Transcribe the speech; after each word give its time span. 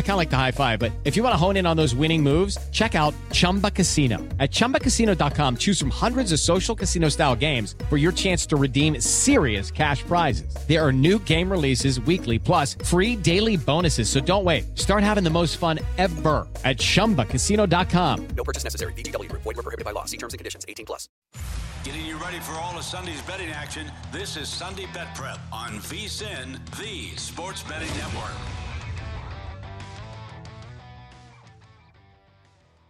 I 0.00 0.02
kind 0.02 0.12
of 0.12 0.16
like 0.16 0.30
the 0.30 0.36
high 0.38 0.50
five, 0.50 0.78
but 0.78 0.92
if 1.04 1.14
you 1.14 1.22
want 1.22 1.34
to 1.34 1.36
hone 1.36 1.58
in 1.58 1.66
on 1.66 1.76
those 1.76 1.94
winning 1.94 2.22
moves, 2.22 2.56
check 2.72 2.94
out 2.94 3.12
Chumba 3.32 3.70
Casino. 3.70 4.16
At 4.38 4.50
ChumbaCasino.com, 4.50 5.58
choose 5.58 5.78
from 5.78 5.90
hundreds 5.90 6.32
of 6.32 6.40
social 6.40 6.74
casino 6.74 7.10
style 7.10 7.36
games 7.36 7.74
for 7.90 7.98
your 7.98 8.10
chance 8.10 8.46
to 8.46 8.56
redeem 8.56 8.98
serious 9.00 9.70
cash 9.70 10.02
prizes. 10.02 10.54
There 10.68 10.84
are 10.84 10.90
new 10.90 11.18
game 11.18 11.50
releases 11.50 12.00
weekly, 12.00 12.38
plus 12.38 12.76
free 12.82 13.14
daily 13.14 13.58
bonuses. 13.58 14.08
So 14.08 14.20
don't 14.20 14.42
wait. 14.42 14.78
Start 14.78 15.02
having 15.02 15.22
the 15.22 15.30
most 15.30 15.58
fun 15.58 15.78
ever 15.98 16.48
at 16.64 16.78
ChumbaCasino.com. 16.78 18.28
No 18.34 18.44
purchase 18.44 18.64
necessary. 18.64 18.94
VGW 18.94 19.28
Group. 19.28 19.42
Void 19.42 19.56
were 19.56 19.62
prohibited 19.62 19.84
by 19.84 19.92
law. 19.92 20.06
See 20.06 20.16
terms 20.16 20.32
and 20.32 20.38
conditions. 20.38 20.64
18 20.66 20.86
plus. 20.86 21.10
Getting 21.84 22.06
you 22.06 22.16
ready 22.16 22.40
for 22.40 22.52
all 22.52 22.76
of 22.76 22.84
Sunday's 22.84 23.20
betting 23.22 23.50
action. 23.50 23.92
This 24.12 24.38
is 24.38 24.48
Sunday 24.48 24.86
Bet 24.94 25.14
Prep 25.14 25.38
on 25.52 25.72
VSIN, 25.80 26.58
the 26.78 27.16
Sports 27.18 27.62
Betting 27.64 27.88
Network. 27.98 28.59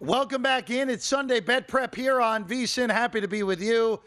Welcome 0.03 0.41
back 0.41 0.71
in. 0.71 0.89
It's 0.89 1.05
Sunday 1.05 1.41
Bet 1.41 1.69
Prep 1.69 1.95
here 1.95 2.23
on 2.23 2.47
VSIN. 2.47 2.91
Happy 2.91 3.21
to 3.21 3.29
be 3.29 3.43
with 3.43 3.61
you. 3.61 4.01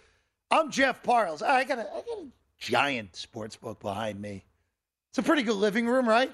I'm 0.49 0.71
Jeff 0.71 1.03
Parles. 1.03 1.43
I 1.43 1.63
got 1.65 1.77
a, 1.77 1.81
I 1.83 2.01
got 2.01 2.17
a 2.17 2.27
giant 2.57 3.15
sports 3.15 3.55
book 3.55 3.79
behind 3.79 4.19
me. 4.19 4.43
It's 5.11 5.19
a 5.19 5.21
pretty 5.21 5.43
good 5.43 5.57
living 5.57 5.85
room, 5.85 6.09
right? 6.09 6.31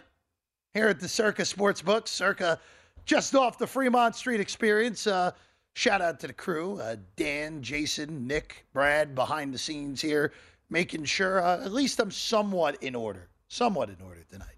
Here 0.73 0.87
at 0.87 1.01
the 1.01 1.09
Circa 1.09 1.41
Sportsbook. 1.41 2.07
Circa 2.07 2.57
just 3.03 3.35
off 3.35 3.57
the 3.57 3.67
Fremont 3.67 4.15
Street 4.15 4.39
experience. 4.39 5.05
Uh, 5.07 5.31
shout 5.73 6.01
out 6.01 6.21
to 6.21 6.27
the 6.27 6.33
crew 6.33 6.79
uh, 6.79 6.95
Dan, 7.17 7.61
Jason, 7.61 8.25
Nick, 8.25 8.65
Brad 8.71 9.13
behind 9.13 9.53
the 9.53 9.57
scenes 9.57 9.99
here, 10.01 10.31
making 10.69 11.03
sure 11.03 11.43
uh, 11.43 11.65
at 11.65 11.73
least 11.73 11.99
I'm 11.99 12.11
somewhat 12.11 12.81
in 12.81 12.95
order. 12.95 13.27
Somewhat 13.49 13.89
in 13.89 13.97
order 14.01 14.23
tonight. 14.31 14.55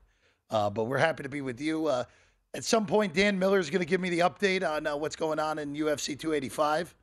Uh, 0.52 0.70
but 0.70 0.84
we're 0.84 1.00
happy 1.00 1.24
to 1.24 1.30
be 1.30 1.42
with 1.42 1.60
you. 1.60 1.92
At 2.54 2.66
some 2.66 2.86
point, 2.86 3.14
Dan 3.14 3.40
Miller 3.40 3.60
is 3.60 3.70
going 3.70 3.80
to 3.80 3.86
give 3.86 4.02
me 4.02 4.10
the 4.10 4.20
update 4.20 4.68
on 4.68 4.86
uh, 4.86 4.96
what's 4.96 5.16
going 5.16 5.40
on 5.40 5.58
in 5.60 5.74
UFC 5.74 6.20
285. 6.20 6.94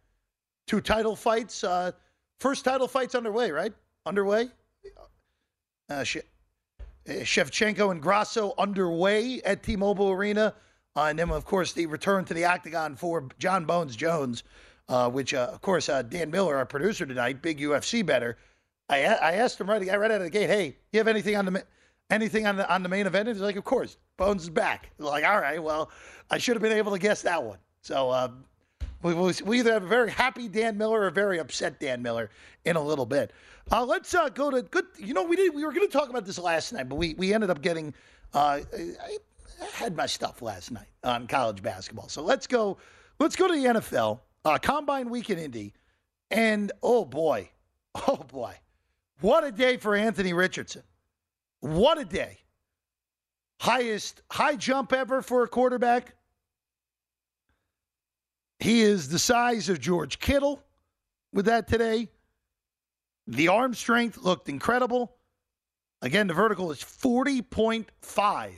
Two 0.66 0.80
title 0.80 1.16
fights. 1.16 1.64
Uh, 1.64 1.92
first 2.38 2.64
title 2.64 2.86
fights 2.86 3.14
underway, 3.14 3.50
right? 3.50 3.72
Underway. 4.04 4.48
Uh, 5.88 6.04
She- 6.04 6.20
uh, 7.08 7.12
Shevchenko 7.22 7.90
and 7.90 8.02
Grasso 8.02 8.52
underway 8.58 9.40
at 9.42 9.62
T-Mobile 9.62 10.10
Arena, 10.10 10.54
uh, 10.94 11.04
and 11.04 11.18
then 11.18 11.30
of 11.30 11.46
course 11.46 11.72
the 11.72 11.86
return 11.86 12.26
to 12.26 12.34
the 12.34 12.44
octagon 12.44 12.94
for 12.96 13.26
John 13.38 13.64
Bones 13.64 13.96
Jones, 13.96 14.42
uh, 14.90 15.08
which 15.08 15.32
uh, 15.32 15.48
of 15.50 15.62
course 15.62 15.88
uh, 15.88 16.02
Dan 16.02 16.30
Miller, 16.30 16.56
our 16.56 16.66
producer 16.66 17.06
tonight, 17.06 17.40
big 17.40 17.60
UFC 17.60 18.04
better. 18.04 18.36
I 18.90 19.04
I 19.06 19.32
asked 19.32 19.58
him 19.58 19.70
right, 19.70 19.80
right 19.80 20.10
out 20.10 20.20
of 20.20 20.22
the 20.24 20.28
gate, 20.30 20.50
hey, 20.50 20.76
you 20.92 20.98
have 20.98 21.08
anything 21.08 21.34
on 21.36 21.46
the 21.46 21.64
anything 22.10 22.46
on 22.46 22.56
the 22.56 22.72
on 22.72 22.82
the 22.82 22.88
main 22.88 23.06
event? 23.06 23.28
He's 23.28 23.40
like, 23.40 23.56
of 23.56 23.64
course, 23.64 23.96
Bones 24.16 24.44
is 24.44 24.50
back. 24.50 24.90
Like, 24.98 25.24
all 25.24 25.40
right, 25.40 25.62
well, 25.62 25.90
I 26.30 26.38
should 26.38 26.56
have 26.56 26.62
been 26.62 26.72
able 26.72 26.92
to 26.92 26.98
guess 26.98 27.22
that 27.22 27.42
one. 27.42 27.58
So. 27.82 28.10
Um, 28.12 28.44
we, 29.02 29.14
we, 29.14 29.32
we 29.44 29.58
either 29.60 29.72
have 29.74 29.84
a 29.84 29.86
very 29.86 30.10
happy 30.10 30.48
Dan 30.48 30.76
Miller 30.76 31.02
or 31.02 31.06
a 31.06 31.12
very 31.12 31.38
upset 31.38 31.78
Dan 31.78 32.02
Miller 32.02 32.30
in 32.64 32.74
a 32.74 32.82
little 32.82 33.06
bit. 33.06 33.32
Uh, 33.70 33.84
let's 33.84 34.14
uh, 34.14 34.28
go 34.28 34.50
to 34.50 34.62
good. 34.62 34.86
You 34.98 35.14
know, 35.14 35.22
we 35.22 35.36
did. 35.36 35.54
We 35.54 35.64
were 35.64 35.72
going 35.72 35.86
to 35.86 35.92
talk 35.92 36.08
about 36.08 36.24
this 36.24 36.38
last 36.38 36.72
night, 36.72 36.88
but 36.88 36.96
we 36.96 37.14
we 37.14 37.32
ended 37.32 37.50
up 37.50 37.62
getting. 37.62 37.94
Uh, 38.34 38.60
I, 38.76 39.16
I 39.60 39.66
had 39.72 39.96
my 39.96 40.06
stuff 40.06 40.42
last 40.42 40.70
night 40.70 40.88
on 41.04 41.26
college 41.26 41.62
basketball, 41.62 42.08
so 42.08 42.22
let's 42.22 42.46
go. 42.46 42.78
Let's 43.18 43.36
go 43.36 43.46
to 43.46 43.54
the 43.54 43.80
NFL 43.80 44.20
uh, 44.44 44.58
Combine 44.58 45.10
Week 45.10 45.30
in 45.30 45.38
Indy, 45.38 45.74
and 46.30 46.72
oh 46.82 47.04
boy, 47.04 47.50
oh 47.94 48.16
boy, 48.16 48.54
what 49.20 49.44
a 49.44 49.52
day 49.52 49.76
for 49.76 49.94
Anthony 49.94 50.32
Richardson! 50.32 50.82
What 51.60 51.98
a 51.98 52.04
day! 52.04 52.38
Highest 53.60 54.22
high 54.30 54.56
jump 54.56 54.92
ever 54.92 55.22
for 55.22 55.42
a 55.42 55.48
quarterback. 55.48 56.14
He 58.60 58.82
is 58.82 59.08
the 59.08 59.18
size 59.18 59.68
of 59.68 59.80
George 59.80 60.18
Kittle 60.18 60.62
with 61.32 61.46
that 61.46 61.68
today. 61.68 62.08
The 63.26 63.48
arm 63.48 63.74
strength 63.74 64.18
looked 64.18 64.48
incredible. 64.48 65.14
Again, 66.02 66.28
the 66.28 66.34
vertical 66.34 66.70
is 66.70 66.78
40.5 66.78 68.52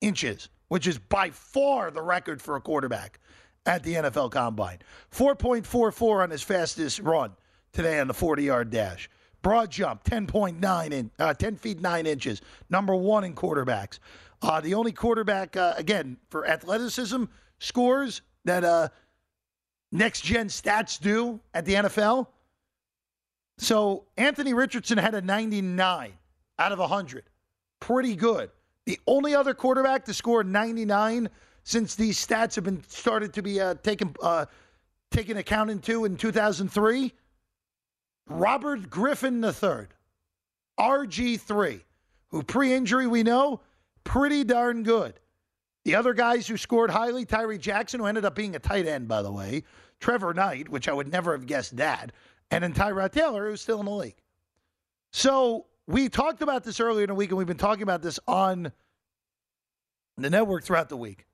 inches, 0.00 0.48
which 0.68 0.86
is 0.86 0.98
by 0.98 1.30
far 1.30 1.90
the 1.90 2.02
record 2.02 2.40
for 2.40 2.56
a 2.56 2.60
quarterback 2.60 3.18
at 3.66 3.82
the 3.82 3.94
NFL 3.94 4.30
Combine. 4.30 4.78
4.44 5.12 6.22
on 6.22 6.30
his 6.30 6.42
fastest 6.42 7.00
run 7.00 7.32
today 7.72 8.00
on 8.00 8.08
the 8.08 8.14
40 8.14 8.44
yard 8.44 8.70
dash. 8.70 9.10
Broad 9.42 9.70
jump, 9.70 10.04
10.9 10.04 10.92
in, 10.92 11.10
uh, 11.18 11.34
10 11.34 11.56
feet 11.56 11.80
9 11.80 12.06
inches, 12.06 12.42
number 12.70 12.94
one 12.94 13.24
in 13.24 13.34
quarterbacks. 13.34 13.98
Uh, 14.42 14.60
the 14.60 14.74
only 14.74 14.92
quarterback, 14.92 15.56
uh, 15.56 15.74
again, 15.76 16.16
for 16.28 16.46
athleticism 16.46 17.24
scores 17.58 18.22
that 18.44 18.64
uh, 18.64 18.88
next 19.92 20.22
gen 20.22 20.48
stats 20.48 21.00
do 21.00 21.40
at 21.54 21.64
the 21.64 21.74
NFL. 21.74 22.26
So 23.58 24.04
Anthony 24.16 24.54
Richardson 24.54 24.98
had 24.98 25.14
a 25.14 25.20
99 25.20 26.12
out 26.58 26.72
of 26.72 26.78
100. 26.78 27.24
Pretty 27.80 28.14
good. 28.14 28.50
The 28.86 28.98
only 29.06 29.34
other 29.34 29.54
quarterback 29.54 30.04
to 30.06 30.14
score 30.14 30.42
99 30.42 31.28
since 31.64 31.94
these 31.94 32.24
stats 32.24 32.54
have 32.54 32.64
been 32.64 32.82
started 32.88 33.32
to 33.34 33.42
be 33.42 33.60
uh, 33.60 33.74
taken 33.82 34.14
uh, 34.22 34.46
taken 35.10 35.36
account 35.36 35.70
into 35.70 36.04
in 36.04 36.16
2003, 36.16 37.12
Robert 38.28 38.90
Griffin 38.90 39.42
III, 39.42 39.86
RG3, 40.78 41.80
who 42.28 42.42
pre-injury 42.42 43.06
we 43.06 43.22
know 43.22 43.60
pretty 44.04 44.44
darn 44.44 44.82
good. 44.82 45.18
The 45.84 45.94
other 45.94 46.12
guys 46.12 46.46
who 46.46 46.56
scored 46.56 46.90
highly, 46.90 47.24
Tyree 47.24 47.58
Jackson, 47.58 48.00
who 48.00 48.06
ended 48.06 48.24
up 48.24 48.34
being 48.34 48.54
a 48.54 48.58
tight 48.58 48.86
end, 48.86 49.08
by 49.08 49.22
the 49.22 49.32
way, 49.32 49.64
Trevor 50.00 50.34
Knight, 50.34 50.68
which 50.68 50.88
I 50.88 50.92
would 50.92 51.10
never 51.10 51.32
have 51.32 51.46
guessed 51.46 51.76
that, 51.78 52.12
and 52.50 52.62
then 52.62 52.74
Tyrod 52.74 53.12
Taylor, 53.12 53.48
who's 53.48 53.60
still 53.60 53.80
in 53.80 53.86
the 53.86 53.92
league. 53.92 54.20
So 55.10 55.66
we 55.86 56.08
talked 56.08 56.42
about 56.42 56.64
this 56.64 56.80
earlier 56.80 57.04
in 57.04 57.08
the 57.08 57.14
week, 57.14 57.30
and 57.30 57.38
we've 57.38 57.46
been 57.46 57.56
talking 57.56 57.82
about 57.82 58.02
this 58.02 58.20
on 58.28 58.72
the 60.18 60.28
network 60.28 60.64
throughout 60.64 60.90
the 60.90 60.96
week. 60.96 61.26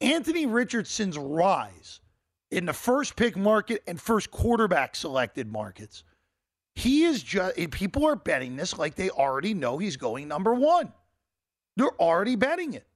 Anthony 0.00 0.44
Richardson's 0.44 1.16
rise 1.16 2.00
in 2.50 2.66
the 2.66 2.72
first 2.72 3.16
pick 3.16 3.36
market 3.36 3.82
and 3.86 4.00
first 4.00 4.30
quarterback 4.30 4.94
selected 4.94 5.50
markets. 5.50 6.04
He 6.74 7.04
is 7.04 7.22
just, 7.22 7.56
people 7.70 8.04
are 8.06 8.16
betting 8.16 8.56
this 8.56 8.78
like 8.78 8.94
they 8.94 9.10
already 9.10 9.54
know 9.54 9.78
he's 9.78 9.96
going 9.96 10.28
number 10.28 10.54
one. 10.54 10.92
They're 11.76 12.00
already 12.00 12.36
betting 12.36 12.74
it. 12.74 12.86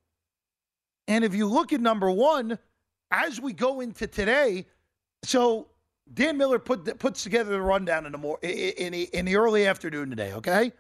And 1.09 1.25
if 1.25 1.35
you 1.35 1.47
look 1.47 1.73
at 1.73 1.81
number 1.81 2.11
one, 2.11 2.59
as 3.11 3.41
we 3.41 3.53
go 3.53 3.81
into 3.81 4.07
today, 4.07 4.67
so 5.25 5.69
Dan 6.13 6.37
Miller 6.37 6.59
put 6.59 6.99
puts 6.99 7.23
together 7.23 7.51
the 7.51 7.61
rundown 7.61 8.07
in 8.07 8.13
the 8.13 8.19
more 8.19 8.39
in 8.43 8.93
the, 8.93 9.03
in 9.13 9.25
the 9.25 9.37
early 9.37 9.67
afternoon 9.67 10.11
today. 10.11 10.33
Okay, 10.35 10.73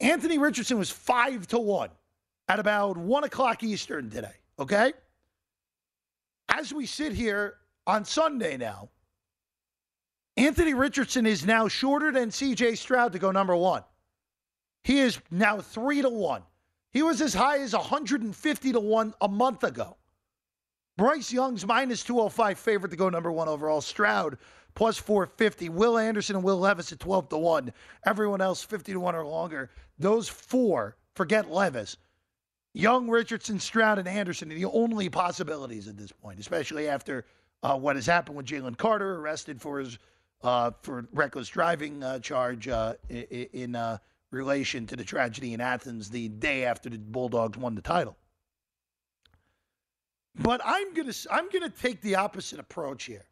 Anthony 0.00 0.38
Richardson 0.38 0.78
was 0.78 0.90
five 0.90 1.46
to 1.48 1.58
one 1.58 1.90
at 2.48 2.58
about 2.58 2.96
one 2.96 3.24
o'clock 3.24 3.62
Eastern 3.62 4.10
today. 4.10 4.34
Okay, 4.58 4.92
as 6.48 6.72
we 6.72 6.86
sit 6.86 7.12
here 7.12 7.54
on 7.86 8.04
Sunday 8.04 8.56
now, 8.56 8.88
Anthony 10.36 10.74
Richardson 10.74 11.26
is 11.26 11.44
now 11.44 11.68
shorter 11.68 12.12
than 12.12 12.30
C.J. 12.30 12.76
Stroud 12.76 13.12
to 13.12 13.18
go 13.18 13.30
number 13.30 13.54
one. 13.54 13.82
He 14.84 15.00
is 15.00 15.18
now 15.30 15.60
three 15.60 16.00
to 16.02 16.08
one. 16.08 16.42
He 16.92 17.02
was 17.02 17.20
as 17.20 17.34
high 17.34 17.58
as 17.58 17.74
150 17.74 18.72
to 18.72 18.80
1 18.80 19.14
a 19.20 19.28
month 19.28 19.64
ago. 19.64 19.96
Bryce 20.96 21.32
Young's 21.32 21.66
minus 21.66 22.02
205 22.02 22.58
favorite 22.58 22.90
to 22.90 22.96
go 22.96 23.08
number 23.08 23.30
one 23.30 23.48
overall. 23.48 23.80
Stroud 23.80 24.38
plus 24.74 24.98
450. 24.98 25.68
Will 25.68 25.98
Anderson 25.98 26.36
and 26.36 26.44
Will 26.44 26.58
Levis 26.58 26.92
at 26.92 27.00
12 27.00 27.28
to 27.30 27.38
1. 27.38 27.72
Everyone 28.06 28.40
else 28.40 28.62
50 28.62 28.92
to 28.92 29.00
1 29.00 29.14
or 29.14 29.24
longer. 29.24 29.70
Those 29.98 30.28
four, 30.28 30.96
forget 31.14 31.50
Levis. 31.50 31.96
Young, 32.72 33.08
Richardson, 33.08 33.58
Stroud, 33.58 33.98
and 33.98 34.06
Anderson 34.06 34.52
are 34.52 34.54
the 34.54 34.64
only 34.66 35.08
possibilities 35.08 35.88
at 35.88 35.96
this 35.96 36.12
point, 36.12 36.38
especially 36.38 36.88
after 36.88 37.24
uh, 37.62 37.76
what 37.76 37.96
has 37.96 38.06
happened 38.06 38.36
with 38.36 38.46
Jalen 38.46 38.76
Carter, 38.76 39.16
arrested 39.16 39.60
for 39.60 39.78
his 39.78 39.98
uh, 40.42 40.70
for 40.82 41.06
reckless 41.12 41.48
driving 41.48 42.02
uh, 42.02 42.18
charge 42.18 42.66
uh, 42.68 42.94
in 43.08 43.76
uh, 43.76 43.98
relation 44.30 44.86
to 44.86 44.96
the 44.96 45.04
tragedy 45.04 45.52
in 45.52 45.60
Athens 45.60 46.08
the 46.08 46.28
day 46.28 46.64
after 46.64 46.88
the 46.88 46.98
Bulldogs 46.98 47.58
won 47.58 47.74
the 47.74 47.82
title. 47.82 48.16
But 50.34 50.60
I'm 50.64 50.94
gonna 50.94 51.12
I'm 51.30 51.48
gonna 51.50 51.70
take 51.70 52.00
the 52.00 52.16
opposite 52.16 52.58
approach 52.58 53.04
here. 53.04 53.24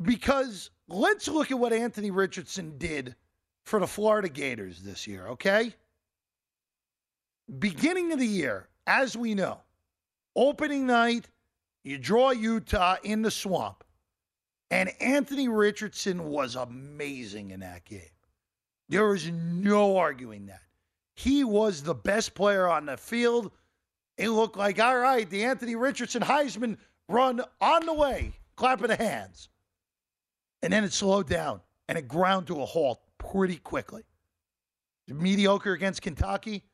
Because 0.00 0.70
let's 0.88 1.26
look 1.26 1.50
at 1.50 1.58
what 1.58 1.72
Anthony 1.72 2.10
Richardson 2.10 2.78
did 2.78 3.16
for 3.64 3.80
the 3.80 3.86
Florida 3.86 4.28
Gators 4.28 4.80
this 4.80 5.06
year, 5.06 5.26
okay? 5.28 5.74
Beginning 7.58 8.12
of 8.12 8.20
the 8.20 8.26
year, 8.26 8.68
as 8.86 9.16
we 9.16 9.34
know, 9.34 9.60
opening 10.36 10.86
night, 10.86 11.28
you 11.84 11.98
draw 11.98 12.30
Utah 12.30 12.96
in 13.02 13.22
the 13.22 13.30
swamp. 13.30 13.84
And 14.70 14.90
Anthony 15.00 15.48
Richardson 15.48 16.28
was 16.28 16.54
amazing 16.54 17.52
in 17.52 17.60
that 17.60 17.84
game. 17.84 18.02
There 18.88 19.14
is 19.14 19.30
no 19.30 19.96
arguing 19.96 20.46
that. 20.46 20.62
He 21.14 21.42
was 21.44 21.82
the 21.82 21.94
best 21.94 22.34
player 22.34 22.68
on 22.68 22.86
the 22.86 22.96
field. 22.96 23.50
It 24.18 24.30
looked 24.30 24.56
like, 24.56 24.78
all 24.80 24.98
right, 24.98 25.28
the 25.28 25.44
Anthony 25.44 25.74
Richardson 25.74 26.22
Heisman 26.22 26.76
run 27.08 27.40
on 27.60 27.86
the 27.86 27.94
way, 27.94 28.32
clapping 28.56 28.88
the 28.88 28.96
hands. 28.96 29.48
And 30.62 30.72
then 30.72 30.84
it 30.84 30.92
slowed 30.92 31.28
down 31.28 31.60
and 31.88 31.96
it 31.96 32.08
ground 32.08 32.46
to 32.48 32.60
a 32.60 32.66
halt 32.66 33.00
pretty 33.18 33.56
quickly. 33.56 34.02
Mediocre 35.08 35.72
against 35.72 36.02
Kentucky. 36.02 36.64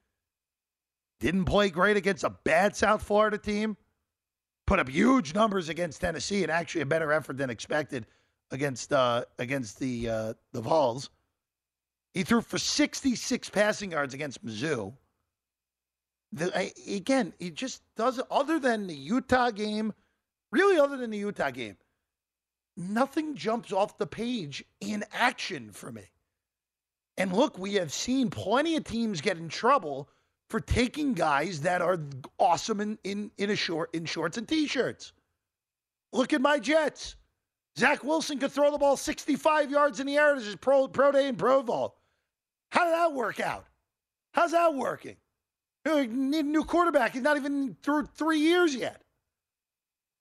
Didn't 1.21 1.45
play 1.45 1.71
great 1.71 1.97
against 1.97 2.25
a 2.25 2.31
bad 2.31 2.75
South 2.77 3.03
Florida 3.03 3.39
team. 3.39 3.77
Put 4.67 4.79
up 4.79 4.89
huge 4.89 5.35
numbers 5.35 5.69
against 5.69 6.01
Tennessee 6.01 6.43
and 6.43 6.51
actually 6.51 6.81
a 6.81 6.87
better 6.87 7.13
effort 7.13 7.37
than 7.37 7.51
expected 7.51 8.07
against 8.51 8.93
uh, 8.93 9.25
against 9.39 9.79
the 9.79 10.09
uh, 10.09 10.35
the 10.53 10.61
Vols. 10.61 11.11
He 12.15 12.23
threw 12.23 12.41
for 12.41 12.59
66 12.59 13.51
passing 13.51 13.91
yards 13.91 14.15
against 14.15 14.45
Mizzou. 14.45 14.95
The, 16.33 16.73
again, 16.89 17.33
he 17.39 17.51
just 17.51 17.83
doesn't, 17.97 18.27
other 18.31 18.59
than 18.61 18.87
the 18.87 18.95
Utah 18.95 19.51
game, 19.51 19.93
really, 20.53 20.79
other 20.79 20.97
than 20.97 21.11
the 21.11 21.19
Utah 21.19 21.51
game, 21.51 21.77
nothing 22.77 23.35
jumps 23.35 23.73
off 23.73 23.99
the 23.99 24.07
page 24.07 24.65
in 24.81 25.05
action 25.13 25.73
for 25.73 25.91
me. 25.91 26.05
And 27.17 27.33
look, 27.33 27.59
we 27.59 27.75
have 27.75 27.93
seen 27.93 28.31
plenty 28.31 28.77
of 28.77 28.85
teams 28.85 29.21
get 29.21 29.39
in 29.39 29.49
trouble 29.49 30.09
for 30.51 30.61
taking 30.61 31.15
guys 31.15 31.61
that 31.63 31.83
are 31.83 31.99
awesome 32.39 32.81
in, 32.81 32.99
in, 33.05 33.31
in 33.39 33.51
a 33.51 33.57
short 33.57 33.95
in 33.95 34.05
shorts 34.05 34.37
and 34.37 34.47
t-shirts. 34.47 35.13
Look 36.13 36.33
at 36.33 36.41
my 36.41 36.59
Jets. 36.59 37.17
Zach 37.79 38.05
Wilson 38.05 38.39
could 38.39 38.53
throw 38.53 38.71
the 38.71 38.79
ball 38.79 38.97
65 38.97 39.71
yards 39.71 39.99
in 39.99 40.07
the 40.07 40.17
air 40.17 40.37
as 40.37 40.45
his 40.45 40.57
pro, 40.57 40.87
pro 40.87 41.11
day 41.11 41.27
in 41.27 41.37
Provo. 41.37 41.95
How 42.71 42.85
did 42.85 42.95
that 42.95 43.13
work 43.13 43.41
out? 43.41 43.67
How's 44.33 44.53
that 44.53 44.75
working? 44.75 45.17
You 45.85 46.07
need 46.07 46.45
a 46.45 46.49
new 46.49 46.65
quarterback. 46.65 47.13
He's 47.13 47.23
not 47.23 47.37
even 47.37 47.77
through 47.83 48.07
three 48.17 48.39
years 48.39 48.75
yet. 48.75 49.03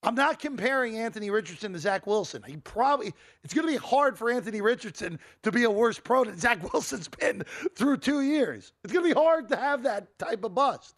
I'm 0.03 0.15
not 0.15 0.37
comparing 0.37 0.97
Anthony 0.97 1.29
Richardson 1.29 1.71
to 1.73 1.79
Zach 1.79 2.05
Wilson. 2.05 2.43
He 2.45 2.57
probably 2.57 3.13
it's 3.43 3.53
going 3.53 3.65
to 3.65 3.71
be 3.71 3.77
hard 3.77 4.17
for 4.17 4.29
Anthony 4.29 4.59
Richardson 4.59 5.17
to 5.43 5.51
be 5.51 5.63
a 5.63 5.71
worse 5.71 5.97
pro 5.97 6.25
than 6.25 6.37
Zach 6.37 6.73
Wilson's 6.73 7.07
been 7.19 7.43
through 7.75 7.97
two 7.97 8.21
years. 8.21 8.73
It's 8.83 8.91
going 8.91 9.07
to 9.07 9.15
be 9.15 9.19
hard 9.19 9.47
to 9.49 9.55
have 9.55 9.83
that 9.83 10.19
type 10.19 10.43
of 10.43 10.53
bust. 10.53 10.95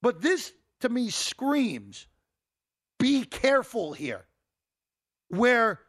But 0.00 0.22
this 0.22 0.52
to 0.80 0.88
me 0.88 1.10
screams 1.10 2.06
be 3.00 3.24
careful 3.24 3.92
here. 3.92 4.26
Where 5.28 5.80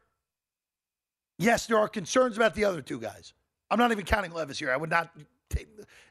yes, 1.38 1.68
there 1.68 1.78
are 1.78 1.88
concerns 1.88 2.38
about 2.38 2.56
the 2.56 2.66
other 2.66 2.82
two 2.82 3.00
guys. 3.00 3.34
I'm 3.70 3.78
not 3.78 3.92
even 3.92 4.04
counting 4.04 4.32
Levis 4.32 4.58
here. 4.58 4.72
I 4.72 4.78
would 4.78 4.90
not 4.90 5.12
take. 5.50 5.68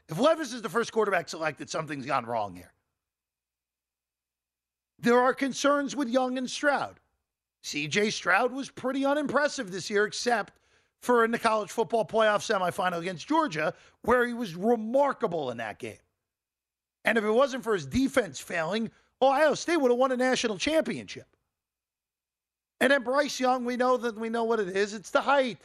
If 0.07 0.17
Levis 0.17 0.53
is 0.53 0.61
the 0.61 0.69
first 0.69 0.93
quarterback 0.93 1.27
selected, 1.27 1.69
something's 1.69 2.05
gone 2.05 2.25
wrong 2.25 2.55
here. 2.55 2.73
There 5.01 5.19
are 5.19 5.33
concerns 5.33 5.95
with 5.95 6.09
Young 6.09 6.37
and 6.37 6.49
Stroud. 6.49 6.99
CJ 7.63 8.13
Stroud 8.13 8.51
was 8.51 8.69
pretty 8.69 9.03
unimpressive 9.03 9.71
this 9.71 9.89
year, 9.89 10.05
except 10.05 10.53
for 11.01 11.25
in 11.25 11.31
the 11.31 11.39
college 11.39 11.71
football 11.71 12.05
playoff 12.05 12.41
semifinal 12.45 12.99
against 12.99 13.27
Georgia, 13.27 13.73
where 14.03 14.25
he 14.27 14.33
was 14.33 14.55
remarkable 14.55 15.49
in 15.49 15.57
that 15.57 15.79
game. 15.79 15.97
And 17.03 17.17
if 17.17 17.23
it 17.23 17.31
wasn't 17.31 17.63
for 17.63 17.73
his 17.73 17.87
defense 17.87 18.39
failing, 18.39 18.91
Ohio 19.21 19.55
State 19.55 19.77
would 19.77 19.89
have 19.89 19.97
won 19.97 20.11
a 20.11 20.17
national 20.17 20.59
championship. 20.59 21.25
And 22.79 22.91
then 22.91 23.03
Bryce 23.03 23.39
Young, 23.39 23.65
we 23.65 23.77
know 23.77 23.97
that 23.97 24.15
we 24.15 24.29
know 24.29 24.43
what 24.43 24.59
it 24.59 24.69
is. 24.69 24.93
It's 24.93 25.09
the 25.09 25.21
height. 25.21 25.57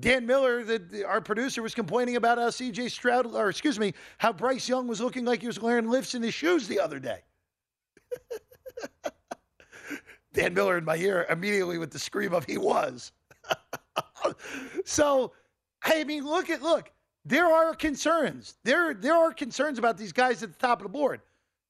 Dan 0.00 0.26
Miller, 0.26 0.64
the, 0.64 1.04
our 1.06 1.20
producer, 1.20 1.62
was 1.62 1.74
complaining 1.74 2.16
about 2.16 2.38
how 2.38 2.48
CJ 2.48 2.90
Stroud, 2.90 3.26
or 3.26 3.50
excuse 3.50 3.78
me, 3.78 3.92
how 4.18 4.32
Bryce 4.32 4.68
Young 4.68 4.88
was 4.88 5.00
looking 5.02 5.26
like 5.26 5.42
he 5.42 5.46
was 5.46 5.60
wearing 5.60 5.88
lifts 5.88 6.14
in 6.14 6.22
his 6.22 6.34
shoes 6.34 6.66
the 6.66 6.80
other 6.80 6.98
day. 6.98 7.20
Dan 10.32 10.54
Miller 10.54 10.78
in 10.78 10.84
my 10.84 10.96
ear 10.96 11.26
immediately 11.28 11.78
with 11.78 11.90
the 11.90 11.98
scream 11.98 12.34
of 12.34 12.44
he 12.44 12.58
was. 12.58 13.12
so, 14.84 15.32
I 15.82 16.04
mean, 16.04 16.26
look 16.26 16.50
at 16.50 16.62
look. 16.62 16.90
There 17.24 17.46
are 17.46 17.74
concerns. 17.74 18.56
There 18.64 18.94
there 18.94 19.14
are 19.14 19.32
concerns 19.32 19.78
about 19.78 19.96
these 19.96 20.12
guys 20.12 20.42
at 20.42 20.52
the 20.52 20.58
top 20.58 20.80
of 20.80 20.84
the 20.84 20.90
board. 20.90 21.20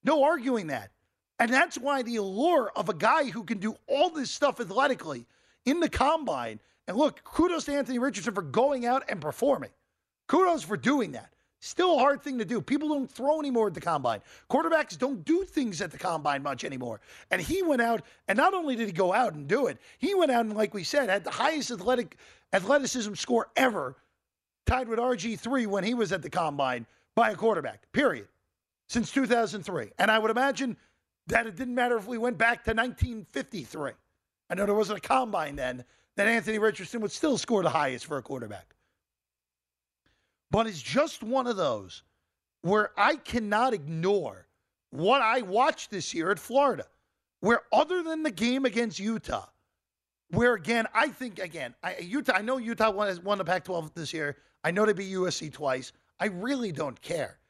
No 0.02 0.24
arguing 0.24 0.68
that. 0.68 0.90
And 1.38 1.52
that's 1.52 1.78
why 1.78 2.02
the 2.02 2.16
allure 2.16 2.70
of 2.76 2.88
a 2.88 2.94
guy 2.94 3.24
who 3.24 3.44
can 3.44 3.58
do 3.58 3.74
all 3.88 4.10
this 4.10 4.30
stuff 4.30 4.60
athletically 4.60 5.26
in 5.64 5.80
the 5.80 5.88
combine 5.88 6.60
and 6.86 6.96
look, 6.96 7.22
kudos 7.24 7.64
to 7.64 7.74
Anthony 7.74 7.98
Richardson 7.98 8.34
for 8.34 8.42
going 8.42 8.86
out 8.86 9.04
and 9.08 9.20
performing. 9.20 9.70
Kudos 10.26 10.62
for 10.62 10.76
doing 10.76 11.12
that. 11.12 11.33
Still 11.64 11.96
a 11.96 11.98
hard 11.98 12.22
thing 12.22 12.36
to 12.36 12.44
do. 12.44 12.60
People 12.60 12.90
don't 12.90 13.10
throw 13.10 13.40
anymore 13.40 13.68
at 13.68 13.74
the 13.74 13.80
combine. 13.80 14.20
Quarterbacks 14.50 14.98
don't 14.98 15.24
do 15.24 15.44
things 15.44 15.80
at 15.80 15.90
the 15.90 15.96
combine 15.96 16.42
much 16.42 16.62
anymore. 16.62 17.00
And 17.30 17.40
he 17.40 17.62
went 17.62 17.80
out, 17.80 18.02
and 18.28 18.36
not 18.36 18.52
only 18.52 18.76
did 18.76 18.86
he 18.86 18.92
go 18.92 19.14
out 19.14 19.32
and 19.32 19.48
do 19.48 19.68
it, 19.68 19.78
he 19.96 20.14
went 20.14 20.30
out 20.30 20.44
and, 20.44 20.54
like 20.54 20.74
we 20.74 20.84
said, 20.84 21.08
had 21.08 21.24
the 21.24 21.30
highest 21.30 21.70
athletic 21.70 22.18
athleticism 22.52 23.14
score 23.14 23.48
ever, 23.56 23.96
tied 24.66 24.88
with 24.88 24.98
RG3 24.98 25.66
when 25.66 25.84
he 25.84 25.94
was 25.94 26.12
at 26.12 26.20
the 26.20 26.28
combine 26.28 26.84
by 27.14 27.30
a 27.30 27.34
quarterback, 27.34 27.90
period, 27.92 28.28
since 28.90 29.10
2003. 29.10 29.90
And 29.98 30.10
I 30.10 30.18
would 30.18 30.30
imagine 30.30 30.76
that 31.28 31.46
it 31.46 31.56
didn't 31.56 31.74
matter 31.74 31.96
if 31.96 32.06
we 32.06 32.18
went 32.18 32.36
back 32.36 32.62
to 32.64 32.72
1953. 32.72 33.92
I 34.50 34.54
know 34.54 34.66
there 34.66 34.74
wasn't 34.74 34.98
a 34.98 35.00
combine 35.00 35.56
then, 35.56 35.82
that 36.16 36.28
Anthony 36.28 36.58
Richardson 36.58 37.00
would 37.00 37.10
still 37.10 37.38
score 37.38 37.62
the 37.62 37.70
highest 37.70 38.04
for 38.04 38.18
a 38.18 38.22
quarterback. 38.22 38.73
But 40.54 40.68
it's 40.68 40.80
just 40.80 41.24
one 41.24 41.48
of 41.48 41.56
those 41.56 42.04
where 42.62 42.92
I 42.96 43.16
cannot 43.16 43.74
ignore 43.74 44.46
what 44.90 45.20
I 45.20 45.40
watched 45.40 45.90
this 45.90 46.14
year 46.14 46.30
at 46.30 46.38
Florida, 46.38 46.86
where 47.40 47.62
other 47.72 48.04
than 48.04 48.22
the 48.22 48.30
game 48.30 48.64
against 48.64 49.00
Utah, 49.00 49.48
where 50.28 50.54
again, 50.54 50.86
I 50.94 51.08
think, 51.08 51.40
again, 51.40 51.74
I, 51.82 51.96
Utah, 51.96 52.34
I 52.36 52.42
know 52.42 52.58
Utah 52.58 52.92
won, 52.92 53.18
won 53.24 53.38
the 53.38 53.44
Pac 53.44 53.64
12 53.64 53.94
this 53.94 54.14
year. 54.14 54.36
I 54.62 54.70
know 54.70 54.86
they 54.86 54.92
beat 54.92 55.12
USC 55.12 55.52
twice. 55.52 55.90
I 56.20 56.26
really 56.26 56.70
don't 56.70 57.02
care. 57.02 57.40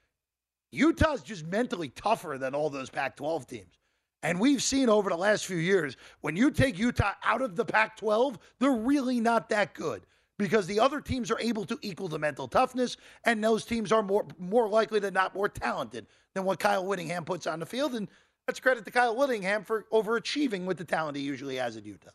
Utah's 0.73 1.23
just 1.23 1.45
mentally 1.45 1.91
tougher 1.91 2.39
than 2.39 2.55
all 2.55 2.71
those 2.71 2.89
Pac 2.89 3.17
12 3.17 3.47
teams. 3.47 3.79
And 4.23 4.41
we've 4.41 4.63
seen 4.63 4.89
over 4.89 5.11
the 5.11 5.17
last 5.19 5.45
few 5.45 5.59
years, 5.59 5.99
when 6.23 6.37
you 6.37 6.51
take 6.51 6.79
Utah 6.79 7.13
out 7.23 7.43
of 7.43 7.55
the 7.55 7.67
Pac 7.67 7.99
12, 7.99 8.39
they're 8.61 8.73
really 8.73 9.21
not 9.21 9.51
that 9.51 9.75
good 9.75 10.07
because 10.39 10.67
the 10.67 10.81
other 10.81 11.01
teams 11.01 11.31
are 11.31 11.39
able 11.41 11.65
to 11.65 11.79
equal 11.83 12.09
the 12.09 12.19
mental 12.19 12.49
toughness, 12.49 12.97
and 13.25 13.43
those 13.43 13.65
teams 13.65 13.93
are 13.93 14.03
more, 14.03 14.27
more 14.39 14.69
likely 14.69 14.99
than 14.99 15.15
not 15.15 15.35
more 15.35 15.49
talented 15.49 16.07
than 16.35 16.45
what 16.45 16.59
Kyle 16.59 16.85
Whittingham 16.85 17.25
puts 17.25 17.47
on 17.47 17.61
the 17.61 17.67
field. 17.67 17.95
And 17.95 18.09
that's 18.47 18.61
credit 18.61 18.85
to 18.85 18.91
Kyle 18.91 19.17
Whittingham 19.17 19.65
for 19.65 19.87
overachieving 19.93 20.65
with 20.65 20.77
the 20.77 20.85
talent 20.85 21.17
he 21.17 21.23
usually 21.23 21.57
has 21.57 21.77
at 21.77 21.87
Utah. 21.87 22.11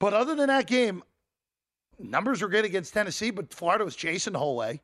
But 0.00 0.14
other 0.14 0.34
than 0.34 0.48
that 0.48 0.66
game, 0.66 1.02
numbers 1.98 2.42
were 2.42 2.48
good 2.48 2.64
against 2.64 2.94
Tennessee, 2.94 3.30
but 3.30 3.52
Florida 3.52 3.84
was 3.84 3.96
chasing 3.96 4.32
the 4.32 4.38
whole 4.38 4.56
way. 4.56 4.80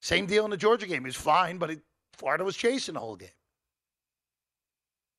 Same 0.00 0.26
deal 0.26 0.44
in 0.44 0.50
the 0.50 0.56
Georgia 0.56 0.86
game. 0.86 1.02
He 1.02 1.06
was 1.06 1.16
fine, 1.16 1.58
but 1.58 1.70
it, 1.70 1.80
Florida 2.12 2.44
was 2.44 2.56
chasing 2.56 2.94
the 2.94 3.00
whole 3.00 3.16
game. 3.16 3.28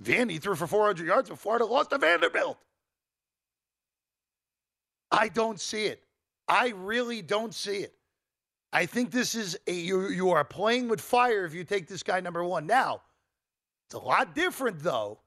Vandy 0.03 0.41
threw 0.41 0.55
for 0.55 0.67
400 0.67 1.07
yards, 1.07 1.29
but 1.29 1.39
Florida 1.39 1.65
lost 1.65 1.89
to 1.89 1.97
Vanderbilt. 1.97 2.57
I 5.11 5.29
don't 5.29 5.59
see 5.59 5.85
it. 5.85 6.03
I 6.47 6.69
really 6.69 7.21
don't 7.21 7.53
see 7.53 7.77
it. 7.77 7.93
I 8.73 8.85
think 8.85 9.11
this 9.11 9.35
is 9.35 9.57
a 9.67 9.73
you 9.73 10.09
you 10.09 10.31
are 10.31 10.43
playing 10.43 10.89
with 10.89 10.99
fire 10.99 11.45
if 11.45 11.53
you 11.53 11.63
take 11.63 11.87
this 11.87 12.03
guy 12.03 12.19
number 12.19 12.43
one. 12.43 12.67
Now, 12.67 13.01
it's 13.87 13.95
a 13.95 13.99
lot 13.99 14.35
different 14.35 14.79
though. 14.79 15.19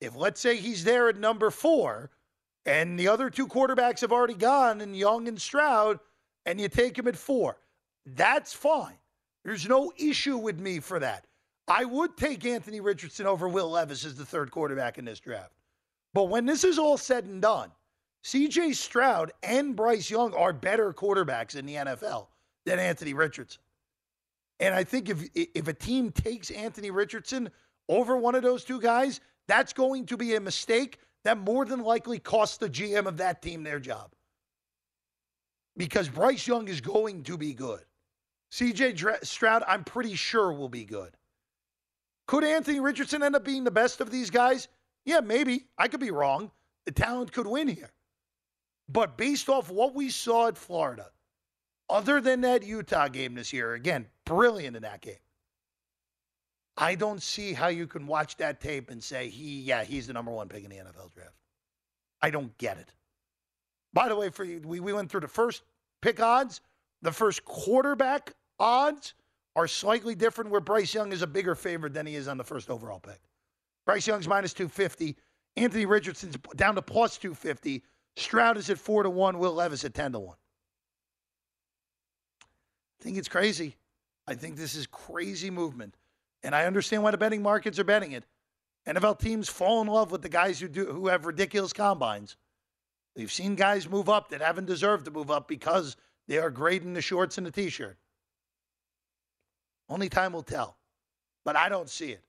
If 0.00 0.16
let's 0.16 0.40
say 0.40 0.56
he's 0.56 0.84
there 0.84 1.08
at 1.08 1.16
number 1.16 1.50
four, 1.50 2.10
and 2.64 2.98
the 2.98 3.08
other 3.08 3.30
two 3.30 3.46
quarterbacks 3.46 4.00
have 4.00 4.12
already 4.12 4.34
gone, 4.34 4.80
and 4.80 4.96
Young 4.96 5.28
and 5.28 5.40
Stroud, 5.40 5.98
and 6.46 6.60
you 6.60 6.68
take 6.68 6.98
him 6.98 7.08
at 7.08 7.16
four, 7.16 7.58
that's 8.06 8.52
fine. 8.52 8.98
There's 9.44 9.68
no 9.68 9.92
issue 9.96 10.36
with 10.36 10.60
me 10.60 10.78
for 10.78 11.00
that. 11.00 11.26
I 11.68 11.84
would 11.84 12.16
take 12.16 12.44
Anthony 12.44 12.80
Richardson 12.80 13.26
over 13.26 13.48
Will 13.48 13.70
Levis 13.70 14.04
as 14.04 14.14
the 14.14 14.24
third 14.24 14.50
quarterback 14.50 14.98
in 14.98 15.04
this 15.04 15.20
draft. 15.20 15.52
But 16.14 16.24
when 16.24 16.46
this 16.46 16.64
is 16.64 16.78
all 16.78 16.98
said 16.98 17.24
and 17.24 17.40
done, 17.40 17.70
CJ 18.24 18.74
Stroud 18.76 19.32
and 19.42 19.74
Bryce 19.74 20.08
Young 20.08 20.32
are 20.34 20.52
better 20.52 20.92
quarterbacks 20.92 21.56
in 21.56 21.66
the 21.66 21.74
NFL 21.74 22.28
than 22.64 22.78
Anthony 22.78 23.14
Richardson. 23.14 23.62
And 24.60 24.74
I 24.74 24.84
think 24.84 25.08
if 25.08 25.28
if 25.34 25.66
a 25.66 25.72
team 25.72 26.12
takes 26.12 26.50
Anthony 26.50 26.90
Richardson 26.90 27.50
over 27.88 28.16
one 28.16 28.36
of 28.36 28.42
those 28.42 28.64
two 28.64 28.80
guys, 28.80 29.20
that's 29.48 29.72
going 29.72 30.06
to 30.06 30.16
be 30.16 30.36
a 30.36 30.40
mistake 30.40 30.98
that 31.24 31.38
more 31.38 31.64
than 31.64 31.80
likely 31.80 32.18
costs 32.18 32.58
the 32.58 32.70
GM 32.70 33.06
of 33.06 33.16
that 33.16 33.42
team 33.42 33.64
their 33.64 33.80
job. 33.80 34.12
Because 35.76 36.08
Bryce 36.08 36.46
Young 36.46 36.68
is 36.68 36.80
going 36.80 37.24
to 37.24 37.36
be 37.36 37.54
good. 37.54 37.80
CJ 38.52 39.24
Stroud, 39.26 39.64
I'm 39.66 39.82
pretty 39.82 40.14
sure, 40.14 40.52
will 40.52 40.68
be 40.68 40.84
good. 40.84 41.16
Could 42.26 42.44
Anthony 42.44 42.80
Richardson 42.80 43.22
end 43.22 43.34
up 43.34 43.44
being 43.44 43.64
the 43.64 43.70
best 43.70 44.00
of 44.00 44.10
these 44.10 44.30
guys? 44.30 44.68
Yeah, 45.04 45.20
maybe. 45.20 45.64
I 45.76 45.88
could 45.88 46.00
be 46.00 46.10
wrong. 46.10 46.50
The 46.84 46.92
talent 46.92 47.32
could 47.32 47.46
win 47.46 47.66
here. 47.68 47.90
But 48.92 49.16
based 49.16 49.48
off 49.48 49.70
what 49.70 49.94
we 49.94 50.10
saw 50.10 50.48
at 50.48 50.58
Florida, 50.58 51.06
other 51.88 52.20
than 52.20 52.42
that 52.42 52.62
Utah 52.62 53.08
game 53.08 53.34
this 53.34 53.52
year, 53.52 53.74
again, 53.74 54.06
brilliant 54.26 54.76
in 54.76 54.82
that 54.82 55.00
game. 55.00 55.14
I 56.76 56.94
don't 56.94 57.22
see 57.22 57.52
how 57.52 57.68
you 57.68 57.86
can 57.86 58.06
watch 58.06 58.36
that 58.38 58.60
tape 58.60 58.90
and 58.90 59.02
say 59.02 59.28
he, 59.28 59.60
yeah, 59.60 59.84
he's 59.84 60.06
the 60.06 60.12
number 60.12 60.30
one 60.30 60.48
pick 60.48 60.64
in 60.64 60.70
the 60.70 60.76
NFL 60.76 61.12
draft. 61.12 61.36
I 62.20 62.30
don't 62.30 62.56
get 62.58 62.78
it. 62.78 62.88
By 63.92 64.08
the 64.08 64.16
way, 64.16 64.30
for 64.30 64.44
you, 64.44 64.60
we, 64.64 64.80
we 64.80 64.92
went 64.92 65.10
through 65.10 65.20
the 65.20 65.28
first 65.28 65.62
pick 66.00 66.20
odds, 66.20 66.60
the 67.02 67.12
first 67.12 67.44
quarterback 67.44 68.32
odds 68.58 69.14
are 69.54 69.68
slightly 69.68 70.14
different 70.14 70.50
where 70.50 70.60
Bryce 70.60 70.94
Young 70.94 71.12
is 71.12 71.22
a 71.22 71.26
bigger 71.26 71.54
favorite 71.54 71.92
than 71.92 72.06
he 72.06 72.14
is 72.14 72.28
on 72.28 72.38
the 72.38 72.44
first 72.44 72.70
overall 72.70 73.00
pick. 73.00 73.20
Bryce 73.84 74.06
Young's 74.06 74.28
minus 74.28 74.54
250. 74.54 75.16
Anthony 75.56 75.84
Richardson's 75.84 76.36
down 76.56 76.74
to 76.76 76.82
plus 76.82 77.18
250. 77.18 77.82
Stroud 78.16 78.56
is 78.58 78.70
at 78.70 78.78
4 78.78 79.04
to 79.04 79.10
1. 79.10 79.38
Will 79.38 79.54
Levis 79.54 79.84
at 79.84 79.94
10 79.94 80.12
to 80.12 80.18
1. 80.18 80.36
I 83.00 83.04
think 83.04 83.16
it's 83.16 83.28
crazy. 83.28 83.76
I 84.26 84.34
think 84.34 84.56
this 84.56 84.74
is 84.74 84.86
crazy 84.86 85.50
movement. 85.50 85.96
And 86.42 86.54
I 86.54 86.66
understand 86.66 87.02
why 87.02 87.10
the 87.10 87.18
betting 87.18 87.42
markets 87.42 87.78
are 87.78 87.84
betting 87.84 88.12
it. 88.12 88.24
NFL 88.86 89.20
teams 89.20 89.48
fall 89.48 89.80
in 89.80 89.88
love 89.88 90.10
with 90.10 90.22
the 90.22 90.28
guys 90.28 90.60
who 90.60 90.68
do 90.68 90.86
who 90.86 91.08
have 91.08 91.24
ridiculous 91.24 91.72
combines. 91.72 92.36
We've 93.16 93.30
seen 93.30 93.54
guys 93.54 93.88
move 93.88 94.08
up 94.08 94.30
that 94.30 94.40
haven't 94.40 94.66
deserved 94.66 95.04
to 95.04 95.10
move 95.10 95.30
up 95.30 95.46
because 95.46 95.96
they 96.26 96.38
are 96.38 96.50
great 96.50 96.82
in 96.82 96.94
the 96.94 97.02
shorts 97.02 97.38
and 97.38 97.46
the 97.46 97.50
t-shirt. 97.50 97.96
Only 99.88 100.08
time 100.08 100.32
will 100.32 100.42
tell. 100.42 100.78
But 101.44 101.56
I 101.56 101.68
don't 101.68 101.90
see 101.90 102.10
it. 102.10 102.22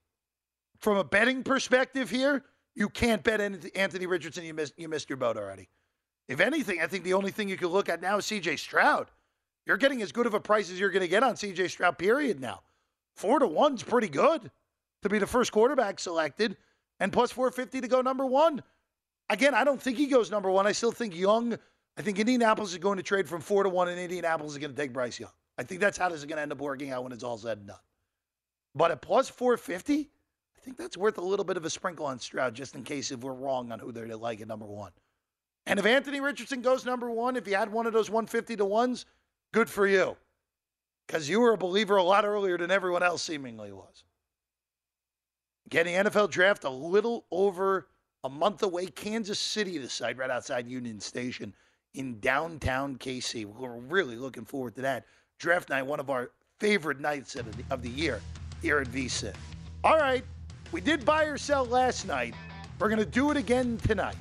From 0.79 0.97
a 0.97 1.03
betting 1.03 1.43
perspective 1.43 2.09
here, 2.09 2.43
you 2.75 2.89
can't 2.89 3.23
bet 3.23 3.39
Anthony 3.75 4.05
Richardson. 4.05 4.43
You 4.43 4.53
missed, 4.53 4.73
you 4.77 4.89
missed 4.89 5.09
your 5.09 5.17
boat 5.17 5.37
already. 5.37 5.69
If 6.27 6.39
anything, 6.39 6.79
I 6.81 6.87
think 6.87 7.03
the 7.03 7.13
only 7.13 7.31
thing 7.31 7.49
you 7.49 7.57
can 7.57 7.67
look 7.67 7.89
at 7.89 8.01
now 8.01 8.17
is 8.17 8.25
CJ 8.25 8.59
Stroud. 8.59 9.07
You're 9.65 9.77
getting 9.77 10.01
as 10.01 10.11
good 10.11 10.25
of 10.25 10.33
a 10.33 10.39
price 10.39 10.69
as 10.71 10.79
you're 10.79 10.89
going 10.89 11.01
to 11.01 11.07
get 11.07 11.23
on 11.23 11.35
CJ 11.35 11.69
Stroud, 11.69 11.97
period, 11.97 12.39
now. 12.39 12.61
Four 13.15 13.39
to 13.39 13.47
one's 13.47 13.83
pretty 13.83 14.09
good 14.09 14.51
to 15.03 15.09
be 15.09 15.19
the 15.19 15.27
first 15.27 15.51
quarterback 15.51 15.99
selected, 15.99 16.57
and 16.99 17.13
plus 17.13 17.31
450 17.31 17.81
to 17.81 17.87
go 17.87 18.01
number 18.01 18.25
one. 18.25 18.63
Again, 19.29 19.53
I 19.53 19.63
don't 19.63 19.81
think 19.81 19.97
he 19.97 20.07
goes 20.07 20.31
number 20.31 20.49
one. 20.49 20.67
I 20.67 20.71
still 20.71 20.91
think 20.91 21.15
Young, 21.15 21.57
I 21.97 22.01
think 22.01 22.19
Indianapolis 22.19 22.71
is 22.71 22.77
going 22.77 22.97
to 22.97 23.03
trade 23.03 23.27
from 23.27 23.41
four 23.41 23.63
to 23.63 23.69
one, 23.69 23.87
and 23.87 23.99
Indianapolis 23.99 24.53
is 24.53 24.57
going 24.57 24.71
to 24.71 24.77
take 24.77 24.93
Bryce 24.93 25.19
Young. 25.19 25.31
I 25.57 25.63
think 25.63 25.79
that's 25.79 25.97
how 25.97 26.09
this 26.09 26.19
is 26.19 26.25
going 26.25 26.37
to 26.37 26.41
end 26.41 26.51
up 26.51 26.59
working 26.59 26.91
out 26.91 27.03
when 27.03 27.11
it's 27.11 27.23
all 27.23 27.37
said 27.37 27.59
and 27.59 27.67
done. 27.67 27.77
But 28.75 28.91
at 28.91 29.01
plus 29.01 29.29
450, 29.29 30.09
I 30.63 30.65
think 30.65 30.77
that's 30.77 30.95
worth 30.95 31.17
a 31.17 31.21
little 31.21 31.43
bit 31.43 31.57
of 31.57 31.65
a 31.65 31.69
sprinkle 31.69 32.05
on 32.05 32.19
Stroud 32.19 32.55
just 32.55 32.73
in 32.73 32.83
case 32.83 33.11
if 33.11 33.19
we're 33.19 33.33
wrong 33.33 33.73
on 33.73 33.79
who 33.79 33.91
they're 33.91 34.07
like 34.15 34.39
at 34.39 34.47
number 34.47 34.65
one. 34.65 34.91
And 35.65 35.77
if 35.77 35.85
Anthony 35.85 36.21
Richardson 36.21 36.61
goes 36.61 36.85
number 36.85 37.11
one, 37.11 37.35
if 37.35 37.45
you 37.49 37.55
had 37.55 37.69
one 37.69 37.85
of 37.85 37.91
those 37.91 38.09
150 38.09 38.55
to 38.55 38.63
ones, 38.63 39.05
good 39.51 39.69
for 39.69 39.85
you. 39.85 40.15
Because 41.05 41.27
you 41.27 41.41
were 41.41 41.51
a 41.51 41.57
believer 41.57 41.97
a 41.97 42.03
lot 42.03 42.23
earlier 42.23 42.57
than 42.57 42.71
everyone 42.71 43.03
else 43.03 43.23
seemingly 43.23 43.73
was. 43.73 44.05
Getting 45.69 45.95
NFL 45.95 46.29
draft 46.29 46.63
a 46.63 46.69
little 46.69 47.25
over 47.29 47.89
a 48.23 48.29
month 48.29 48.63
away. 48.63 48.85
Kansas 48.85 49.39
City, 49.39 49.77
the 49.77 49.89
site 49.89 50.17
right 50.17 50.29
outside 50.29 50.65
Union 50.65 51.01
Station 51.01 51.53
in 51.93 52.21
downtown 52.21 52.95
KC. 52.95 53.43
We're 53.45 53.79
really 53.79 54.15
looking 54.15 54.45
forward 54.45 54.75
to 54.75 54.81
that 54.83 55.07
draft 55.39 55.69
night, 55.69 55.85
one 55.85 55.99
of 55.99 56.09
our 56.09 56.31
favorite 56.61 57.01
nights 57.01 57.35
of 57.35 57.53
the, 57.57 57.63
of 57.69 57.81
the 57.81 57.89
year 57.89 58.21
here 58.61 58.79
at 58.79 58.87
VSIN. 58.87 59.33
All 59.83 59.97
right, 59.97 60.23
we 60.73 60.81
did 60.81 61.05
buy 61.05 61.25
or 61.25 61.37
sell 61.37 61.65
last 61.65 62.07
night. 62.07 62.33
We're 62.79 62.89
going 62.89 62.99
to 62.99 63.05
do 63.05 63.29
it 63.29 63.37
again 63.37 63.77
tonight. 63.77 64.17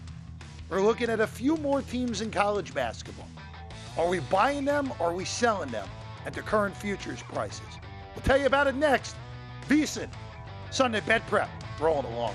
We're 0.68 0.82
looking 0.82 1.08
at 1.08 1.18
a 1.18 1.26
few 1.26 1.56
more 1.56 1.80
teams 1.80 2.20
in 2.20 2.30
college 2.30 2.74
basketball. 2.74 3.28
Are 3.98 4.06
we 4.06 4.20
buying 4.20 4.66
them 4.66 4.92
or 4.98 5.08
are 5.08 5.14
we 5.14 5.24
selling 5.24 5.70
them 5.70 5.88
at 6.26 6.34
the 6.34 6.42
current 6.42 6.76
futures 6.76 7.22
prices? 7.22 7.66
We'll 8.14 8.22
tell 8.22 8.38
you 8.38 8.46
about 8.46 8.66
it 8.66 8.74
next. 8.74 9.16
VSIN, 9.68 10.08
Sunday 10.70 11.00
Bet 11.00 11.26
Prep, 11.26 11.48
rolling 11.80 12.12
along. 12.12 12.34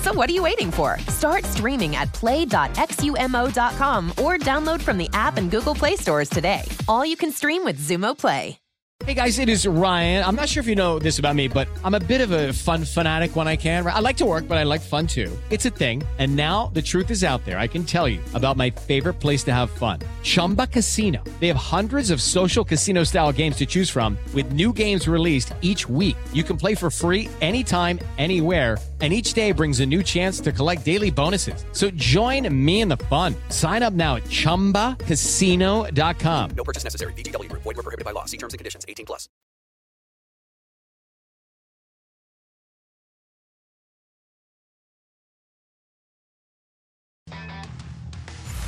So 0.01 0.11
what 0.11 0.29
are 0.31 0.33
you 0.33 0.41
waiting 0.41 0.71
for? 0.71 0.97
Start 1.09 1.45
streaming 1.45 1.95
at 1.95 2.11
play.xumo.com 2.11 4.09
or 4.17 4.37
download 4.39 4.81
from 4.81 4.97
the 4.97 5.09
app 5.13 5.37
and 5.37 5.51
Google 5.51 5.75
Play 5.75 5.95
stores 5.95 6.29
today. 6.29 6.63
All 6.87 7.05
you 7.05 7.15
can 7.15 7.31
stream 7.31 7.63
with 7.63 7.79
Xumo 7.79 8.17
Play. 8.17 8.57
Hey 9.05 9.15
guys, 9.15 9.39
it 9.39 9.49
is 9.49 9.65
Ryan. 9.65 10.23
I'm 10.23 10.35
not 10.35 10.47
sure 10.47 10.61
if 10.61 10.67
you 10.67 10.75
know 10.75 10.99
this 10.99 11.17
about 11.17 11.33
me, 11.33 11.47
but 11.47 11.67
I'm 11.83 11.95
a 11.95 11.99
bit 11.99 12.21
of 12.21 12.29
a 12.29 12.53
fun 12.53 12.85
fanatic 12.85 13.35
when 13.35 13.47
I 13.47 13.55
can. 13.55 13.85
I 13.85 13.99
like 13.99 14.17
to 14.17 14.25
work, 14.25 14.47
but 14.47 14.59
I 14.59 14.63
like 14.63 14.81
fun 14.81 15.07
too. 15.07 15.35
It's 15.49 15.65
a 15.65 15.71
thing. 15.71 16.03
And 16.19 16.35
now 16.35 16.67
the 16.67 16.83
truth 16.83 17.09
is 17.09 17.23
out 17.23 17.43
there. 17.43 17.57
I 17.57 17.65
can 17.65 17.83
tell 17.83 18.07
you 18.07 18.19
about 18.35 18.57
my 18.57 18.69
favorite 18.69 19.15
place 19.15 19.43
to 19.45 19.53
have 19.53 19.71
fun 19.71 19.99
Chumba 20.21 20.67
Casino. 20.67 21.23
They 21.39 21.47
have 21.47 21.57
hundreds 21.57 22.11
of 22.11 22.21
social 22.21 22.63
casino 22.63 23.03
style 23.03 23.31
games 23.31 23.55
to 23.57 23.65
choose 23.65 23.89
from, 23.89 24.19
with 24.35 24.53
new 24.53 24.71
games 24.71 25.07
released 25.07 25.55
each 25.61 25.89
week. 25.89 26.17
You 26.31 26.43
can 26.43 26.57
play 26.57 26.75
for 26.75 26.91
free 26.91 27.27
anytime, 27.41 27.97
anywhere 28.19 28.77
and 29.01 29.11
each 29.11 29.33
day 29.33 29.51
brings 29.51 29.79
a 29.79 29.85
new 29.85 30.03
chance 30.03 30.39
to 30.41 30.51
collect 30.51 30.85
daily 30.85 31.09
bonuses. 31.09 31.65
So 31.71 31.89
join 31.91 32.53
me 32.53 32.81
in 32.81 32.87
the 32.87 32.97
fun. 32.97 33.33
Sign 33.49 33.81
up 33.81 33.93
now 33.93 34.17
at 34.17 34.25
ChumbaCasino.com. 34.25 36.49
No 36.51 36.63
purchase 36.63 36.83
necessary. 36.83 37.13
VGW 37.13 37.49
Group. 37.49 37.63
Void 37.63 37.77
were 37.77 37.83
prohibited 37.83 38.05
by 38.05 38.11
law. 38.11 38.25
See 38.25 38.37
terms 38.37 38.53
and 38.53 38.59
conditions. 38.59 38.85
18 38.87 39.07
plus. 39.07 39.27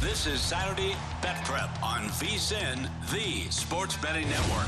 This 0.04 0.28
is 0.28 0.42
Saturday 0.42 0.96
Bet 1.22 1.44
Prep 1.46 1.82
on 1.82 2.02
VSIN, 2.10 2.90
the 3.12 3.50
Sports 3.50 3.96
Betting 3.98 4.30
Network. 4.30 4.68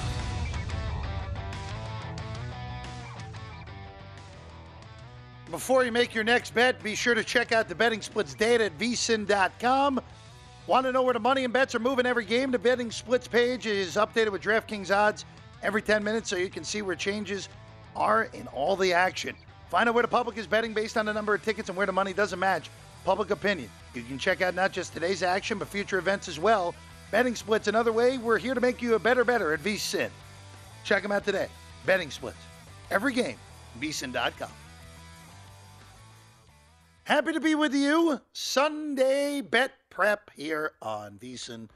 Before 5.52 5.86
you 5.86 5.92
make 5.92 6.16
your 6.16 6.24
next 6.24 6.56
bet, 6.56 6.82
be 6.82 6.96
sure 6.96 7.14
to 7.14 7.24
check 7.24 7.52
out 7.52 7.70
the 7.70 7.76
betting 7.76 8.02
splits 8.02 8.34
data 8.34 8.66
at 8.66 8.78
vsin.com. 8.80 10.02
Want 10.68 10.86
to 10.88 10.92
know 10.92 11.04
where 11.04 11.14
the 11.14 11.20
money 11.20 11.44
and 11.44 11.54
bets 11.54 11.76
are 11.76 11.80
moving 11.80 12.08
every 12.08 12.26
game? 12.26 12.50
The 12.50 12.58
betting 12.58 12.90
splits 12.90 13.28
page 13.28 13.68
is 13.68 13.96
updated 13.96 14.32
with 14.32 14.42
DraftKings 14.42 14.94
odds 14.94 15.24
every 15.62 15.84
10 15.84 16.04
minutes 16.04 16.30
so 16.30 16.36
you 16.36 16.50
can 16.50 16.64
see 16.64 16.82
where 16.82 16.96
changes 16.96 17.48
are 17.96 18.24
in 18.34 18.48
all 18.48 18.76
the 18.76 18.92
action. 18.92 19.36
Find 19.70 19.88
out 19.88 19.94
where 19.94 20.02
the 20.02 20.08
public 20.08 20.38
is 20.38 20.48
betting 20.48 20.74
based 20.74 20.98
on 20.98 21.06
the 21.06 21.14
number 21.14 21.36
of 21.36 21.44
tickets 21.44 21.70
and 21.70 21.78
where 21.78 21.86
the 21.86 21.94
money 21.94 22.14
doesn't 22.14 22.40
match. 22.40 22.72
Public 23.04 23.30
opinion. 23.30 23.70
You 23.94 24.02
can 24.02 24.18
check 24.18 24.42
out 24.42 24.56
not 24.56 24.72
just 24.72 24.94
today's 24.94 25.22
action, 25.22 25.60
but 25.60 25.68
future 25.68 26.00
events 26.00 26.28
as 26.28 26.40
well. 26.40 26.74
Betting 27.12 27.36
splits 27.36 27.68
another 27.68 27.94
way. 27.94 28.18
We're 28.18 28.40
here 28.40 28.56
to 28.56 28.62
make 28.62 28.82
you 28.82 28.96
a 28.96 29.00
better 29.00 29.24
better 29.24 29.54
at 29.54 29.62
VSIN. 29.62 30.10
Check 30.84 31.04
them 31.04 31.12
out 31.12 31.24
today. 31.24 31.50
Betting 31.86 32.10
splits. 32.10 32.38
Every 32.90 33.14
game. 33.14 33.38
VSIN.com. 33.80 34.50
Happy 37.06 37.34
to 37.34 37.40
be 37.40 37.54
with 37.54 37.76
you. 37.76 38.20
Sunday 38.34 39.40
bet 39.40 39.74
prep 39.92 40.32
here 40.36 40.72
on 40.82 41.20
VSIN. 41.20 41.70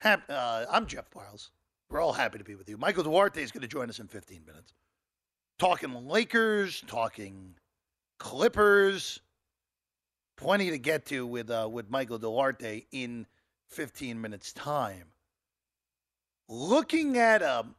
Hap- 0.00 0.30
uh, 0.30 0.66
I'm 0.70 0.86
Jeff 0.86 1.10
Parles. 1.10 1.50
We're 1.90 2.00
all 2.00 2.12
happy 2.12 2.38
to 2.38 2.44
be 2.44 2.54
with 2.54 2.68
you. 2.68 2.76
Michael 2.76 3.02
Duarte 3.02 3.42
is 3.42 3.50
going 3.50 3.62
to 3.62 3.66
join 3.66 3.88
us 3.90 3.98
in 3.98 4.06
15 4.06 4.44
minutes. 4.46 4.72
Talking 5.58 5.92
Lakers, 6.06 6.84
talking 6.86 7.54
Clippers. 8.20 9.18
Plenty 10.36 10.70
to 10.70 10.78
get 10.78 11.06
to 11.06 11.26
with 11.26 11.50
uh, 11.50 11.68
with 11.68 11.90
Michael 11.90 12.18
Duarte 12.18 12.84
in 12.92 13.26
15 13.70 14.20
minutes 14.20 14.52
time. 14.52 15.06
Looking 16.48 17.18
at 17.18 17.42
um, 17.42 17.74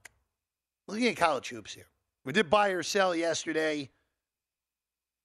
looking 0.86 1.08
at 1.08 1.15
college 1.15 1.47
hoops 1.47 1.73
here. 1.73 1.88
We 2.25 2.34
did 2.34 2.49
buy 2.49 2.69
or 2.69 2.84
sell 2.84 3.15
yesterday. 3.15 3.89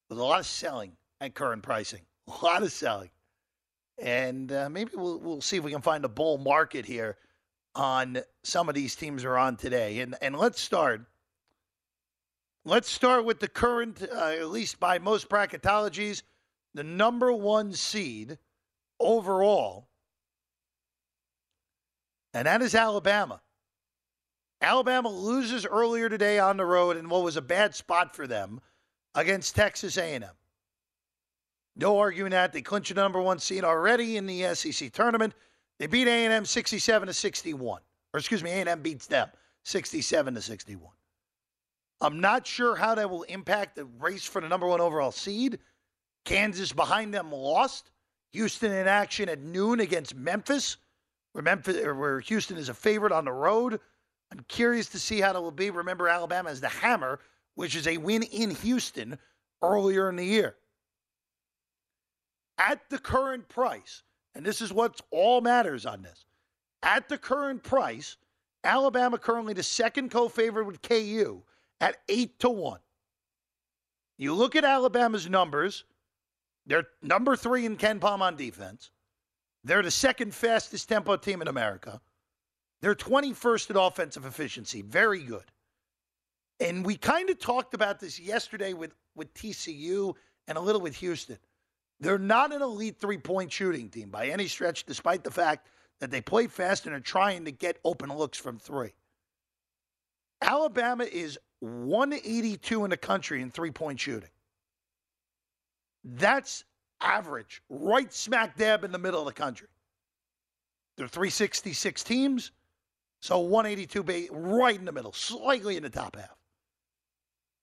With 0.09 0.21
a 0.21 0.23
lot 0.23 0.39
of 0.39 0.47
selling 0.47 0.93
at 1.23 1.35
current 1.35 1.63
pricing. 1.63 2.01
A 2.29 2.45
lot 2.45 2.63
of 2.63 2.73
selling. 2.73 3.11
And 3.99 4.51
uh, 4.51 4.69
maybe 4.69 4.91
we'll, 4.95 5.19
we'll 5.19 5.41
see 5.41 5.57
if 5.57 5.65
we 5.65 5.71
can 5.71 5.83
find 5.83 6.05
a 6.05 6.09
bull 6.09 6.39
market 6.39 6.85
here 6.85 7.17
on 7.75 8.19
some 8.43 8.69
of 8.69 8.75
these 8.75 8.97
teams 8.97 9.25
are 9.25 9.39
on 9.39 9.57
today. 9.57 10.01
And, 10.01 10.17
and 10.21 10.37
let's 10.37 10.61
start. 10.61 11.07
Let's 12.65 12.91
start 12.91 13.25
with 13.25 13.39
the 13.39 13.49
current, 13.49 14.03
uh, 14.03 14.35
at 14.41 14.49
least 14.49 14.81
by 14.81 14.99
most 14.99 15.29
bracketologies, 15.29 16.23
the 16.75 16.83
number 16.83 17.33
one 17.33 17.73
seed 17.73 18.39
overall. 18.99 19.89
And 22.35 22.47
that 22.47 22.63
is 22.63 22.75
Alabama. 22.75 23.41
Alabama 24.61 25.09
loses 25.11 25.67
earlier 25.67 26.09
today 26.09 26.39
on 26.39 26.57
the 26.57 26.65
road 26.65 26.97
in 26.97 27.09
what 27.09 27.23
was 27.23 27.37
a 27.37 27.43
bad 27.43 27.75
spot 27.75 28.17
for 28.17 28.27
them 28.27 28.61
against 29.15 29.55
Texas 29.55 29.99
A&M. 29.99 30.25
No 31.77 31.99
arguing 31.99 32.31
that. 32.31 32.53
They 32.53 32.63
clinched 32.63 32.95
the 32.95 33.01
number 33.01 33.21
one 33.21 33.39
seed 33.39 33.65
already 33.65 34.17
in 34.17 34.27
the 34.27 34.55
SEC 34.55 34.93
tournament. 34.93 35.35
They 35.79 35.87
beat 35.87 36.07
A&M 36.07 36.45
67 36.45 37.07
to 37.07 37.15
61. 37.15 37.81
Or 38.13 38.19
excuse 38.19 38.43
me, 38.43 38.51
A&M 38.51 38.83
beats 38.83 39.07
them 39.07 39.29
67 39.65 40.35
to 40.35 40.43
61. 40.43 40.93
I'm 42.01 42.21
not 42.21 42.47
sure 42.47 42.77
how 42.77 42.95
that 42.97 43.09
will 43.09 43.23
impact 43.23 43.77
the 43.77 43.85
race 43.85 44.25
for 44.25 44.41
the 44.41 44.49
number 44.49 44.67
one 44.67 44.81
overall 44.81 45.13
seed. 45.13 45.61
Kansas 46.25 46.73
behind 46.73 47.15
them 47.15 47.33
lost. 47.33 47.91
Houston 48.33 48.73
in 48.73 48.89
action 48.89 49.29
at 49.29 49.41
noon 49.41 49.81
against 49.81 50.15
Memphis, 50.15 50.79
where 51.33 51.43
Memphis 51.43 51.85
where 51.85 52.21
Houston 52.21 52.57
is 52.57 52.71
a 52.71 52.75
favorite 52.75 53.13
on 53.13 53.27
the 53.27 53.33
road. 53.33 53.79
I'm 54.31 54.41
curious 54.49 54.89
to 54.91 54.99
see 54.99 55.21
how 55.21 55.35
that 55.35 55.43
will 55.43 55.51
be. 55.51 55.71
Remember, 55.71 56.09
Alabama 56.09 56.49
is 56.49 56.61
the 56.61 56.69
hammer, 56.69 57.21
which 57.57 57.77
is 57.77 57.87
a 57.87 57.99
win 57.99 58.23
in 58.23 58.51
Houston 58.51 59.19
earlier 59.63 60.09
in 60.09 60.17
the 60.17 60.25
year 60.25 60.57
at 62.63 62.89
the 62.91 62.99
current 62.99 63.49
price, 63.49 64.03
and 64.35 64.47
this 64.47 64.61
is 64.61 64.73
what 64.73 65.01
all 65.11 65.41
matters 65.41 65.85
on 65.85 66.03
this. 66.03 66.25
At 66.85 67.09
the 67.09 67.19
current 67.19 67.63
price, 67.63 68.17
Alabama 68.63 69.19
currently 69.19 69.53
the 69.53 69.65
second 69.65 70.11
co-favorite 70.11 70.67
with 70.67 70.81
KU 70.81 71.43
at 71.81 71.97
eight 72.09 72.39
to 72.39 72.49
one. 72.49 72.79
You 74.17 74.35
look 74.35 74.55
at 74.55 74.65
Alabama's 74.65 75.29
numbers; 75.29 75.85
they're 76.65 76.87
number 77.03 77.35
three 77.35 77.67
in 77.67 77.77
KenPom 77.77 78.21
on 78.21 78.37
defense. 78.37 78.91
They're 79.65 79.83
the 79.83 79.91
second 79.91 80.33
fastest 80.33 80.89
tempo 80.89 81.17
team 81.17 81.43
in 81.43 81.49
America. 81.49 82.01
They're 82.81 82.95
21st 82.95 83.71
in 83.71 83.77
offensive 83.77 84.25
efficiency. 84.25 84.83
Very 84.83 85.23
good. 85.23 85.45
And 86.59 86.85
we 86.85 86.97
kind 86.97 87.31
of 87.31 87.39
talked 87.39 87.75
about 87.75 88.01
this 88.01 88.19
yesterday 88.19 88.73
with, 88.73 88.93
with 89.15 89.33
TCU 89.35 90.15
and 90.49 90.59
a 90.59 90.61
little 90.61 90.81
with 90.81 90.97
Houston. 90.97 91.39
They're 92.03 92.19
not 92.19 92.53
an 92.53 92.63
elite 92.63 92.97
three 92.99 93.17
point 93.17 93.53
shooting 93.53 93.89
team 93.89 94.11
by 94.11 94.27
any 94.27 94.49
stretch, 94.49 94.85
despite 94.85 95.23
the 95.23 95.31
fact 95.31 95.69
that 96.01 96.11
they 96.11 96.21
play 96.21 96.49
fast 96.49 96.85
and 96.85 96.95
are 96.97 97.01
trying 97.01 97.45
to 97.45 97.53
get 97.53 97.79
open 97.85 98.13
looks 98.13 98.37
from 98.37 98.59
three. 98.59 98.93
Alabama 100.43 101.05
is 101.05 101.39
182 101.61 102.83
in 102.83 102.91
the 102.91 102.97
country 102.97 103.41
in 103.41 103.53
three 103.53 103.71
point 103.71 104.01
shooting. 104.01 104.31
That's 106.03 106.65
average, 107.01 107.63
right 107.69 108.13
smack 108.13 108.57
dab 108.57 108.83
in 108.83 108.91
the 108.91 108.99
middle 108.99 109.21
of 109.21 109.27
the 109.27 109.33
country. 109.33 109.69
There 110.97 111.07
are 111.07 111.09
366 111.09 112.03
teams, 112.03 112.51
so 113.21 113.39
182 113.39 114.29
right 114.33 114.77
in 114.77 114.87
the 114.87 114.93
middle, 114.93 115.13
slightly 115.13 115.77
in 115.77 115.85
the 115.85 115.91
top 115.91 116.17
half. 116.17 116.37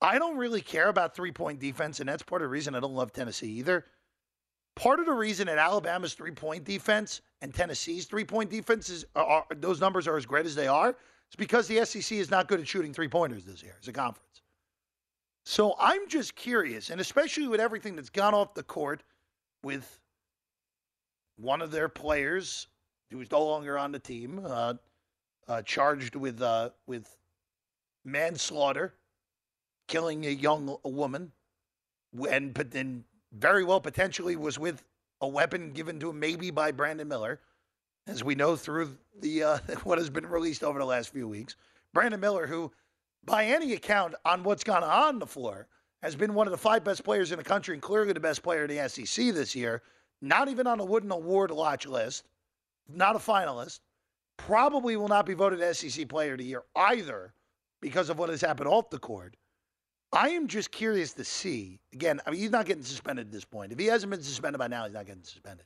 I 0.01 0.17
don't 0.17 0.37
really 0.37 0.61
care 0.61 0.87
about 0.87 1.13
three 1.13 1.33
point 1.33 1.59
defense, 1.59 1.99
and 1.99 2.07
that's 2.07 2.23
part 2.23 2.41
of 2.41 2.45
the 2.45 2.51
reason 2.51 2.73
I 2.73 2.79
don't 2.79 2.95
love 2.95 3.11
Tennessee 3.11 3.51
either. 3.59 3.83
Part 4.79 5.01
of 5.01 5.05
the 5.05 5.11
reason 5.11 5.47
that 5.47 5.57
Alabama's 5.57 6.13
three 6.13 6.31
point 6.31 6.63
defense 6.63 7.19
and 7.41 7.53
Tennessee's 7.53 8.05
three 8.05 8.23
point 8.23 8.49
defenses 8.49 9.03
are, 9.13 9.25
are, 9.25 9.45
those 9.57 9.81
numbers 9.81 10.07
are 10.07 10.15
as 10.15 10.25
great 10.25 10.45
as 10.45 10.55
they 10.55 10.67
are 10.67 10.91
is 10.91 11.35
because 11.37 11.67
the 11.67 11.83
SEC 11.83 12.17
is 12.17 12.31
not 12.31 12.47
good 12.47 12.61
at 12.61 12.67
shooting 12.67 12.93
three 12.93 13.09
pointers 13.09 13.43
this 13.43 13.61
year 13.61 13.75
as 13.81 13.89
a 13.89 13.91
conference. 13.91 14.41
So 15.43 15.75
I'm 15.77 16.07
just 16.07 16.33
curious, 16.33 16.91
and 16.91 17.01
especially 17.01 17.49
with 17.49 17.59
everything 17.59 17.97
that's 17.97 18.09
gone 18.09 18.33
off 18.33 18.53
the 18.53 18.63
court 18.63 19.03
with 19.63 19.99
one 21.35 21.61
of 21.61 21.71
their 21.71 21.89
players 21.89 22.67
who's 23.11 23.29
no 23.31 23.43
longer 23.43 23.77
on 23.77 23.91
the 23.91 23.99
team, 23.99 24.41
uh, 24.45 24.75
uh, 25.49 25.61
charged 25.63 26.15
with 26.15 26.41
uh, 26.41 26.69
with 26.87 27.17
manslaughter, 28.05 28.93
killing 29.89 30.25
a 30.25 30.29
young 30.29 30.77
a 30.85 30.89
woman, 30.89 31.33
and 32.31 32.53
but 32.53 32.71
then 32.71 33.03
very 33.33 33.63
well 33.63 33.81
potentially 33.81 34.35
was 34.35 34.57
with 34.57 34.83
a 35.21 35.27
weapon 35.27 35.71
given 35.71 35.99
to 35.99 36.09
him 36.09 36.19
maybe 36.19 36.51
by 36.51 36.71
Brandon 36.71 37.07
Miller. 37.07 37.39
as 38.07 38.23
we 38.23 38.35
know 38.35 38.55
through 38.55 38.97
the 39.19 39.43
uh, 39.43 39.57
what 39.83 39.97
has 39.97 40.09
been 40.09 40.25
released 40.25 40.63
over 40.63 40.79
the 40.79 40.85
last 40.85 41.11
few 41.11 41.27
weeks. 41.27 41.55
Brandon 41.93 42.19
Miller, 42.19 42.47
who, 42.47 42.71
by 43.25 43.45
any 43.45 43.73
account, 43.73 44.15
on 44.25 44.43
what's 44.43 44.63
gone 44.63 44.83
on 44.83 45.19
the 45.19 45.25
floor, 45.27 45.67
has 46.01 46.15
been 46.15 46.33
one 46.33 46.47
of 46.47 46.51
the 46.51 46.57
five 46.57 46.83
best 46.83 47.03
players 47.03 47.31
in 47.31 47.37
the 47.37 47.43
country 47.43 47.73
and 47.73 47.81
clearly 47.81 48.13
the 48.13 48.19
best 48.19 48.41
player 48.41 48.65
in 48.65 48.75
the 48.75 48.89
SEC 48.89 49.33
this 49.33 49.55
year. 49.55 49.81
Not 50.21 50.47
even 50.47 50.67
on 50.67 50.79
a 50.79 50.85
Wooden 50.85 51.11
Award 51.11 51.51
watch 51.51 51.85
list, 51.85 52.25
not 52.87 53.15
a 53.15 53.19
finalist. 53.19 53.79
Probably 54.37 54.95
will 54.95 55.07
not 55.07 55.25
be 55.25 55.33
voted 55.33 55.75
SEC 55.75 56.07
Player 56.07 56.33
of 56.33 56.39
the 56.39 56.45
Year 56.45 56.63
either 56.75 57.33
because 57.81 58.09
of 58.09 58.17
what 58.17 58.29
has 58.29 58.41
happened 58.41 58.69
off 58.69 58.89
the 58.89 58.99
court. 58.99 59.35
I 60.11 60.29
am 60.29 60.47
just 60.47 60.71
curious 60.71 61.13
to 61.13 61.23
see. 61.23 61.79
Again, 61.93 62.19
I 62.25 62.31
mean, 62.31 62.39
he's 62.39 62.49
not 62.49 62.65
getting 62.65 62.83
suspended 62.83 63.27
at 63.27 63.31
this 63.31 63.45
point. 63.45 63.71
If 63.71 63.79
he 63.79 63.85
hasn't 63.85 64.09
been 64.09 64.23
suspended 64.23 64.59
by 64.59 64.67
now, 64.67 64.85
he's 64.85 64.93
not 64.93 65.05
getting 65.05 65.23
suspended. 65.23 65.65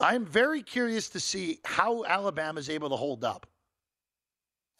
I'm 0.00 0.24
very 0.24 0.62
curious 0.62 1.08
to 1.10 1.20
see 1.20 1.60
how 1.64 2.04
Alabama 2.04 2.58
is 2.58 2.68
able 2.68 2.90
to 2.90 2.96
hold 2.96 3.24
up 3.24 3.46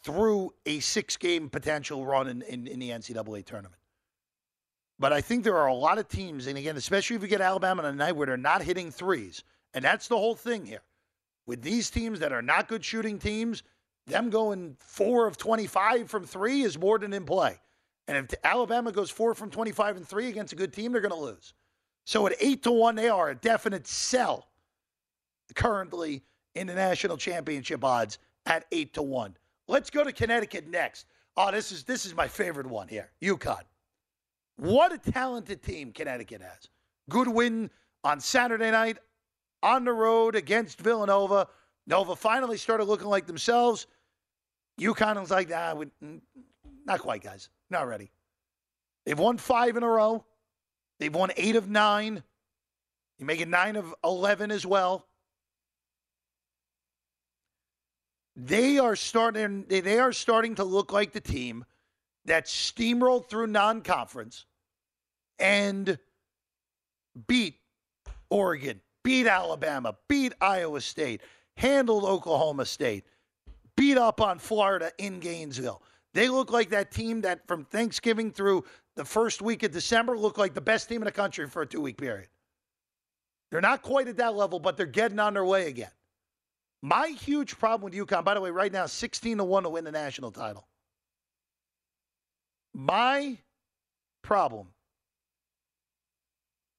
through 0.03 0.53
a 0.65 0.79
six 0.79 1.15
game 1.15 1.49
potential 1.49 2.05
run 2.05 2.27
in, 2.27 2.41
in, 2.41 2.67
in, 2.67 2.79
the 2.79 2.89
NCAA 2.89 3.45
tournament. 3.45 3.79
But 4.99 5.13
I 5.13 5.21
think 5.21 5.43
there 5.43 5.57
are 5.57 5.67
a 5.67 5.73
lot 5.73 5.97
of 5.97 6.07
teams, 6.09 6.47
and 6.47 6.57
again, 6.57 6.75
especially 6.75 7.15
if 7.15 7.21
you 7.21 7.27
get 7.27 7.39
Alabama 7.41 7.83
on 7.83 7.89
a 7.89 7.95
night 7.95 8.15
where 8.15 8.27
they're 8.27 8.37
not 8.37 8.61
hitting 8.61 8.91
threes, 8.91 9.43
and 9.73 9.83
that's 9.83 10.07
the 10.07 10.17
whole 10.17 10.35
thing 10.35 10.65
here. 10.65 10.81
With 11.45 11.61
these 11.61 11.89
teams 11.89 12.19
that 12.19 12.31
are 12.31 12.41
not 12.41 12.67
good 12.67 12.83
shooting 12.83 13.17
teams, 13.17 13.63
them 14.07 14.29
going 14.29 14.75
four 14.79 15.27
of 15.27 15.37
25 15.37 16.09
from 16.09 16.25
three 16.25 16.61
is 16.63 16.77
more 16.77 16.99
than 16.99 17.13
in 17.13 17.25
play. 17.25 17.59
And 18.07 18.17
if 18.17 18.33
Alabama 18.43 18.91
goes 18.91 19.09
four 19.09 19.33
from 19.33 19.49
25 19.49 19.97
and 19.97 20.07
three 20.07 20.27
against 20.29 20.53
a 20.53 20.57
good 20.57 20.73
team, 20.73 20.91
they're 20.91 21.01
going 21.01 21.13
to 21.13 21.19
lose. 21.19 21.53
So 22.05 22.27
at 22.27 22.35
eight 22.41 22.63
to 22.63 22.71
one, 22.71 22.95
they 22.95 23.07
are 23.07 23.29
a 23.29 23.35
definite 23.35 23.87
sell 23.87 24.47
currently 25.55 26.23
in 26.55 26.67
the 26.67 26.75
national 26.75 27.17
championship 27.17 27.83
odds 27.83 28.19
at 28.45 28.65
eight 28.71 28.93
to 28.95 29.01
one. 29.01 29.37
Let's 29.67 29.89
go 29.89 30.03
to 30.03 30.11
Connecticut 30.11 30.67
next. 30.67 31.05
Oh, 31.37 31.51
this 31.51 31.71
is 31.71 31.83
this 31.83 32.05
is 32.05 32.13
my 32.13 32.27
favorite 32.27 32.67
one 32.67 32.87
here. 32.87 33.09
UConn. 33.21 33.63
What 34.57 34.93
a 34.93 34.97
talented 34.97 35.63
team 35.63 35.91
Connecticut 35.91 36.41
has. 36.41 36.69
Good 37.09 37.27
win 37.27 37.69
on 38.03 38.19
Saturday 38.19 38.69
night 38.69 38.97
on 39.63 39.85
the 39.85 39.93
road 39.93 40.35
against 40.35 40.79
Villanova. 40.79 41.47
Nova 41.85 42.15
finally 42.15 42.57
started 42.57 42.85
looking 42.85 43.07
like 43.07 43.25
themselves. 43.25 43.87
UConn 44.79 45.19
was 45.19 45.31
like, 45.31 45.51
ah, 45.53 45.73
we, 45.75 45.87
not 46.85 46.99
quite, 46.99 47.23
guys. 47.23 47.49
Not 47.69 47.87
ready. 47.87 48.11
They've 49.05 49.19
won 49.19 49.37
five 49.37 49.75
in 49.77 49.83
a 49.83 49.87
row. 49.87 50.23
They've 50.99 51.13
won 51.13 51.31
eight 51.35 51.55
of 51.55 51.69
nine. 51.69 52.23
You 53.19 53.25
make 53.25 53.41
it 53.41 53.47
nine 53.47 53.75
of 53.75 53.93
11 54.03 54.51
as 54.51 54.65
well. 54.65 55.05
They 58.35 58.79
are 58.79 58.95
starting. 58.95 59.65
They 59.67 59.99
are 59.99 60.11
starting 60.11 60.55
to 60.55 60.63
look 60.63 60.91
like 60.91 61.11
the 61.11 61.21
team 61.21 61.65
that 62.25 62.45
steamrolled 62.45 63.29
through 63.29 63.47
non-conference 63.47 64.45
and 65.37 65.99
beat 67.27 67.59
Oregon, 68.29 68.81
beat 69.03 69.27
Alabama, 69.27 69.95
beat 70.07 70.33
Iowa 70.41 70.81
State, 70.81 71.21
handled 71.57 72.03
Oklahoma 72.03 72.65
State, 72.65 73.05
beat 73.75 73.97
up 73.97 74.21
on 74.21 74.39
Florida 74.39 74.91
in 74.97 75.19
Gainesville. 75.19 75.81
They 76.13 76.29
look 76.29 76.51
like 76.51 76.69
that 76.69 76.91
team 76.91 77.21
that 77.21 77.47
from 77.47 77.65
Thanksgiving 77.65 78.31
through 78.31 78.65
the 78.95 79.05
first 79.05 79.41
week 79.41 79.63
of 79.63 79.71
December 79.71 80.17
looked 80.17 80.37
like 80.37 80.53
the 80.53 80.61
best 80.61 80.87
team 80.87 81.01
in 81.01 81.05
the 81.05 81.11
country 81.11 81.47
for 81.47 81.63
a 81.63 81.65
two 81.65 81.81
week 81.81 81.97
period. 81.97 82.27
They're 83.49 83.61
not 83.61 83.81
quite 83.81 84.07
at 84.07 84.17
that 84.17 84.35
level, 84.35 84.59
but 84.59 84.77
they're 84.77 84.85
getting 84.85 85.19
on 85.19 85.33
their 85.33 85.45
way 85.45 85.67
again. 85.67 85.91
My 86.81 87.07
huge 87.07 87.57
problem 87.57 87.91
with 87.91 87.93
UConn, 87.93 88.23
by 88.23 88.33
the 88.33 88.41
way, 88.41 88.49
right 88.51 88.71
now, 88.71 88.85
16 88.85 89.37
to 89.37 89.43
1 89.43 89.63
to 89.63 89.69
win 89.69 89.83
the 89.83 89.91
national 89.91 90.31
title. 90.31 90.67
My 92.73 93.37
problem 94.21 94.67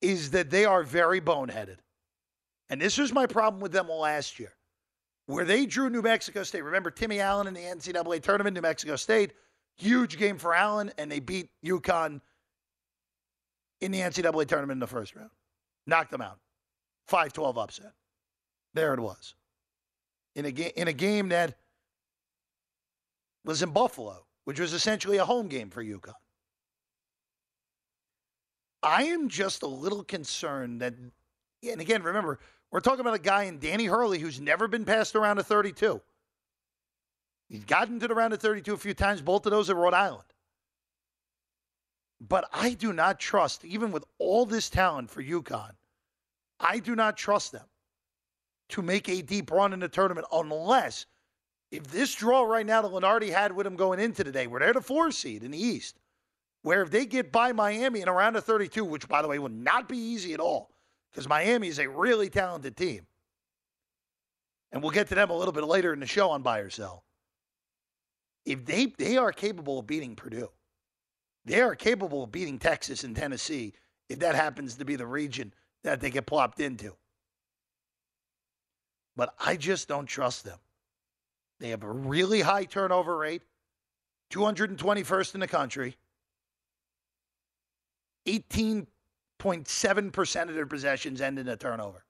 is 0.00 0.30
that 0.32 0.50
they 0.50 0.64
are 0.64 0.82
very 0.82 1.20
boneheaded. 1.20 1.76
And 2.68 2.80
this 2.80 2.98
was 2.98 3.12
my 3.12 3.26
problem 3.26 3.60
with 3.60 3.72
them 3.72 3.88
last 3.88 4.38
year 4.40 4.53
where 5.26 5.44
they 5.44 5.66
drew 5.66 5.90
New 5.90 6.02
Mexico 6.02 6.42
State. 6.42 6.62
Remember 6.62 6.90
Timmy 6.90 7.20
Allen 7.20 7.46
in 7.46 7.54
the 7.54 7.60
NCAA 7.60 8.22
tournament, 8.22 8.54
New 8.54 8.60
Mexico 8.60 8.96
State, 8.96 9.32
huge 9.76 10.18
game 10.18 10.38
for 10.38 10.54
Allen, 10.54 10.92
and 10.98 11.10
they 11.10 11.20
beat 11.20 11.48
UConn 11.64 12.20
in 13.80 13.92
the 13.92 14.00
NCAA 14.00 14.46
tournament 14.46 14.76
in 14.76 14.80
the 14.80 14.87
first 14.87 15.14
round. 15.14 15.30
Knocked 15.87 16.10
them 16.10 16.22
out. 16.22 16.38
5 17.08 17.32
12 17.32 17.58
upset. 17.58 17.92
There 18.74 18.94
it 18.94 19.00
was. 19.00 19.34
In 20.34 20.46
a, 20.46 20.50
ga- 20.50 20.72
in 20.76 20.88
a 20.88 20.92
game 20.92 21.28
that 21.28 21.56
was 23.44 23.62
in 23.62 23.70
Buffalo, 23.70 24.24
which 24.44 24.58
was 24.58 24.72
essentially 24.72 25.18
a 25.18 25.24
home 25.24 25.48
game 25.48 25.70
for 25.70 25.84
UConn. 25.84 26.14
I 28.82 29.04
am 29.04 29.28
just 29.28 29.62
a 29.62 29.66
little 29.66 30.04
concerned 30.04 30.80
that, 30.80 30.94
and 31.62 31.80
again, 31.80 32.02
remember, 32.02 32.38
we're 32.74 32.80
talking 32.80 33.02
about 33.02 33.14
a 33.14 33.20
guy 33.20 33.44
in 33.44 33.60
Danny 33.60 33.84
Hurley 33.84 34.18
who's 34.18 34.40
never 34.40 34.66
been 34.66 34.84
past 34.84 35.14
around 35.14 35.38
a 35.38 35.44
32. 35.44 36.00
He's 37.48 37.64
gotten 37.64 38.00
to 38.00 38.08
the 38.08 38.16
round 38.16 38.32
of 38.32 38.40
32 38.40 38.74
a 38.74 38.76
few 38.76 38.94
times, 38.94 39.22
both 39.22 39.46
of 39.46 39.52
those 39.52 39.70
at 39.70 39.76
Rhode 39.76 39.94
Island. 39.94 40.24
But 42.20 42.48
I 42.52 42.70
do 42.70 42.92
not 42.92 43.20
trust, 43.20 43.64
even 43.64 43.92
with 43.92 44.04
all 44.18 44.44
this 44.44 44.68
talent 44.68 45.08
for 45.08 45.22
UConn, 45.22 45.70
I 46.58 46.80
do 46.80 46.96
not 46.96 47.16
trust 47.16 47.52
them 47.52 47.66
to 48.70 48.82
make 48.82 49.08
a 49.08 49.22
deep 49.22 49.52
run 49.52 49.72
in 49.72 49.78
the 49.78 49.88
tournament 49.88 50.26
unless 50.32 51.06
if 51.70 51.84
this 51.84 52.12
draw 52.12 52.42
right 52.42 52.66
now 52.66 52.82
that 52.82 52.90
Lunardi 52.90 53.30
had 53.30 53.52
with 53.52 53.66
them 53.66 53.76
going 53.76 54.00
into 54.00 54.24
today, 54.24 54.48
where 54.48 54.58
they're 54.58 54.72
the 54.72 54.80
four 54.80 55.12
seed 55.12 55.44
in 55.44 55.52
the 55.52 55.62
East, 55.62 56.00
where 56.62 56.82
if 56.82 56.90
they 56.90 57.06
get 57.06 57.30
by 57.30 57.52
Miami 57.52 58.00
in 58.00 58.08
a 58.08 58.12
round 58.12 58.34
of 58.34 58.42
32, 58.42 58.84
which 58.84 59.06
by 59.06 59.22
the 59.22 59.28
way 59.28 59.38
would 59.38 59.52
not 59.52 59.88
be 59.88 59.96
easy 59.96 60.34
at 60.34 60.40
all, 60.40 60.73
because 61.14 61.29
Miami 61.29 61.68
is 61.68 61.79
a 61.79 61.88
really 61.88 62.29
talented 62.29 62.77
team. 62.77 63.07
And 64.72 64.83
we'll 64.83 64.90
get 64.90 65.09
to 65.09 65.14
them 65.14 65.31
a 65.31 65.37
little 65.37 65.53
bit 65.53 65.62
later 65.64 65.92
in 65.92 66.00
the 66.00 66.07
show 66.07 66.31
on 66.31 66.42
buy 66.42 66.59
or 66.59 66.70
sell. 66.70 67.05
If 68.44 68.66
they 68.66 68.87
they 68.87 69.16
are 69.16 69.33
capable 69.33 69.79
of 69.79 69.87
beating 69.87 70.16
Purdue, 70.16 70.50
they 71.44 71.61
are 71.61 71.77
capable 71.77 72.24
of 72.24 72.33
beating 72.33 72.59
Texas 72.59 73.05
and 73.05 73.14
Tennessee 73.14 73.72
if 74.09 74.18
that 74.18 74.35
happens 74.35 74.74
to 74.74 74.85
be 74.85 74.96
the 74.96 75.07
region 75.07 75.55
that 75.85 76.00
they 76.00 76.11
get 76.11 76.27
plopped 76.27 76.59
into. 76.59 76.96
But 79.16 79.35
I 79.38 79.57
just 79.57 79.87
don't 79.87 80.07
trust 80.07 80.44
them. 80.44 80.59
They 81.61 81.68
have 81.68 81.85
a 81.85 81.90
really 81.90 82.40
high 82.40 82.64
turnover 82.64 83.16
rate, 83.16 83.42
221st 84.33 85.35
in 85.35 85.40
the 85.40 85.46
country, 85.46 85.96
18 88.27 88.88
0.7% 89.40 90.48
of 90.48 90.54
their 90.54 90.66
possessions 90.66 91.20
end 91.20 91.38
in 91.38 91.48
a 91.48 91.56
turnover. 91.56 92.04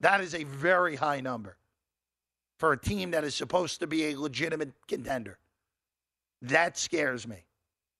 That 0.00 0.20
is 0.20 0.34
a 0.34 0.44
very 0.44 0.96
high 0.96 1.20
number 1.20 1.56
for 2.58 2.72
a 2.72 2.78
team 2.78 3.10
that 3.12 3.24
is 3.24 3.34
supposed 3.34 3.80
to 3.80 3.86
be 3.86 4.10
a 4.10 4.18
legitimate 4.18 4.72
contender. 4.86 5.38
That 6.42 6.78
scares 6.78 7.26
me. 7.26 7.44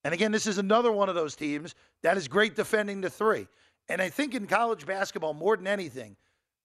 And 0.05 0.15
again, 0.15 0.33
this 0.33 0.47
is 0.47 0.59
another 0.59 0.93
one 0.93 1.09
of 1.09 1.15
those 1.15 1.37
teams 1.37 1.75
that 2.03 2.17
is 2.17 2.29
great 2.29 2.57
defending 2.57 3.01
the 3.01 3.11
three. 3.11 3.47
And 3.89 4.01
I 4.01 4.09
think 4.09 4.35
in 4.35 4.47
college 4.47 4.87
basketball, 4.87 5.35
more 5.35 5.57
than 5.57 5.67
anything, 5.67 6.17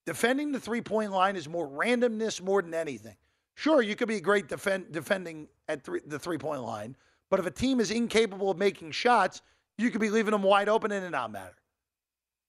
defending 0.06 0.52
the 0.52 0.60
three 0.60 0.82
point 0.82 1.12
line 1.12 1.36
is 1.36 1.50
more 1.50 1.68
randomness 1.68 2.42
more 2.42 2.62
than 2.62 2.74
anything. 2.74 3.16
Sure, 3.56 3.82
you 3.82 3.96
could 3.96 4.08
be 4.08 4.18
a 4.18 4.22
great 4.22 4.48
defend, 4.48 4.92
defending 4.92 5.48
at 5.68 5.84
three, 5.84 6.02
the 6.06 6.20
three 6.20 6.38
point 6.38 6.62
line, 6.62 6.96
but 7.30 7.40
if 7.40 7.46
a 7.46 7.52
team 7.52 7.80
is 7.80 7.92
incapable 7.92 8.52
of 8.52 8.58
making 8.58 8.92
shots, 8.92 9.42
you 9.78 9.90
could 9.90 10.02
be 10.02 10.10
leaving 10.10 10.32
them 10.32 10.44
wide 10.44 10.70
open 10.70 10.92
and 10.92 11.06
it 11.06 11.10
not 11.10 11.32
matter. 11.32 11.56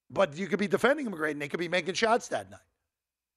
But 0.09 0.37
you 0.37 0.47
could 0.47 0.59
be 0.59 0.67
defending 0.67 1.05
them 1.05 1.13
great 1.13 1.31
and 1.31 1.41
they 1.41 1.47
could 1.49 1.59
be 1.59 1.67
making 1.67 1.95
shots 1.95 2.29
that 2.29 2.49
night. 2.49 2.59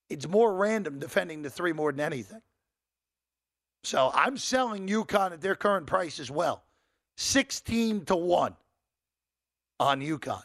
It's 0.09 0.29
more 0.29 0.55
random 0.55 0.99
defending 0.99 1.43
the 1.43 1.51
three 1.51 1.73
more 1.73 1.93
than 1.93 2.01
anything. 2.01 2.43
So 3.85 4.11
I'm 4.15 4.37
selling 4.37 4.89
UConn 4.89 5.33
at 5.33 5.41
their 5.41 5.55
current 5.55 5.87
price 5.87 6.21
as 6.21 6.31
well. 6.31 6.65
16 7.17 8.05
to 8.07 8.17
1 8.17 8.55
on 9.79 10.01
UConn. 10.01 10.43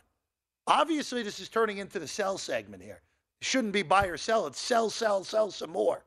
Obviously, 0.68 1.22
this 1.22 1.40
is 1.40 1.50
turning 1.50 1.78
into 1.78 2.00
the 2.00 2.08
sell 2.08 2.38
segment 2.38 2.82
here. 2.82 3.02
It 3.42 3.46
shouldn't 3.46 3.74
be 3.74 3.84
buy 3.84 4.08
or 4.08 4.18
sell. 4.18 4.48
It's 4.48 4.60
sell, 4.60 4.90
sell, 4.90 5.24
sell 5.24 5.52
some 5.52 5.70
more. 5.70 6.04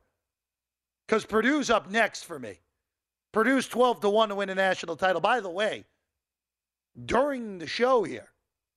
Because 1.06 1.24
Purdue's 1.24 1.70
up 1.70 1.90
next 1.90 2.24
for 2.24 2.38
me. 2.38 2.58
Purdue's 3.32 3.68
12 3.68 4.00
to 4.00 4.10
1 4.10 4.30
to 4.30 4.34
win 4.34 4.50
a 4.50 4.54
national 4.54 4.96
title. 4.96 5.20
By 5.20 5.40
the 5.40 5.50
way, 5.50 5.84
during 7.06 7.58
the 7.58 7.66
show 7.66 8.02
here, 8.02 8.28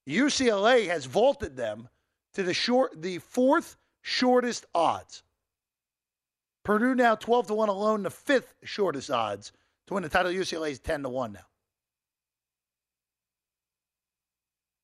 UCLA 0.08 0.88
has 0.88 1.06
vaulted 1.06 1.56
them 1.56 1.90
to 2.34 2.44
the 2.44 2.54
short, 2.54 3.02
the 3.02 3.20
fourth 3.20 3.78
shortest 4.02 4.66
odds. 4.74 5.24
Purdue 6.64 6.96
now 6.96 7.16
12 7.16 7.48
to 7.48 7.54
1 7.54 7.70
alone, 7.70 8.04
the 8.04 8.10
fifth 8.10 8.56
shortest 8.64 9.10
odds 9.10 9.52
to 9.88 9.94
win 9.94 10.04
the 10.04 10.10
title. 10.10 10.32
UCLA 10.32 10.72
is 10.72 10.80
10 10.80 11.04
to 11.04 11.10
1 11.10 11.34
now. 11.34 11.40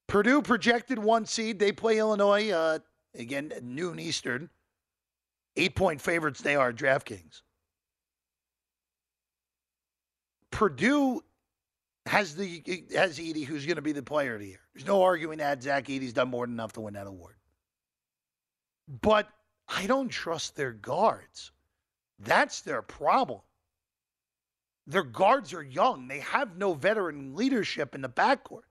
Purdue 0.07 0.41
projected 0.41 0.97
one 0.97 1.25
seed. 1.25 1.59
They 1.59 1.73
play 1.73 1.97
Illinois 1.97 2.49
uh, 2.49 2.79
again 3.13 3.51
at 3.53 3.63
noon 3.63 3.99
Eastern 3.99 4.49
eight 5.57 5.75
point 5.75 5.99
favorites 5.99 6.41
they 6.41 6.55
are 6.55 6.71
DraftKings. 6.71 7.41
Purdue 10.51 11.21
has 12.07 12.35
the 12.35 12.63
has 12.95 13.19
Edey, 13.19 13.45
who's 13.45 13.65
going 13.65 13.75
to 13.75 13.81
be 13.81 13.91
the 13.91 14.03
player 14.03 14.35
of 14.35 14.39
the 14.39 14.47
year. 14.47 14.59
There's 14.73 14.87
no 14.87 15.01
arguing 15.03 15.39
that 15.39 15.61
Zach 15.61 15.85
Edey's 15.85 16.13
done 16.13 16.29
more 16.29 16.45
than 16.45 16.53
enough 16.53 16.73
to 16.73 16.81
win 16.81 16.93
that 16.95 17.07
award. 17.07 17.35
But 19.01 19.29
I 19.67 19.87
don't 19.87 20.09
trust 20.09 20.55
their 20.55 20.71
guards. 20.71 21.51
That's 22.19 22.61
their 22.61 22.81
problem. 22.81 23.41
Their 24.87 25.03
guards 25.03 25.53
are 25.53 25.63
young. 25.63 26.07
They 26.07 26.19
have 26.19 26.57
no 26.57 26.73
veteran 26.73 27.35
leadership 27.35 27.93
in 27.93 28.01
the 28.01 28.09
backcourt. 28.09 28.61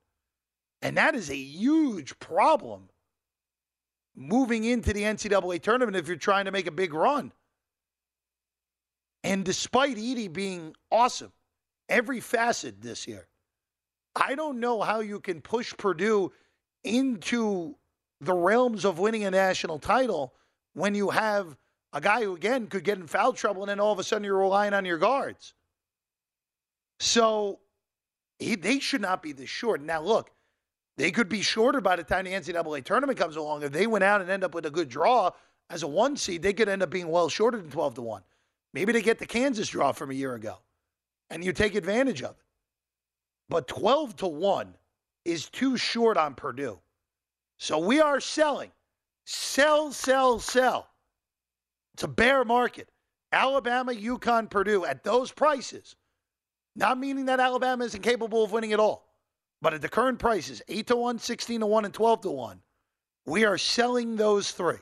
And 0.83 0.97
that 0.97 1.15
is 1.15 1.31
a 1.31 1.37
huge 1.37 2.19
problem 2.19 2.89
moving 4.15 4.65
into 4.65 4.93
the 4.93 5.03
NCAA 5.03 5.61
tournament 5.61 5.97
if 5.97 6.09
you're 6.09 6.17
trying 6.17 6.47
to 6.47 6.53
make 6.53 6.67
a 6.67 6.73
big 6.73 6.95
run. 6.95 7.33
And 9.23 9.45
despite 9.45 9.97
Edey 9.97 10.33
being 10.33 10.75
awesome, 10.91 11.33
every 11.89 12.21
facet 12.21 12.81
this 12.81 13.07
year, 13.07 13.27
I 14.15 14.35
don't 14.35 14.61
know 14.61 14.81
how 14.81 15.01
you 15.01 15.21
can 15.21 15.41
push 15.41 15.75
Purdue 15.77 16.33
into 16.85 17.77
the 18.21 18.35
realms 18.35 18.85
of 18.85 18.99
winning 18.99 19.25
a 19.25 19.31
national 19.31 19.79
title 19.79 20.35
when 20.75 20.95
you 20.95 21.11
have 21.11 21.57
a 21.93 22.01
guy 22.01 22.23
who, 22.23 22.35
again, 22.35 22.67
could 22.67 22.85
get 22.85 22.99
in 22.99 23.07
foul 23.07 23.33
trouble 23.33 23.63
and 23.63 23.71
then 23.71 23.81
all 23.81 23.93
of 23.93 23.99
a 23.99 24.05
sudden 24.05 24.25
you're 24.25 24.39
relying 24.39 24.73
on 24.73 24.85
your 24.85 24.99
guards. 24.99 25.55
So 26.99 27.61
he, 28.39 28.55
they 28.55 28.79
should 28.79 29.03
not 29.03 29.23
be 29.23 29.33
this 29.33 29.51
short. 29.51 29.83
Now, 29.83 30.01
look, 30.01 30.31
they 30.97 31.11
could 31.11 31.29
be 31.29 31.43
shorter 31.43 31.81
by 31.81 31.97
the 31.97 32.05
time 32.05 32.25
the 32.25 32.33
NCAA 32.33 32.85
tournament 32.85 33.19
comes 33.19 33.37
along. 33.37 33.63
If 33.63 33.73
they 33.73 33.87
went 33.87 34.05
out 34.05 34.23
and 34.23 34.31
end 34.31 34.45
up 34.45 34.55
with 34.55 34.65
a 34.65 34.71
good 34.71 34.89
draw 34.89 35.31
as 35.69 35.83
a 35.83 35.87
one 35.87 36.17
seed, 36.17 36.43
they 36.43 36.55
could 36.55 36.69
end 36.69 36.83
up 36.83 36.91
being 36.91 37.09
well 37.09 37.29
shorter 37.29 37.59
than 37.59 37.71
12 37.71 37.97
to 37.97 38.03
1. 38.03 38.23
Maybe 38.73 38.93
they 38.93 39.03
get 39.03 39.19
the 39.19 39.27
Kansas 39.27 39.69
draw 39.69 39.93
from 39.93 40.11
a 40.11 40.15
year 40.15 40.35
ago 40.35 40.59
and 41.31 41.45
you 41.45 41.53
take 41.53 41.75
advantage 41.75 42.23
of 42.23 42.31
it. 42.31 42.45
But 43.49 43.69
12 43.69 44.17
to 44.17 44.27
1 44.27 44.75
is 45.25 45.49
too 45.49 45.77
short 45.77 46.17
on 46.17 46.35
Purdue. 46.35 46.79
So 47.59 47.79
we 47.79 48.01
are 48.01 48.21
selling. 48.21 48.71
Sell, 49.25 49.93
sell, 49.93 50.39
sell. 50.39 50.89
It's 51.95 52.03
a 52.03 52.09
bear 52.09 52.45
market. 52.45 52.89
Alabama, 53.33 53.93
UConn, 53.93 54.51
Purdue 54.51 54.85
at 54.85 55.03
those 55.03 55.33
prices. 55.33 55.97
Not 56.77 56.99
meaning 56.99 57.27
that 57.27 57.41
Alabama 57.41 57.85
isn't 57.85 58.03
capable 58.03 58.45
of 58.45 58.53
winning 58.53 58.73
at 58.73 58.81
all. 58.81 59.07
But 59.63 59.75
at 59.75 59.83
the 59.83 59.89
current 59.89 60.19
prices, 60.19 60.63
8 60.69 60.87
to 60.89 60.97
1, 60.97 61.19
16 61.19 61.61
to 61.61 61.67
1, 61.67 61.85
and 61.87 61.95
12 61.95 62.21
to 62.23 62.31
1, 62.31 62.61
we 63.25 63.45
are 63.45 63.59
selling 63.59 64.17
those 64.17 64.53
three. 64.53 64.77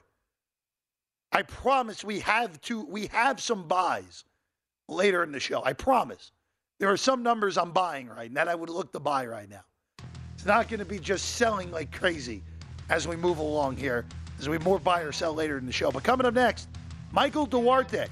I 1.32 1.42
promise 1.42 2.04
we 2.04 2.20
have 2.20 2.60
to 2.62 2.84
we 2.84 3.06
have 3.08 3.40
some 3.40 3.66
buys 3.66 4.24
later 4.88 5.22
in 5.22 5.32
the 5.32 5.40
show. 5.40 5.62
I 5.64 5.72
promise. 5.72 6.32
There 6.78 6.90
are 6.90 6.96
some 6.96 7.22
numbers 7.22 7.56
I'm 7.56 7.72
buying 7.72 8.08
right 8.08 8.30
now 8.30 8.44
that 8.44 8.50
I 8.50 8.54
would 8.54 8.70
look 8.70 8.92
to 8.92 9.00
buy 9.00 9.26
right 9.26 9.48
now. 9.48 9.64
It's 10.34 10.44
not 10.44 10.68
going 10.68 10.80
to 10.80 10.84
be 10.84 10.98
just 10.98 11.36
selling 11.36 11.70
like 11.70 11.92
crazy 11.92 12.42
as 12.90 13.08
we 13.08 13.16
move 13.16 13.38
along 13.38 13.76
here, 13.76 14.04
as 14.38 14.48
we 14.48 14.58
more 14.58 14.78
buy 14.78 15.00
or 15.00 15.12
sell 15.12 15.32
later 15.32 15.56
in 15.56 15.66
the 15.66 15.72
show. 15.72 15.90
But 15.90 16.02
coming 16.02 16.26
up 16.26 16.34
next, 16.34 16.68
Michael 17.12 17.46
Duarte, 17.46 18.06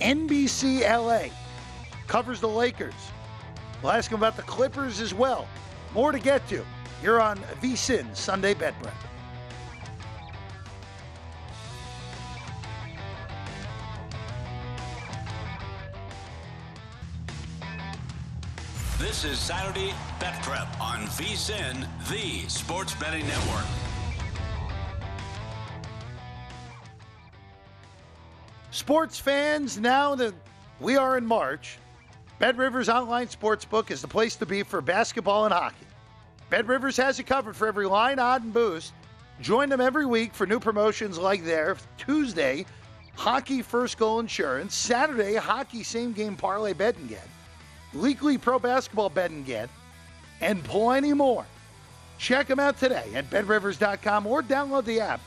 NBC 0.00 0.80
LA, 0.82 1.30
covers 2.06 2.40
the 2.40 2.48
Lakers. 2.48 2.94
We'll 3.82 3.92
ask 3.92 4.10
him 4.10 4.18
about 4.18 4.36
the 4.36 4.42
Clippers 4.42 5.00
as 5.00 5.14
well. 5.14 5.46
More 5.94 6.10
to 6.10 6.18
get 6.18 6.46
to. 6.48 6.64
You're 7.02 7.20
on 7.20 7.38
VSIN 7.62 8.14
Sunday 8.16 8.54
Bet 8.54 8.74
Prep. 8.82 8.94
This 19.24 19.32
is 19.32 19.38
Saturday 19.38 19.94
Bet 20.20 20.42
Prep 20.42 20.68
on 20.82 21.06
VSIN, 21.06 21.86
the 22.10 22.46
Sports 22.46 22.94
Betting 22.96 23.26
Network. 23.26 23.64
Sports 28.70 29.18
fans, 29.18 29.78
now 29.78 30.14
that 30.14 30.34
we 30.78 30.98
are 30.98 31.16
in 31.16 31.24
March, 31.24 31.78
Bet 32.38 32.58
Rivers 32.58 32.90
Online 32.90 33.26
Sportsbook 33.26 33.90
is 33.90 34.02
the 34.02 34.08
place 34.08 34.36
to 34.36 34.44
be 34.44 34.62
for 34.62 34.82
basketball 34.82 35.46
and 35.46 35.54
hockey. 35.54 35.86
Bet 36.50 36.66
Rivers 36.66 36.98
has 36.98 37.16
you 37.16 37.24
covered 37.24 37.56
for 37.56 37.66
every 37.66 37.86
line, 37.86 38.18
odd, 38.18 38.44
and 38.44 38.52
boost. 38.52 38.92
Join 39.40 39.70
them 39.70 39.80
every 39.80 40.04
week 40.04 40.34
for 40.34 40.46
new 40.46 40.60
promotions 40.60 41.16
like 41.16 41.42
their 41.46 41.78
Tuesday, 41.96 42.66
hockey 43.16 43.62
first 43.62 43.96
goal 43.96 44.20
insurance, 44.20 44.74
Saturday, 44.74 45.36
hockey 45.36 45.82
same 45.82 46.12
game 46.12 46.36
parlay 46.36 46.74
bet 46.74 46.98
and 46.98 47.08
get, 47.08 47.26
weekly 47.94 48.38
pro 48.38 48.58
basketball 48.58 49.08
bet 49.08 49.30
and 49.30 49.44
get, 49.46 49.68
and 50.40 50.62
plenty 50.64 51.12
more. 51.12 51.46
Check 52.18 52.46
them 52.46 52.60
out 52.60 52.78
today 52.78 53.10
at 53.14 53.28
betrivers.com 53.30 54.26
or 54.26 54.42
download 54.42 54.84
the 54.84 55.00
app. 55.00 55.20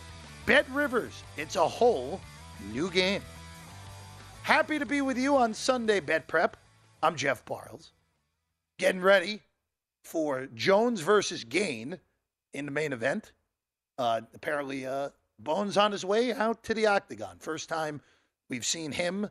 Bet 0.46 0.70
Rivers, 0.72 1.24
it's 1.36 1.56
a 1.56 1.68
whole 1.68 2.22
new 2.72 2.90
game. 2.90 3.22
Happy 4.44 4.80
to 4.80 4.86
be 4.86 5.02
with 5.02 5.18
you 5.18 5.36
on 5.36 5.54
Sunday 5.54 6.00
Bet 6.00 6.28
Prep. 6.28 6.56
I'm 7.04 7.16
Jeff 7.16 7.44
Parles. 7.44 7.92
Getting 8.80 9.02
ready 9.02 9.42
for 10.04 10.48
Jones 10.54 11.02
versus 11.02 11.44
Gane 11.44 12.00
in 12.54 12.66
the 12.66 12.72
main 12.72 12.94
event. 12.94 13.34
Uh, 13.98 14.22
apparently, 14.34 14.86
uh, 14.86 15.10
Bones 15.40 15.78
on 15.78 15.92
his 15.92 16.04
way 16.04 16.34
out 16.34 16.64
to 16.64 16.74
the 16.74 16.88
octagon. 16.88 17.38
First 17.40 17.70
time 17.70 18.02
we've 18.50 18.66
seen 18.66 18.92
him 18.92 19.30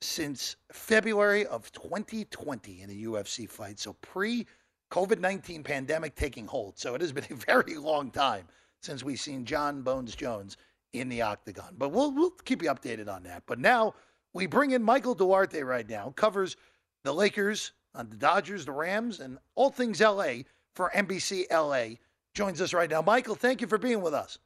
since 0.00 0.56
February 0.72 1.46
of 1.46 1.70
2020 1.72 2.82
in 2.82 2.90
a 2.90 2.92
UFC 2.92 3.48
fight. 3.48 3.78
So 3.78 3.94
pre 3.94 4.46
COVID 4.90 5.20
19 5.20 5.62
pandemic 5.62 6.14
taking 6.14 6.46
hold. 6.46 6.78
So 6.78 6.94
it 6.94 7.00
has 7.00 7.12
been 7.12 7.26
a 7.30 7.34
very 7.34 7.76
long 7.76 8.10
time 8.10 8.46
since 8.80 9.02
we've 9.02 9.20
seen 9.20 9.44
John 9.44 9.82
Bones 9.82 10.14
Jones 10.14 10.56
in 10.92 11.08
the 11.08 11.22
octagon. 11.22 11.74
But 11.76 11.90
we'll, 11.90 12.12
we'll 12.12 12.30
keep 12.30 12.62
you 12.62 12.70
updated 12.70 13.12
on 13.12 13.24
that. 13.24 13.42
But 13.46 13.58
now 13.58 13.94
we 14.32 14.46
bring 14.46 14.70
in 14.70 14.82
Michael 14.82 15.14
Duarte 15.14 15.62
right 15.62 15.88
now, 15.88 16.12
covers 16.16 16.56
the 17.04 17.12
Lakers, 17.12 17.72
uh, 17.94 18.04
the 18.08 18.16
Dodgers, 18.16 18.64
the 18.64 18.72
Rams, 18.72 19.20
and 19.20 19.38
all 19.54 19.70
things 19.70 20.00
LA 20.00 20.42
for 20.74 20.90
NBC 20.94 21.44
LA. 21.50 21.96
Joins 22.34 22.60
us 22.60 22.72
right 22.72 22.88
now. 22.88 23.02
Michael, 23.02 23.34
thank 23.34 23.60
you 23.60 23.66
for 23.66 23.78
being 23.78 24.00
with 24.00 24.14
us. 24.14 24.38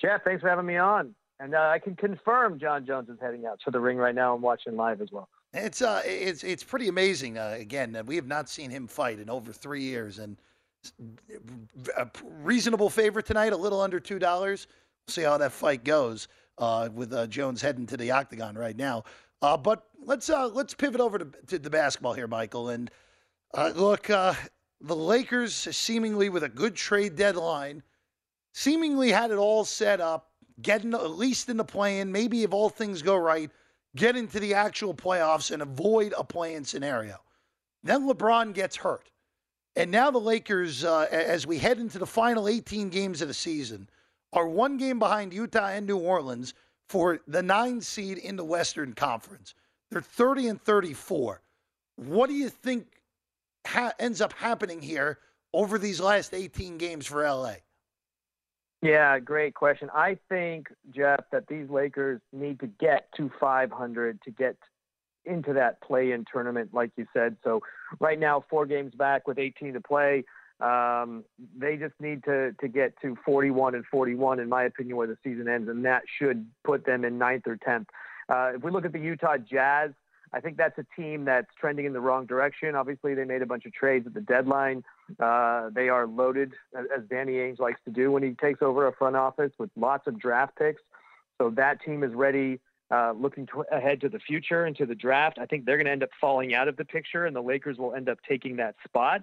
Jeff, 0.00 0.24
thanks 0.24 0.40
for 0.40 0.48
having 0.48 0.66
me 0.66 0.76
on. 0.76 1.14
And 1.40 1.54
uh, 1.54 1.58
I 1.58 1.78
can 1.78 1.96
confirm 1.96 2.58
John 2.58 2.86
Jones 2.86 3.08
is 3.08 3.16
heading 3.20 3.46
out 3.46 3.58
to 3.64 3.70
the 3.70 3.80
ring 3.80 3.96
right 3.96 4.14
now 4.14 4.34
and 4.34 4.42
watching 4.42 4.76
live 4.76 5.00
as 5.00 5.08
well. 5.10 5.28
It's 5.52 5.82
uh, 5.82 6.02
it's 6.04 6.44
it's 6.44 6.62
pretty 6.62 6.88
amazing. 6.88 7.38
Uh, 7.38 7.56
again, 7.58 8.00
we 8.06 8.14
have 8.16 8.26
not 8.26 8.48
seen 8.48 8.70
him 8.70 8.86
fight 8.86 9.18
in 9.18 9.28
over 9.28 9.52
three 9.52 9.82
years, 9.82 10.18
and 10.18 10.36
a 11.96 12.08
reasonable 12.22 12.90
favorite 12.90 13.26
tonight, 13.26 13.52
a 13.52 13.56
little 13.56 13.80
under 13.80 13.98
two 13.98 14.18
dollars. 14.18 14.68
We'll 15.06 15.12
see 15.12 15.22
how 15.22 15.38
that 15.38 15.52
fight 15.52 15.82
goes 15.82 16.28
uh, 16.58 16.88
with 16.92 17.12
uh, 17.12 17.26
Jones 17.26 17.62
heading 17.62 17.86
to 17.86 17.96
the 17.96 18.10
octagon 18.12 18.56
right 18.56 18.76
now. 18.76 19.04
Uh, 19.42 19.56
but 19.56 19.86
let's 20.04 20.28
uh, 20.30 20.48
let's 20.48 20.74
pivot 20.74 21.00
over 21.00 21.18
to, 21.18 21.26
to, 21.46 21.58
the 21.58 21.70
basketball 21.70 22.12
here, 22.12 22.28
Michael. 22.28 22.68
And 22.68 22.90
uh, 23.54 23.72
look, 23.74 24.10
uh, 24.10 24.34
the 24.80 24.96
Lakers 24.96 25.54
seemingly 25.54 26.28
with 26.28 26.44
a 26.44 26.48
good 26.48 26.76
trade 26.76 27.16
deadline, 27.16 27.82
seemingly 28.52 29.10
had 29.10 29.30
it 29.30 29.38
all 29.38 29.64
set 29.64 30.00
up, 30.00 30.29
getting 30.62 30.94
at 30.94 31.10
least 31.10 31.48
in 31.48 31.56
the 31.56 31.64
play-in. 31.64 32.12
Maybe 32.12 32.42
if 32.42 32.52
all 32.52 32.68
things 32.68 33.02
go 33.02 33.16
right, 33.16 33.50
get 33.96 34.16
into 34.16 34.40
the 34.40 34.54
actual 34.54 34.94
playoffs 34.94 35.50
and 35.50 35.62
avoid 35.62 36.14
a 36.16 36.24
play-in 36.24 36.64
scenario. 36.64 37.18
Then 37.82 38.06
LeBron 38.06 38.54
gets 38.54 38.76
hurt, 38.76 39.10
and 39.74 39.90
now 39.90 40.10
the 40.10 40.18
Lakers, 40.18 40.84
uh, 40.84 41.06
as 41.10 41.46
we 41.46 41.58
head 41.58 41.78
into 41.78 41.98
the 41.98 42.06
final 42.06 42.48
18 42.48 42.90
games 42.90 43.22
of 43.22 43.28
the 43.28 43.34
season, 43.34 43.88
are 44.32 44.48
one 44.48 44.76
game 44.76 44.98
behind 44.98 45.32
Utah 45.32 45.68
and 45.68 45.86
New 45.86 45.98
Orleans 45.98 46.54
for 46.88 47.20
the 47.26 47.42
nine 47.42 47.80
seed 47.80 48.18
in 48.18 48.36
the 48.36 48.44
Western 48.44 48.92
Conference. 48.92 49.54
They're 49.90 50.02
30 50.02 50.48
and 50.48 50.62
34. 50.62 51.42
What 51.96 52.28
do 52.28 52.34
you 52.34 52.48
think 52.48 53.02
ha- 53.66 53.92
ends 53.98 54.20
up 54.20 54.32
happening 54.32 54.82
here 54.82 55.18
over 55.52 55.78
these 55.78 56.00
last 56.00 56.34
18 56.34 56.78
games 56.78 57.06
for 57.06 57.22
LA? 57.22 57.54
Yeah, 58.82 59.18
great 59.18 59.54
question. 59.54 59.90
I 59.94 60.18
think, 60.28 60.68
Jeff, 60.94 61.24
that 61.32 61.46
these 61.48 61.68
Lakers 61.68 62.20
need 62.32 62.60
to 62.60 62.66
get 62.66 63.08
to 63.16 63.30
500 63.38 64.22
to 64.22 64.30
get 64.30 64.56
into 65.26 65.52
that 65.52 65.82
play 65.82 66.12
in 66.12 66.24
tournament, 66.30 66.70
like 66.72 66.90
you 66.96 67.06
said. 67.12 67.36
So, 67.44 67.60
right 67.98 68.18
now, 68.18 68.42
four 68.48 68.64
games 68.64 68.94
back 68.94 69.28
with 69.28 69.38
18 69.38 69.74
to 69.74 69.80
play. 69.80 70.24
Um, 70.60 71.24
they 71.58 71.76
just 71.76 71.94
need 72.00 72.22
to 72.24 72.52
to 72.60 72.68
get 72.68 72.92
to 73.00 73.16
41 73.24 73.74
and 73.74 73.84
41, 73.86 74.40
in 74.40 74.48
my 74.48 74.64
opinion, 74.64 74.96
where 74.96 75.06
the 75.06 75.16
season 75.24 75.48
ends, 75.48 75.68
and 75.68 75.84
that 75.84 76.02
should 76.18 76.46
put 76.64 76.84
them 76.84 77.04
in 77.04 77.18
ninth 77.18 77.46
or 77.46 77.56
tenth. 77.56 77.88
Uh, 78.28 78.52
if 78.54 78.62
we 78.62 78.70
look 78.70 78.84
at 78.84 78.92
the 78.92 78.98
Utah 78.98 79.38
Jazz, 79.38 79.90
I 80.32 80.40
think 80.40 80.56
that's 80.56 80.78
a 80.78 80.86
team 80.96 81.24
that's 81.24 81.48
trending 81.58 81.86
in 81.86 81.92
the 81.92 82.00
wrong 82.00 82.26
direction. 82.26 82.74
Obviously, 82.74 83.14
they 83.14 83.24
made 83.24 83.42
a 83.42 83.46
bunch 83.46 83.64
of 83.64 83.72
trades 83.72 84.06
at 84.06 84.14
the 84.14 84.20
deadline. 84.20 84.84
Uh, 85.18 85.70
they 85.74 85.88
are 85.88 86.06
loaded, 86.06 86.52
as 86.74 87.02
Danny 87.08 87.34
Ainge 87.34 87.58
likes 87.58 87.80
to 87.84 87.90
do 87.90 88.12
when 88.12 88.22
he 88.22 88.32
takes 88.32 88.62
over 88.62 88.86
a 88.86 88.92
front 88.92 89.16
office 89.16 89.52
with 89.58 89.70
lots 89.76 90.06
of 90.06 90.18
draft 90.18 90.56
picks. 90.56 90.82
So 91.38 91.50
that 91.50 91.82
team 91.82 92.02
is 92.04 92.12
ready, 92.12 92.60
uh, 92.90 93.12
looking 93.12 93.46
to, 93.46 93.64
ahead 93.72 94.00
to 94.02 94.08
the 94.08 94.18
future 94.18 94.64
and 94.64 94.76
to 94.76 94.86
the 94.86 94.94
draft. 94.94 95.38
I 95.38 95.46
think 95.46 95.64
they're 95.64 95.76
going 95.76 95.86
to 95.86 95.92
end 95.92 96.02
up 96.02 96.10
falling 96.20 96.54
out 96.54 96.68
of 96.68 96.76
the 96.76 96.84
picture, 96.84 97.26
and 97.26 97.34
the 97.34 97.42
Lakers 97.42 97.78
will 97.78 97.94
end 97.94 98.08
up 98.08 98.18
taking 98.28 98.56
that 98.56 98.74
spot. 98.84 99.22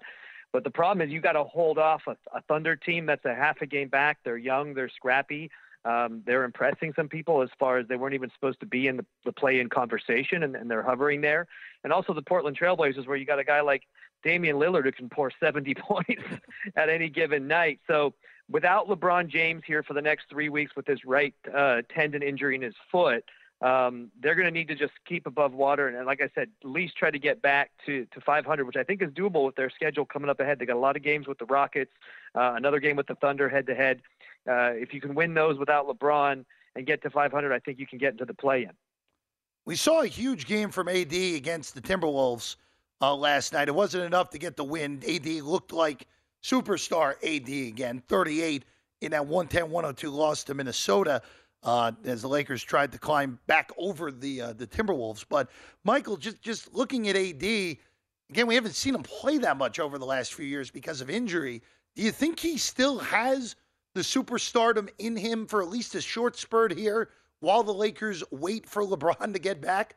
But 0.54 0.64
the 0.64 0.72
problem 0.72 1.06
is 1.06 1.14
you 1.14 1.22
got 1.22 1.34
to 1.34 1.44
hold 1.44 1.78
off 1.78 2.02
a, 2.08 2.18
a 2.34 2.42
Thunder 2.48 2.76
team 2.76 3.06
that's 3.06 3.26
a 3.26 3.36
half 3.36 3.62
a 3.62 3.66
game 3.66 3.90
back. 3.90 4.18
They're 4.24 4.38
young, 4.38 4.74
they're 4.74 4.90
scrappy. 4.90 5.52
Um, 5.86 6.22
they're 6.26 6.44
impressing 6.44 6.92
some 6.96 7.08
people 7.08 7.42
as 7.42 7.50
far 7.60 7.78
as 7.78 7.88
they 7.88 7.96
weren't 7.96 8.16
even 8.16 8.30
supposed 8.34 8.60
to 8.60 8.66
be 8.66 8.88
in 8.88 8.98
the, 8.98 9.06
the 9.24 9.32
play-in 9.32 9.70
conversation, 9.70 10.44
and, 10.44 10.56
and 10.56 10.70
they're 10.70 10.84
hovering 10.84 11.22
there. 11.22 11.48
And 11.84 11.94
also 11.94 12.14
the 12.14 12.22
Portland 12.22 12.58
Trailblazers, 12.60 13.08
where 13.08 13.16
you 13.16 13.26
got 13.26 13.40
a 13.40 13.44
guy 13.44 13.62
like 13.62 13.84
Damian 14.28 14.58
Lillard 14.58 14.84
who 14.84 14.92
can 14.92 15.10
pour 15.10 15.32
70 15.40 15.74
points 15.80 16.24
at 16.76 16.90
any 16.90 17.10
given 17.10 17.48
night. 17.48 17.80
So 17.88 18.14
without 18.52 18.88
LeBron 18.90 19.30
James 19.30 19.64
here 19.66 19.84
for 19.84 19.94
the 19.94 20.02
next 20.02 20.26
three 20.30 20.50
weeks 20.50 20.76
with 20.76 20.86
his 20.86 21.06
right 21.06 21.34
uh, 21.56 21.82
tendon 21.94 22.22
injury 22.22 22.56
in 22.56 22.62
his 22.62 22.76
foot, 22.92 23.24
um, 23.62 24.12
they're 24.22 24.36
going 24.36 24.46
to 24.46 24.52
need 24.52 24.68
to 24.68 24.76
just 24.76 24.92
keep 25.08 25.26
above 25.26 25.54
water. 25.54 25.88
And, 25.88 25.98
and, 25.98 26.06
like 26.06 26.22
I 26.22 26.30
said, 26.36 26.50
at 26.62 26.70
least 26.70 26.96
try 26.98 27.10
to 27.10 27.18
get 27.18 27.42
back 27.42 27.72
to, 27.86 28.06
to 28.14 28.22
500, 28.22 28.66
which 28.66 28.76
I 28.76 28.84
think 28.84 29.02
is 29.02 29.10
doable 29.12 29.46
with 29.46 29.56
their 29.56 29.70
schedule 29.70 30.06
coming 30.06 30.30
up 30.30 30.40
ahead. 30.40 30.60
They 30.60 30.66
got 30.66 30.76
a 30.76 30.80
lot 30.80 30.96
of 30.96 31.02
games 31.02 31.26
with 31.26 31.40
the 31.40 31.46
Rockets, 31.46 31.92
uh, 32.36 32.54
another 32.56 32.80
game 32.80 32.98
with 32.98 33.08
the 33.08 33.16
Thunder 33.16 33.50
head 33.50 33.66
to 33.68 33.76
head. 33.76 34.02
If 34.46 34.94
you 34.94 35.02
can 35.02 35.16
win 35.16 35.34
those 35.34 35.58
without 35.58 35.88
LeBron 35.88 36.46
and 36.76 36.86
get 36.86 37.02
to 37.02 37.10
500, 37.10 37.52
I 37.52 37.60
think 37.60 37.80
you 37.80 37.88
can 37.88 37.98
get 37.98 38.12
into 38.12 38.26
the 38.26 38.34
play 38.34 38.64
in. 38.64 38.72
We 39.66 39.76
saw 39.76 40.02
a 40.02 40.08
huge 40.08 40.46
game 40.46 40.70
from 40.70 40.88
AD 40.88 41.14
against 41.14 41.74
the 41.74 41.82
Timberwolves 41.82 42.58
uh, 43.02 43.16
last 43.16 43.54
night. 43.54 43.68
It 43.68 43.76
wasn't 43.76 44.06
enough 44.06 44.30
to 44.32 44.38
get 44.38 44.56
the 44.56 44.64
win. 44.64 45.02
AD 45.08 45.26
looked 45.26 45.72
like 45.72 46.08
superstar 46.44 47.16
AD 47.24 47.50
again, 47.50 48.02
38 48.08 48.66
in 49.02 49.12
that 49.12 49.26
110 49.26 49.70
102 49.70 50.10
loss 50.10 50.44
to 50.46 50.54
Minnesota. 50.54 51.22
Uh, 51.64 51.92
as 52.06 52.22
the 52.22 52.28
Lakers 52.28 52.62
tried 52.62 52.92
to 52.92 53.00
climb 53.00 53.40
back 53.48 53.72
over 53.78 54.12
the 54.12 54.42
uh, 54.42 54.54
the 54.54 54.68
Timberwolves, 54.68 55.26
but 55.28 55.50
Michael, 55.84 56.16
just 56.16 56.40
just 56.40 56.74
looking 56.74 57.10
at 57.10 57.16
AD 57.16 57.44
again, 58.30 58.48
we 58.48 58.54
haven't 58.54 58.76
seen 58.76 58.94
him 58.94 59.02
play 59.04 59.40
that 59.40 59.58
much 59.58 59.80
over 59.80 59.98
the 59.98 60.06
last 60.06 60.36
few 60.36 60.46
years 60.46 60.70
because 60.70 61.02
of 61.02 61.10
injury. 61.10 61.64
Do 61.96 62.04
you 62.04 62.12
think 62.12 62.40
he 62.40 62.58
still 62.60 63.00
has 63.00 63.56
the 63.96 64.02
superstardom 64.02 64.90
in 65.00 65.16
him 65.16 65.48
for 65.48 65.64
at 65.64 65.70
least 65.70 65.96
a 65.96 66.02
short 66.02 66.38
spurt 66.38 66.72
here 66.72 67.10
while 67.40 67.64
the 67.64 67.74
Lakers 67.74 68.24
wait 68.30 68.70
for 68.70 68.84
LeBron 68.84 69.34
to 69.34 69.40
get 69.40 69.60
back? 69.60 69.96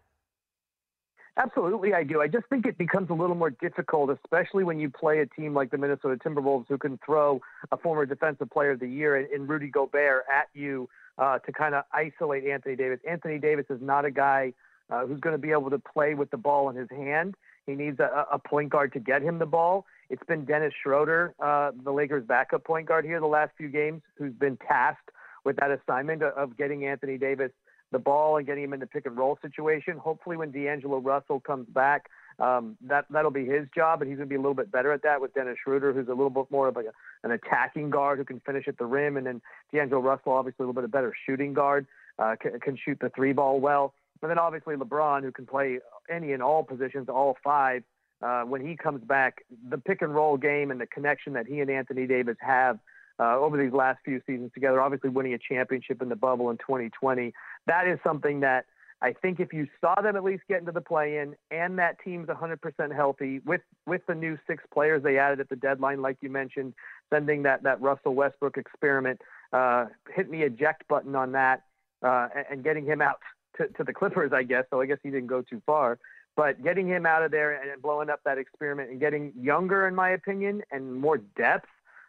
Absolutely, 1.36 1.94
I 1.94 2.02
do. 2.02 2.20
I 2.20 2.28
just 2.28 2.46
think 2.48 2.66
it 2.66 2.76
becomes 2.76 3.08
a 3.10 3.14
little 3.14 3.36
more 3.36 3.50
difficult, 3.50 4.10
especially 4.10 4.64
when 4.64 4.78
you 4.78 4.90
play 4.90 5.20
a 5.20 5.26
team 5.26 5.54
like 5.54 5.70
the 5.70 5.78
Minnesota 5.78 6.16
Timberwolves, 6.16 6.66
who 6.68 6.76
can 6.76 6.98
throw 7.04 7.40
a 7.70 7.76
former 7.76 8.04
Defensive 8.04 8.50
Player 8.50 8.72
of 8.72 8.80
the 8.80 8.88
Year 8.88 9.16
in, 9.16 9.46
Rudy 9.46 9.68
Gobert 9.68 10.24
at 10.32 10.48
you 10.54 10.88
uh, 11.18 11.38
to 11.38 11.52
kind 11.52 11.74
of 11.74 11.84
isolate 11.92 12.44
Anthony 12.44 12.76
Davis. 12.76 13.00
Anthony 13.08 13.38
Davis 13.38 13.66
is 13.70 13.80
not 13.80 14.04
a 14.04 14.10
guy 14.10 14.52
uh, 14.90 15.06
who's 15.06 15.20
going 15.20 15.34
to 15.34 15.40
be 15.40 15.52
able 15.52 15.70
to 15.70 15.78
play 15.78 16.14
with 16.14 16.30
the 16.30 16.36
ball 16.36 16.68
in 16.68 16.76
his 16.76 16.90
hand. 16.90 17.36
He 17.66 17.74
needs 17.74 18.00
a, 18.00 18.26
a 18.32 18.38
point 18.38 18.70
guard 18.70 18.92
to 18.94 19.00
get 19.00 19.22
him 19.22 19.38
the 19.38 19.46
ball. 19.46 19.86
It's 20.08 20.22
been 20.26 20.44
Dennis 20.44 20.74
Schroeder, 20.82 21.34
uh, 21.38 21.70
the 21.84 21.92
Lakers' 21.92 22.24
backup 22.26 22.64
point 22.64 22.86
guard 22.86 23.04
here 23.04 23.20
the 23.20 23.26
last 23.26 23.52
few 23.56 23.68
games, 23.68 24.02
who's 24.16 24.34
been 24.34 24.56
tasked 24.56 25.10
with 25.44 25.56
that 25.56 25.70
assignment 25.70 26.22
of 26.22 26.56
getting 26.56 26.84
Anthony 26.86 27.16
Davis– 27.16 27.52
the 27.92 27.98
ball 27.98 28.36
and 28.36 28.46
getting 28.46 28.64
him 28.64 28.72
in 28.72 28.80
the 28.80 28.86
pick 28.86 29.06
and 29.06 29.16
roll 29.16 29.38
situation. 29.42 29.96
Hopefully, 29.98 30.36
when 30.36 30.50
D'Angelo 30.50 30.98
Russell 30.98 31.40
comes 31.40 31.66
back, 31.68 32.08
um, 32.38 32.76
that 32.86 33.04
that'll 33.10 33.30
be 33.30 33.44
his 33.44 33.66
job, 33.74 34.00
and 34.00 34.10
he's 34.10 34.16
going 34.16 34.28
to 34.28 34.32
be 34.32 34.36
a 34.36 34.40
little 34.40 34.54
bit 34.54 34.72
better 34.72 34.92
at 34.92 35.02
that 35.02 35.20
with 35.20 35.34
Dennis 35.34 35.58
Schroeder, 35.62 35.92
who's 35.92 36.06
a 36.08 36.12
little 36.12 36.30
bit 36.30 36.46
more 36.50 36.68
of 36.68 36.76
a, 36.76 36.84
an 37.22 37.30
attacking 37.32 37.90
guard 37.90 38.18
who 38.18 38.24
can 38.24 38.40
finish 38.40 38.66
at 38.66 38.78
the 38.78 38.86
rim, 38.86 39.16
and 39.16 39.26
then 39.26 39.42
D'Angelo 39.72 40.00
Russell, 40.00 40.32
obviously 40.32 40.62
a 40.64 40.66
little 40.66 40.74
bit 40.74 40.84
of 40.84 40.90
better 40.90 41.12
shooting 41.26 41.52
guard, 41.52 41.86
uh, 42.18 42.36
can, 42.40 42.58
can 42.60 42.78
shoot 42.82 42.98
the 43.00 43.10
three 43.10 43.32
ball 43.32 43.60
well, 43.60 43.92
and 44.22 44.30
then 44.30 44.38
obviously 44.38 44.74
LeBron, 44.76 45.22
who 45.22 45.32
can 45.32 45.46
play 45.46 45.80
any 46.08 46.32
and 46.32 46.42
all 46.42 46.62
positions, 46.62 47.08
all 47.08 47.36
five. 47.44 47.82
Uh, 48.22 48.42
when 48.42 48.66
he 48.66 48.76
comes 48.76 49.02
back, 49.02 49.44
the 49.70 49.78
pick 49.78 50.02
and 50.02 50.14
roll 50.14 50.36
game 50.36 50.70
and 50.70 50.78
the 50.78 50.86
connection 50.86 51.32
that 51.32 51.46
he 51.46 51.60
and 51.60 51.70
Anthony 51.70 52.06
Davis 52.06 52.36
have 52.40 52.78
uh, 53.20 53.36
over 53.36 53.62
these 53.62 53.72
last 53.72 53.98
few 54.04 54.20
seasons 54.26 54.50
together, 54.54 54.80
obviously 54.80 55.10
winning 55.10 55.34
a 55.34 55.38
championship 55.38 56.00
in 56.00 56.08
the 56.08 56.16
bubble 56.16 56.50
in 56.50 56.56
2020. 56.56 57.32
That 57.66 57.86
is 57.86 57.98
something 58.02 58.40
that 58.40 58.64
I 59.02 59.12
think 59.12 59.40
if 59.40 59.52
you 59.52 59.66
saw 59.80 60.00
them 60.00 60.16
at 60.16 60.24
least 60.24 60.42
get 60.48 60.60
into 60.60 60.72
the 60.72 60.80
play-in 60.80 61.34
and 61.50 61.78
that 61.78 61.96
team's 62.04 62.28
100% 62.28 62.94
healthy 62.94 63.40
with 63.46 63.62
with 63.86 64.02
the 64.06 64.14
new 64.14 64.38
six 64.46 64.62
players 64.72 65.02
they 65.02 65.18
added 65.18 65.40
at 65.40 65.48
the 65.48 65.56
deadline, 65.56 66.02
like 66.02 66.18
you 66.20 66.30
mentioned, 66.30 66.74
sending 67.12 67.42
that 67.44 67.62
that 67.62 67.80
Russell 67.80 68.14
Westbrook 68.14 68.56
experiment, 68.56 69.20
uh, 69.52 69.86
hit 70.14 70.30
the 70.30 70.42
eject 70.42 70.86
button 70.88 71.14
on 71.14 71.32
that, 71.32 71.62
uh, 72.02 72.28
and, 72.34 72.44
and, 72.50 72.64
getting 72.64 72.84
him 72.84 73.00
out 73.00 73.20
to, 73.56 73.68
to 73.68 73.84
the 73.84 73.92
Clippers, 73.92 74.32
I 74.34 74.42
guess. 74.42 74.64
So 74.70 74.80
I 74.80 74.86
guess 74.86 74.98
he 75.02 75.10
didn't 75.10 75.28
go 75.28 75.42
too 75.42 75.62
far, 75.64 75.98
but 76.36 76.62
getting 76.62 76.86
him 76.86 77.06
out 77.06 77.22
of 77.22 77.30
there 77.30 77.52
and 77.52 77.82
blowing 77.82 78.10
up 78.10 78.20
that 78.24 78.38
experiment 78.38 78.90
and 78.90 79.00
getting 79.00 79.32
younger, 79.38 79.88
in 79.88 79.94
my 79.94 80.10
opinion, 80.10 80.62
and 80.70 80.94
more 80.94 81.18
depth 81.18 81.68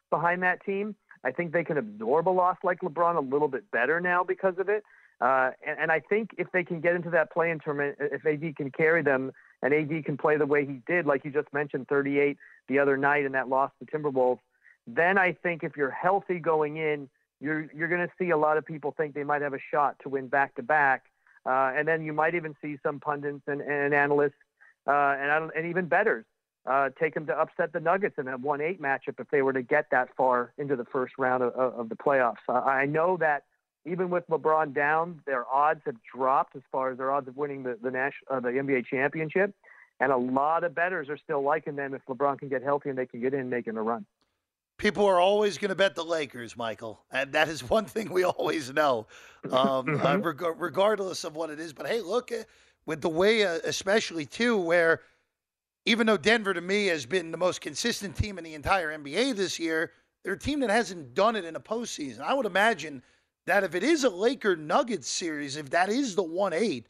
behind 0.09 0.43
that 0.43 0.63
team 0.65 0.95
I 1.23 1.31
think 1.31 1.51
they 1.51 1.63
can 1.63 1.77
absorb 1.77 2.27
a 2.27 2.31
loss 2.31 2.57
like 2.63 2.81
LeBron 2.81 3.15
a 3.15 3.21
little 3.21 3.47
bit 3.47 3.69
better 3.71 3.99
now 3.99 4.23
because 4.23 4.55
of 4.57 4.69
it. 4.69 4.83
Uh, 5.19 5.51
and, 5.65 5.79
and, 5.81 5.91
I 5.91 5.99
think 5.99 6.31
if 6.39 6.47
they 6.51 6.63
can 6.63 6.81
get 6.81 6.95
into 6.95 7.11
that 7.11 7.31
play-in 7.31 7.59
tournament, 7.59 7.97
if 7.99 8.25
AD 8.25 8.55
can 8.55 8.71
carry 8.71 9.03
them 9.03 9.31
and 9.61 9.71
AD 9.71 10.03
can 10.03 10.17
play 10.17 10.35
the 10.35 10.47
way 10.47 10.65
he 10.65 10.81
did, 10.87 11.05
like 11.05 11.23
you 11.23 11.29
just 11.29 11.53
mentioned, 11.53 11.87
38 11.87 12.37
the 12.67 12.79
other 12.79 12.97
night 12.97 13.23
in 13.23 13.33
that 13.33 13.47
loss 13.47 13.69
to 13.77 13.85
Timberwolves, 13.85 14.39
then 14.87 15.19
I 15.19 15.33
think 15.33 15.63
if 15.63 15.77
you're 15.77 15.91
healthy 15.91 16.39
going 16.39 16.77
in, 16.77 17.07
you're 17.39 17.67
you're 17.71 17.87
going 17.87 18.01
to 18.01 18.11
see 18.17 18.31
a 18.31 18.37
lot 18.37 18.57
of 18.57 18.65
people 18.65 18.95
think 18.97 19.13
they 19.13 19.23
might 19.23 19.43
have 19.43 19.53
a 19.53 19.59
shot 19.71 19.95
to 20.01 20.09
win 20.09 20.27
back 20.27 20.55
to 20.55 20.63
back, 20.63 21.03
and 21.45 21.87
then 21.87 22.03
you 22.03 22.13
might 22.13 22.33
even 22.33 22.55
see 22.59 22.77
some 22.81 22.99
pundits 22.99 23.43
and, 23.45 23.61
and 23.61 23.93
analysts 23.93 24.33
uh, 24.87 25.15
and 25.19 25.51
and 25.55 25.67
even 25.67 25.85
betters 25.85 26.25
uh, 26.65 26.89
take 26.99 27.13
them 27.13 27.25
to 27.25 27.33
upset 27.33 27.73
the 27.73 27.79
Nuggets 27.79 28.15
in 28.17 28.27
a 28.27 28.37
1 28.37 28.61
8 28.61 28.81
matchup 28.81 29.19
if 29.19 29.29
they 29.31 29.41
were 29.41 29.53
to 29.53 29.61
get 29.63 29.87
that 29.91 30.09
far 30.15 30.53
into 30.57 30.75
the 30.75 30.85
first 30.85 31.13
round 31.17 31.43
of, 31.43 31.53
of 31.53 31.89
the 31.89 31.95
playoffs. 31.95 32.35
Uh, 32.47 32.53
I 32.53 32.85
know 32.85 33.17
that 33.17 33.43
even 33.85 34.09
with 34.09 34.27
LeBron 34.27 34.73
down, 34.73 35.21
their 35.25 35.47
odds 35.51 35.81
have 35.85 35.95
dropped 36.15 36.55
as 36.55 36.61
far 36.71 36.91
as 36.91 36.97
their 36.97 37.11
odds 37.11 37.27
of 37.27 37.35
winning 37.35 37.63
the, 37.63 37.77
the, 37.81 37.89
Nash, 37.89 38.13
uh, 38.29 38.39
the 38.39 38.49
NBA 38.49 38.85
championship. 38.85 39.55
And 39.99 40.11
a 40.11 40.17
lot 40.17 40.63
of 40.63 40.73
bettors 40.73 41.09
are 41.09 41.17
still 41.17 41.43
liking 41.43 41.75
them 41.75 41.93
if 41.93 42.01
LeBron 42.07 42.39
can 42.39 42.49
get 42.49 42.63
healthy 42.63 42.89
and 42.89 42.97
they 42.97 43.05
can 43.05 43.21
get 43.21 43.33
in 43.33 43.49
making 43.49 43.77
a 43.77 43.83
run. 43.83 44.05
People 44.77 45.05
are 45.05 45.19
always 45.19 45.59
going 45.59 45.69
to 45.69 45.75
bet 45.75 45.93
the 45.93 46.03
Lakers, 46.03 46.57
Michael, 46.57 47.01
and 47.11 47.33
that 47.33 47.49
is 47.49 47.67
one 47.69 47.85
thing 47.85 48.11
we 48.11 48.23
always 48.23 48.71
know, 48.73 49.07
um, 49.51 49.99
uh, 50.03 50.17
reg- 50.17 50.55
regardless 50.57 51.23
of 51.23 51.35
what 51.35 51.49
it 51.49 51.59
is. 51.59 51.73
But 51.73 51.87
hey, 51.87 52.01
look, 52.01 52.31
uh, 52.31 52.43
with 52.85 53.01
the 53.01 53.09
way, 53.09 53.45
uh, 53.45 53.59
especially 53.63 54.25
too, 54.25 54.57
where 54.57 55.01
even 55.85 56.07
though 56.07 56.17
Denver 56.17 56.53
to 56.53 56.61
me 56.61 56.87
has 56.87 57.05
been 57.05 57.31
the 57.31 57.37
most 57.37 57.61
consistent 57.61 58.15
team 58.15 58.37
in 58.37 58.43
the 58.43 58.53
entire 58.53 58.97
NBA 58.97 59.35
this 59.35 59.59
year, 59.59 59.91
they're 60.23 60.33
a 60.33 60.39
team 60.39 60.59
that 60.59 60.69
hasn't 60.69 61.13
done 61.13 61.35
it 61.35 61.45
in 61.45 61.55
a 61.55 61.59
postseason. 61.59 62.21
I 62.21 62.33
would 62.33 62.45
imagine 62.45 63.01
that 63.47 63.63
if 63.63 63.73
it 63.73 63.83
is 63.83 64.03
a 64.03 64.09
Laker 64.09 64.55
Nuggets 64.55 65.09
series, 65.09 65.55
if 65.55 65.71
that 65.71 65.89
is 65.89 66.15
the 66.15 66.23
one 66.23 66.53
eight, 66.53 66.87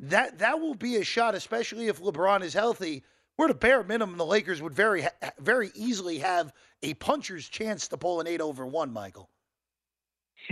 that 0.00 0.38
that 0.38 0.60
will 0.60 0.74
be 0.74 0.96
a 0.96 1.04
shot, 1.04 1.34
especially 1.34 1.88
if 1.88 2.00
LeBron 2.00 2.42
is 2.42 2.54
healthy. 2.54 3.04
Where 3.36 3.48
the 3.48 3.54
bare 3.54 3.84
minimum, 3.84 4.16
the 4.16 4.26
Lakers 4.26 4.60
would 4.60 4.74
very 4.74 5.06
very 5.38 5.70
easily 5.74 6.18
have 6.18 6.52
a 6.82 6.94
puncher's 6.94 7.48
chance 7.48 7.88
to 7.88 7.96
pull 7.96 8.20
an 8.20 8.26
eight 8.26 8.40
over 8.40 8.66
one, 8.66 8.92
Michael. 8.92 9.30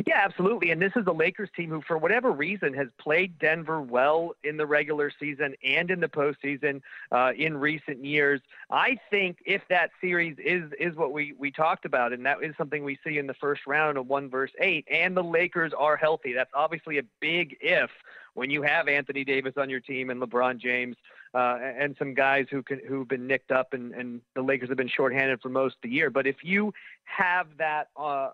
Yeah, 0.04 0.20
absolutely. 0.22 0.70
And 0.72 0.82
this 0.82 0.92
is 0.94 1.04
the 1.04 1.14
Lakers 1.14 1.48
team 1.56 1.70
who, 1.70 1.80
for 1.80 1.96
whatever 1.96 2.30
reason, 2.30 2.74
has 2.74 2.88
played 2.98 3.38
Denver 3.38 3.80
well 3.80 4.32
in 4.44 4.56
the 4.59 4.66
regular 4.66 5.11
season 5.18 5.54
and 5.64 5.90
in 5.90 6.00
the 6.00 6.09
postseason 6.09 6.82
uh, 7.12 7.32
in 7.37 7.56
recent 7.56 8.04
years. 8.04 8.40
I 8.70 8.98
think 9.11 9.38
if 9.46 9.62
that 9.70 9.90
series 10.00 10.37
is 10.38 10.70
is 10.78 10.96
what 10.96 11.12
we 11.12 11.35
we 11.38 11.50
talked 11.50 11.87
about, 11.87 12.12
and 12.12 12.26
that 12.26 12.42
is 12.42 12.54
something 12.59 12.85
we 12.85 12.98
see 13.04 13.16
in 13.16 13.26
the 13.26 13.35
first 13.35 13.62
round 13.66 13.96
of 13.96 14.06
one 14.06 14.28
verse 14.28 14.50
eight, 14.61 14.87
and 14.90 15.16
the 15.16 15.24
Lakers 15.24 15.72
are 15.72 15.96
healthy, 15.96 16.32
that's 16.35 16.52
obviously 16.52 16.98
a 16.98 17.02
big 17.20 17.56
if 17.61 17.90
when 18.35 18.50
you 18.50 18.61
have 18.62 18.88
Anthony 18.88 19.24
Davis 19.24 19.54
on 19.56 19.70
your 19.70 19.80
team 19.80 20.11
and 20.11 20.20
LeBron 20.20 20.59
James. 20.59 20.96
Uh, 21.35 21.58
and 21.60 21.94
some 21.98 22.14
guys 22.14 22.46
who 22.50 22.62
can 22.62 22.81
who've 22.88 23.08
been 23.08 23.27
nicked 23.27 23.50
up, 23.50 23.75
and, 23.75 23.92
and 23.92 24.23
the 24.35 24.40
Lakers 24.40 24.68
have 24.71 24.79
been 24.79 24.88
shorthanded 24.88 25.38
for 25.42 25.50
most 25.50 25.75
of 25.75 25.83
the 25.83 25.90
year. 25.90 26.08
But 26.08 26.27
if 26.27 26.37
you 26.42 26.73
have 27.04 27.46
that 27.58 27.88
uh, 27.94 28.31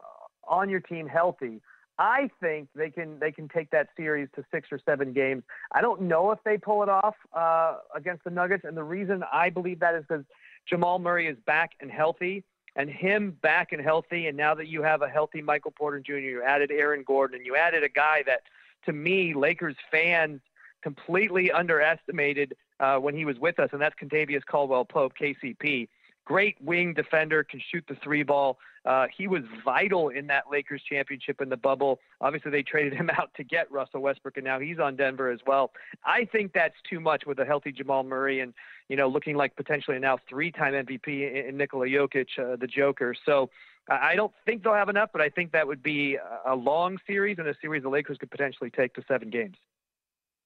on 0.48 0.68
your 0.68 0.80
team 0.80 1.06
healthy, 1.06 1.60
I 1.98 2.30
think 2.40 2.68
they 2.74 2.90
can 2.90 3.18
they 3.18 3.32
can 3.32 3.48
take 3.48 3.70
that 3.70 3.88
series 3.96 4.28
to 4.34 4.44
six 4.50 4.68
or 4.72 4.80
seven 4.84 5.12
games. 5.12 5.42
I 5.72 5.80
don't 5.80 6.02
know 6.02 6.30
if 6.30 6.38
they 6.44 6.58
pull 6.58 6.82
it 6.82 6.88
off 6.88 7.14
uh, 7.32 7.78
against 7.94 8.24
the 8.24 8.30
Nuggets, 8.30 8.64
and 8.64 8.76
the 8.76 8.84
reason 8.84 9.22
I 9.32 9.50
believe 9.50 9.80
that 9.80 9.94
is 9.94 10.04
because 10.08 10.24
Jamal 10.66 10.98
Murray 10.98 11.26
is 11.26 11.36
back 11.46 11.72
and 11.80 11.90
healthy, 11.90 12.44
and 12.76 12.88
him 12.88 13.36
back 13.42 13.72
and 13.72 13.80
healthy, 13.80 14.26
and 14.26 14.36
now 14.36 14.54
that 14.54 14.68
you 14.68 14.82
have 14.82 15.02
a 15.02 15.08
healthy 15.08 15.42
Michael 15.42 15.72
Porter 15.72 16.00
Jr., 16.00 16.14
you 16.14 16.42
added 16.42 16.70
Aaron 16.70 17.04
Gordon, 17.06 17.36
and 17.36 17.46
you 17.46 17.56
added 17.56 17.84
a 17.84 17.88
guy 17.88 18.22
that, 18.26 18.40
to 18.86 18.92
me, 18.92 19.34
Lakers 19.34 19.76
fans 19.90 20.40
completely 20.82 21.52
underestimated 21.52 22.56
uh, 22.80 22.96
when 22.96 23.14
he 23.14 23.24
was 23.24 23.38
with 23.38 23.60
us, 23.60 23.68
and 23.72 23.80
that's 23.80 23.94
Kentavious 24.02 24.44
Caldwell 24.44 24.84
Pope, 24.84 25.12
KCP 25.20 25.88
great 26.24 26.56
wing 26.60 26.94
defender, 26.94 27.44
can 27.44 27.60
shoot 27.70 27.84
the 27.88 27.96
three 28.02 28.22
ball. 28.22 28.58
Uh, 28.84 29.06
he 29.16 29.28
was 29.28 29.42
vital 29.64 30.08
in 30.08 30.26
that 30.26 30.44
Lakers 30.50 30.82
championship 30.88 31.40
in 31.40 31.48
the 31.48 31.56
bubble. 31.56 32.00
Obviously, 32.20 32.50
they 32.50 32.62
traded 32.62 32.94
him 32.94 33.10
out 33.18 33.30
to 33.36 33.44
get 33.44 33.70
Russell 33.70 34.00
Westbrook, 34.00 34.36
and 34.36 34.44
now 34.44 34.58
he's 34.58 34.78
on 34.78 34.96
Denver 34.96 35.30
as 35.30 35.40
well. 35.46 35.72
I 36.04 36.24
think 36.24 36.52
that's 36.52 36.74
too 36.88 37.00
much 37.00 37.24
with 37.26 37.38
a 37.38 37.44
healthy 37.44 37.72
Jamal 37.72 38.02
Murray 38.02 38.40
and 38.40 38.52
you 38.88 38.96
know 38.96 39.08
looking 39.08 39.36
like 39.36 39.54
potentially 39.56 39.98
now 39.98 40.18
three-time 40.28 40.72
MVP 40.72 41.48
in 41.48 41.56
Nikola 41.56 41.86
Jokic, 41.86 42.26
uh, 42.38 42.56
the 42.56 42.66
Joker. 42.66 43.14
So. 43.24 43.50
I 43.88 44.14
don't 44.14 44.32
think 44.46 44.62
they'll 44.62 44.74
have 44.74 44.88
enough, 44.88 45.10
but 45.12 45.20
I 45.20 45.28
think 45.28 45.50
that 45.50 45.66
would 45.66 45.82
be 45.82 46.16
a 46.46 46.54
long 46.54 46.98
series 47.04 47.38
and 47.40 47.48
a 47.48 47.54
series 47.60 47.82
the 47.82 47.88
Lakers 47.88 48.16
could 48.16 48.30
potentially 48.30 48.70
take 48.70 48.94
to 48.94 49.02
seven 49.08 49.28
games. 49.28 49.56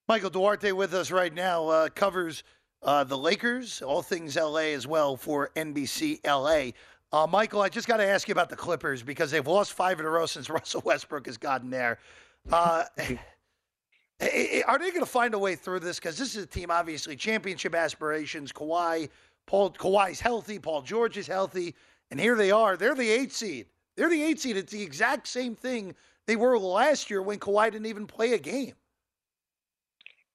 Michael 0.09 0.31
Duarte 0.31 0.72
with 0.72 0.95
us 0.95 1.11
right 1.11 1.35
now 1.35 1.68
uh, 1.68 1.89
covers 1.91 2.45
uh, 2.87 3.03
the 3.03 3.18
Lakers, 3.18 3.82
all 3.82 4.01
things 4.01 4.37
LA 4.37 4.70
as 4.72 4.87
well 4.87 5.16
for 5.16 5.51
NBC 5.57 6.24
LA. 6.24 6.70
Uh, 7.12 7.26
Michael, 7.26 7.61
I 7.61 7.68
just 7.68 7.89
got 7.89 7.97
to 7.97 8.07
ask 8.07 8.28
you 8.28 8.32
about 8.32 8.49
the 8.49 8.57
Clippers 8.57 9.03
because 9.03 9.32
they've 9.32 9.47
lost 9.47 9.72
five 9.72 9.99
in 9.99 10.07
a 10.07 10.09
row 10.09 10.24
since 10.24 10.49
Russell 10.51 10.82
Westbrook 10.84 11.26
has 11.26 11.37
gotten 11.37 11.68
there. 11.68 11.99
Uh, 12.51 12.84
are 14.20 14.78
they 14.78 14.91
going 14.91 15.01
to 15.01 15.07
find 15.07 15.34
a 15.34 15.39
way 15.39 15.57
through 15.57 15.80
this? 15.80 15.99
Because 15.99 16.16
this 16.16 16.37
is 16.37 16.45
a 16.45 16.47
team, 16.47 16.70
obviously, 16.70 17.16
championship 17.16 17.74
aspirations. 17.74 18.53
Kawhi, 18.53 19.09
Paul, 19.47 19.72
Kawhi's 19.72 20.20
healthy. 20.20 20.61
Paul 20.61 20.82
George 20.82 21.16
is 21.16 21.26
healthy, 21.26 21.74
and 22.12 22.20
here 22.20 22.37
they 22.37 22.53
are. 22.53 22.76
They're 22.76 22.95
the 22.95 23.11
eight 23.11 23.32
seed. 23.32 23.66
They're 23.97 24.11
the 24.11 24.22
eight 24.22 24.39
seed. 24.39 24.57
It's 24.57 24.72
the 24.72 24.82
exact 24.82 25.26
same 25.26 25.57
thing 25.57 25.93
they 26.26 26.37
were 26.37 26.57
last 26.57 27.11
year 27.11 27.20
when 27.20 27.41
Kawhi 27.41 27.72
didn't 27.72 27.87
even 27.87 28.07
play 28.07 28.34
a 28.34 28.39
game. 28.39 28.74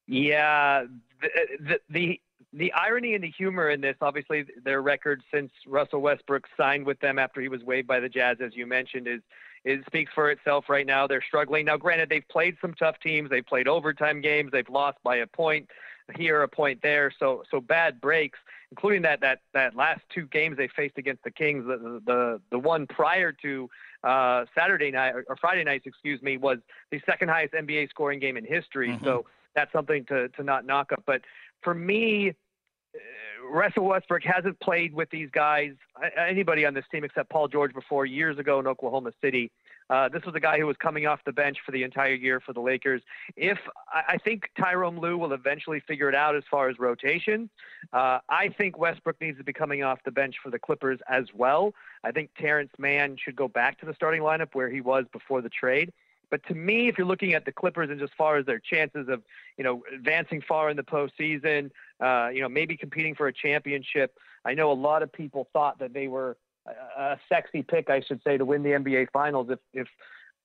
Yeah, 0.05 0.85
the, 1.21 1.29
the, 1.59 1.79
the 1.89 2.21
the 2.53 2.71
irony 2.73 3.15
and 3.15 3.23
the 3.23 3.29
humor 3.29 3.69
in 3.69 3.81
this, 3.81 3.95
obviously, 4.01 4.45
their 4.63 4.81
record 4.81 5.23
since 5.33 5.51
Russell 5.65 6.01
Westbrook 6.01 6.47
signed 6.57 6.85
with 6.85 6.99
them 6.99 7.17
after 7.17 7.39
he 7.39 7.47
was 7.47 7.63
waived 7.63 7.87
by 7.87 7.99
the 7.99 8.09
Jazz, 8.09 8.37
as 8.41 8.55
you 8.55 8.65
mentioned, 8.65 9.07
is 9.07 9.21
it 9.63 9.85
speaks 9.85 10.11
for 10.13 10.31
itself 10.31 10.65
right 10.69 10.85
now. 10.85 11.07
They're 11.07 11.23
struggling. 11.25 11.65
Now, 11.65 11.77
granted, 11.77 12.09
they've 12.09 12.27
played 12.29 12.57
some 12.59 12.73
tough 12.73 12.99
teams. 12.99 13.29
They've 13.29 13.45
played 13.45 13.67
overtime 13.67 14.19
games. 14.19 14.51
They've 14.51 14.67
lost 14.69 14.97
by 15.03 15.17
a 15.17 15.27
point 15.27 15.69
here, 16.17 16.41
a 16.41 16.47
point 16.47 16.81
there. 16.81 17.11
So, 17.17 17.43
so 17.49 17.61
bad 17.61 18.01
breaks, 18.01 18.39
including 18.71 19.03
that 19.03 19.21
that 19.21 19.41
that 19.53 19.75
last 19.75 20.01
two 20.13 20.25
games 20.25 20.57
they 20.57 20.67
faced 20.67 20.97
against 20.97 21.23
the 21.23 21.31
Kings. 21.31 21.65
The 21.67 22.01
the 22.05 22.41
the 22.49 22.59
one 22.59 22.87
prior 22.87 23.31
to 23.43 23.69
uh, 24.03 24.45
Saturday 24.57 24.91
night 24.91 25.13
or 25.27 25.35
Friday 25.39 25.63
nights, 25.63 25.85
excuse 25.85 26.21
me, 26.21 26.37
was 26.37 26.57
the 26.89 26.99
second 27.05 27.29
highest 27.29 27.53
NBA 27.53 27.89
scoring 27.89 28.19
game 28.19 28.37
in 28.37 28.45
history. 28.45 28.89
Mm-hmm. 28.89 29.05
So 29.05 29.25
that's 29.55 29.71
something 29.71 30.05
to 30.05 30.29
to 30.29 30.43
not 30.43 30.65
knock 30.65 30.91
up. 30.91 31.03
But 31.05 31.21
for 31.63 31.73
me, 31.73 32.29
uh, 32.29 33.47
Russell 33.49 33.85
Westbrook 33.85 34.23
hasn't 34.23 34.59
played 34.59 34.93
with 34.93 35.09
these 35.09 35.29
guys, 35.31 35.71
anybody 36.17 36.65
on 36.65 36.73
this 36.73 36.85
team 36.91 37.03
except 37.03 37.29
Paul 37.29 37.47
George 37.47 37.73
before 37.73 38.05
years 38.05 38.37
ago 38.37 38.59
in 38.59 38.67
Oklahoma 38.67 39.11
City. 39.21 39.51
Uh, 39.89 40.07
this 40.07 40.23
was 40.23 40.33
a 40.35 40.39
guy 40.39 40.57
who 40.57 40.65
was 40.65 40.77
coming 40.77 41.05
off 41.05 41.19
the 41.25 41.33
bench 41.33 41.57
for 41.65 41.73
the 41.73 41.83
entire 41.83 42.13
year 42.13 42.39
for 42.39 42.53
the 42.53 42.61
Lakers. 42.61 43.01
If 43.35 43.57
I 43.91 44.17
think 44.17 44.49
Tyronn 44.57 45.01
Lue 45.01 45.17
will 45.17 45.33
eventually 45.33 45.81
figure 45.81 46.07
it 46.07 46.15
out 46.15 46.33
as 46.33 46.43
far 46.49 46.69
as 46.69 46.79
rotation, 46.79 47.49
uh, 47.91 48.19
I 48.29 48.47
think 48.57 48.77
Westbrook 48.77 49.19
needs 49.19 49.37
to 49.39 49.43
be 49.43 49.51
coming 49.51 49.83
off 49.83 49.99
the 50.05 50.11
bench 50.11 50.35
for 50.41 50.49
the 50.49 50.59
Clippers 50.59 50.99
as 51.09 51.25
well. 51.35 51.73
I 52.05 52.11
think 52.11 52.29
Terance 52.39 52.71
Mann 52.77 53.17
should 53.21 53.35
go 53.35 53.49
back 53.49 53.79
to 53.81 53.85
the 53.85 53.93
starting 53.93 54.21
lineup 54.21 54.49
where 54.53 54.69
he 54.69 54.79
was 54.79 55.03
before 55.11 55.41
the 55.41 55.49
trade. 55.49 55.91
But 56.31 56.43
to 56.47 56.55
me, 56.55 56.87
if 56.87 56.97
you're 56.97 57.05
looking 57.05 57.33
at 57.33 57.45
the 57.45 57.51
Clippers 57.51 57.89
and 57.89 57.99
just 57.99 58.13
far 58.15 58.37
as 58.37 58.45
their 58.45 58.57
chances 58.57 59.09
of, 59.09 59.21
you 59.57 59.63
know, 59.63 59.83
advancing 59.93 60.41
far 60.41 60.69
in 60.69 60.77
the 60.77 60.83
postseason, 60.83 61.69
uh, 61.99 62.29
you 62.29 62.41
know, 62.41 62.49
maybe 62.49 62.75
competing 62.77 63.13
for 63.13 63.27
a 63.27 63.33
championship, 63.33 64.17
I 64.45 64.53
know 64.53 64.71
a 64.71 64.73
lot 64.73 65.03
of 65.03 65.11
people 65.11 65.49
thought 65.53 65.77
that 65.79 65.93
they 65.93 66.07
were 66.07 66.37
a, 66.65 67.01
a 67.01 67.19
sexy 67.29 67.61
pick, 67.61 67.89
I 67.89 67.99
should 67.99 68.21
say, 68.23 68.37
to 68.37 68.45
win 68.45 68.63
the 68.63 68.69
NBA 68.69 69.11
Finals 69.11 69.49
if 69.51 69.59
if 69.73 69.87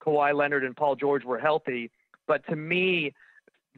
Kawhi 0.05 0.35
Leonard 0.35 0.65
and 0.65 0.77
Paul 0.77 0.97
George 0.97 1.25
were 1.25 1.39
healthy. 1.39 1.91
But 2.27 2.47
to 2.49 2.57
me, 2.57 3.15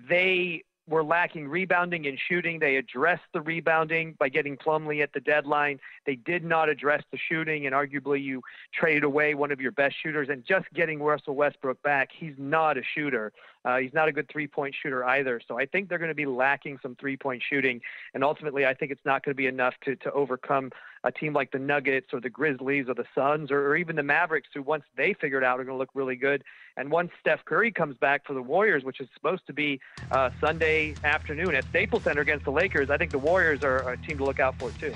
they 0.09 0.65
were 0.89 1.05
lacking 1.05 1.49
rebounding 1.49 2.07
and 2.07 2.19
shooting. 2.29 2.59
They 2.59 2.77
addressed 2.77 3.25
the 3.33 3.41
rebounding 3.41 4.15
by 4.19 4.29
getting 4.29 4.57
Plumlee 4.57 5.03
at 5.03 5.13
the 5.13 5.21
deadline. 5.21 5.79
They 6.07 6.17
did 6.17 6.45
not 6.45 6.69
address 6.69 7.03
the 7.13 7.19
shooting, 7.19 7.67
and 7.67 7.75
arguably 7.75 8.23
you 8.23 8.43
traded 8.73 9.05
away 9.05 9.35
one 9.35 9.53
of 9.53 9.61
your 9.61 9.73
best 9.73 9.97
shooters. 10.03 10.29
And 10.31 10.45
just 10.45 10.67
getting 10.75 11.03
Russell 11.03 11.35
Westbrook 11.35 11.83
back, 11.83 12.09
he's 12.13 12.35
not 12.39 12.79
a 12.79 12.83
shooter. 12.95 13.33
Uh, 13.69 13.77
he's 13.77 13.93
not 13.93 14.09
a 14.09 14.13
good 14.13 14.27
three 14.31 14.47
point 14.47 14.75
shooter 14.83 15.05
either. 15.05 15.43
So 15.47 15.59
I 15.59 15.67
think 15.67 15.91
they're 15.91 15.99
going 15.99 16.09
to 16.09 16.15
be 16.15 16.25
lacking 16.25 16.79
some 16.81 16.95
three 16.95 17.19
point 17.19 17.43
shooting. 17.47 17.83
And 18.15 18.25
ultimately, 18.25 18.65
I 18.65 18.73
think 18.73 18.91
it's 18.91 19.05
not 19.05 19.23
going 19.23 19.35
to 19.35 19.37
be 19.37 19.47
enough 19.47 19.75
to, 19.85 19.95
to 19.97 20.13
overcome 20.13 20.71
a 21.05 21.13
team 21.13 21.35
like 21.35 21.53
the 21.53 21.59
Nuggets 21.59 22.15
or 22.15 22.21
the 22.21 22.31
Grizzlies 22.31 22.87
or 22.89 22.95
the 22.95 23.05
Suns 23.15 23.51
or, 23.51 23.69
or 23.69 23.77
even 23.77 23.95
the 23.95 24.03
Mavericks, 24.03 24.49
who 24.55 24.63
once 24.63 24.85
they 24.97 25.13
figure 25.13 25.37
it 25.37 25.45
out 25.45 25.61
are 25.61 25.65
going 25.65 25.75
to 25.75 25.79
look 25.79 25.91
really 25.93 26.17
good. 26.17 26.45
And 26.79 26.91
once 26.91 27.11
Steph 27.21 27.45
Curry 27.45 27.71
comes 27.71 27.99
back 27.99 28.27
for 28.27 28.33
the 28.33 28.41
Warriors, 28.41 28.85
which 28.85 29.01
is 29.01 29.09
supposed 29.13 29.47
to 29.49 29.53
be 29.53 29.81
uh, 30.13 30.31
Sunday 30.41 30.95
afternoon 31.05 31.55
at 31.55 31.65
Staples 31.65 32.05
Center 32.05 32.23
against 32.23 32.47
the 32.47 32.53
Lakers, 32.53 32.89
I 32.89 32.97
think 32.97 33.11
the 33.11 33.19
Warriors 33.19 33.63
are 33.65 33.91
a 33.91 33.99
team 33.99 34.17
to 34.17 34.25
look 34.25 34.41
out 34.41 34.59
for 34.59 34.71
too. 34.73 34.95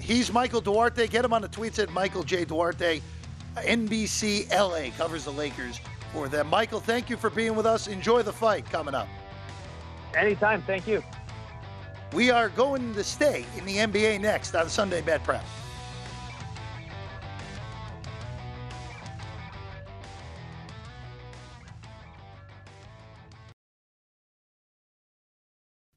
He's 0.00 0.32
Michael 0.32 0.60
Duarte. 0.60 1.06
Get 1.06 1.24
him 1.24 1.32
on 1.32 1.42
the 1.42 1.48
tweets 1.48 1.80
at 1.80 1.92
Michael 1.92 2.24
J. 2.24 2.44
Duarte. 2.44 3.00
NBC 3.56 4.50
LA 4.50 4.90
covers 4.96 5.24
the 5.24 5.32
Lakers 5.32 5.78
for 6.12 6.28
them. 6.28 6.48
Michael, 6.48 6.80
thank 6.80 7.10
you 7.10 7.16
for 7.16 7.30
being 7.30 7.56
with 7.56 7.66
us. 7.66 7.88
Enjoy 7.88 8.22
the 8.22 8.32
fight 8.32 8.64
coming 8.70 8.94
up. 8.94 9.08
Anytime. 10.16 10.62
Thank 10.62 10.86
you. 10.86 11.02
We 12.12 12.30
are 12.30 12.50
going 12.50 12.94
to 12.94 13.02
stay 13.02 13.46
in 13.56 13.64
the 13.64 13.76
NBA 13.76 14.20
next 14.20 14.54
on 14.54 14.68
Sunday 14.68 15.00
Bet 15.00 15.24
Prep. 15.24 15.44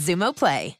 Xumo 0.00 0.32
Play. 0.32 0.79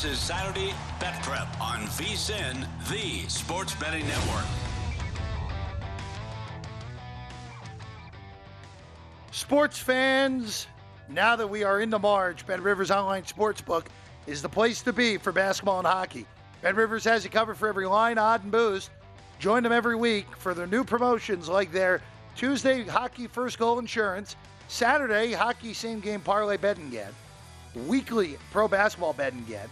This 0.00 0.12
is 0.12 0.18
Saturday 0.18 0.72
Bet 0.98 1.22
Prep 1.22 1.60
on 1.60 1.80
VSIN, 1.80 2.66
the 2.88 3.28
Sports 3.28 3.74
Betting 3.74 4.06
Network. 4.08 4.46
Sports 9.30 9.78
fans, 9.78 10.68
now 11.10 11.36
that 11.36 11.46
we 11.46 11.64
are 11.64 11.82
into 11.82 11.98
March, 11.98 12.46
Bet 12.46 12.62
Rivers 12.62 12.90
Online 12.90 13.24
Sportsbook 13.24 13.88
is 14.26 14.40
the 14.40 14.48
place 14.48 14.80
to 14.80 14.92
be 14.94 15.18
for 15.18 15.32
basketball 15.32 15.80
and 15.80 15.86
hockey. 15.86 16.24
Bet 16.62 16.76
Rivers 16.76 17.04
has 17.04 17.22
you 17.22 17.28
covered 17.28 17.58
for 17.58 17.68
every 17.68 17.84
line, 17.84 18.16
odd, 18.16 18.42
and 18.42 18.50
boost. 18.50 18.88
Join 19.38 19.62
them 19.62 19.72
every 19.72 19.96
week 19.96 20.34
for 20.34 20.54
their 20.54 20.66
new 20.66 20.82
promotions 20.82 21.46
like 21.46 21.72
their 21.72 22.00
Tuesday 22.36 22.84
Hockey 22.84 23.26
First 23.26 23.58
Goal 23.58 23.78
Insurance, 23.78 24.36
Saturday 24.66 25.32
Hockey 25.32 25.74
Same 25.74 26.00
Game 26.00 26.22
Parlay 26.22 26.56
Bet 26.56 26.78
and 26.78 26.90
Get, 26.90 27.12
weekly 27.86 28.38
Pro 28.50 28.66
Basketball 28.66 29.12
Bet 29.12 29.34
and 29.34 29.46
Get, 29.46 29.68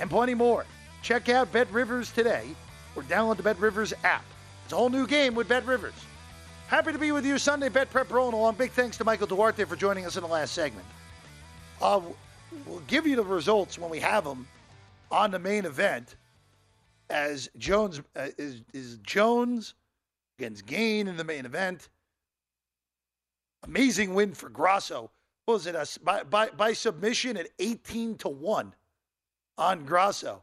and 0.00 0.10
plenty 0.10 0.34
more. 0.34 0.64
Check 1.02 1.28
out 1.28 1.52
Bet 1.52 1.70
Rivers 1.70 2.10
today 2.12 2.48
or 2.94 3.02
download 3.02 3.36
the 3.36 3.42
Bet 3.42 3.58
Rivers 3.58 3.92
app. 4.04 4.24
It's 4.64 4.72
a 4.72 4.76
whole 4.76 4.88
new 4.88 5.06
game 5.06 5.34
with 5.34 5.48
Bet 5.48 5.64
Rivers. 5.66 5.94
Happy 6.68 6.90
to 6.90 6.98
be 6.98 7.12
with 7.12 7.24
you 7.24 7.38
Sunday 7.38 7.68
Bet 7.68 7.90
Prep 7.90 8.10
rolling 8.10 8.34
along. 8.34 8.56
Big 8.56 8.72
thanks 8.72 8.96
to 8.96 9.04
Michael 9.04 9.28
Duarte 9.28 9.64
for 9.64 9.76
joining 9.76 10.04
us 10.04 10.16
in 10.16 10.22
the 10.22 10.28
last 10.28 10.52
segment. 10.52 10.84
Uh, 11.80 12.00
we'll 12.66 12.80
give 12.88 13.06
you 13.06 13.14
the 13.14 13.22
results 13.22 13.78
when 13.78 13.88
we 13.88 14.00
have 14.00 14.24
them 14.24 14.48
on 15.12 15.30
the 15.30 15.38
main 15.38 15.64
event. 15.64 16.16
As 17.08 17.48
Jones 17.56 18.00
uh, 18.16 18.28
is, 18.36 18.62
is 18.74 18.98
Jones 19.04 19.74
against 20.40 20.66
Gane 20.66 21.06
in 21.06 21.16
the 21.16 21.22
main 21.22 21.46
event. 21.46 21.88
Amazing 23.62 24.14
win 24.14 24.34
for 24.34 24.48
Grasso. 24.48 25.10
What 25.44 25.54
was 25.54 25.66
it? 25.68 25.76
Uh, 25.76 25.84
by, 26.02 26.24
by, 26.24 26.48
by 26.48 26.72
submission 26.72 27.36
at 27.36 27.46
18 27.60 28.16
to 28.18 28.28
1 28.28 28.74
on 29.58 29.84
Grasso. 29.84 30.42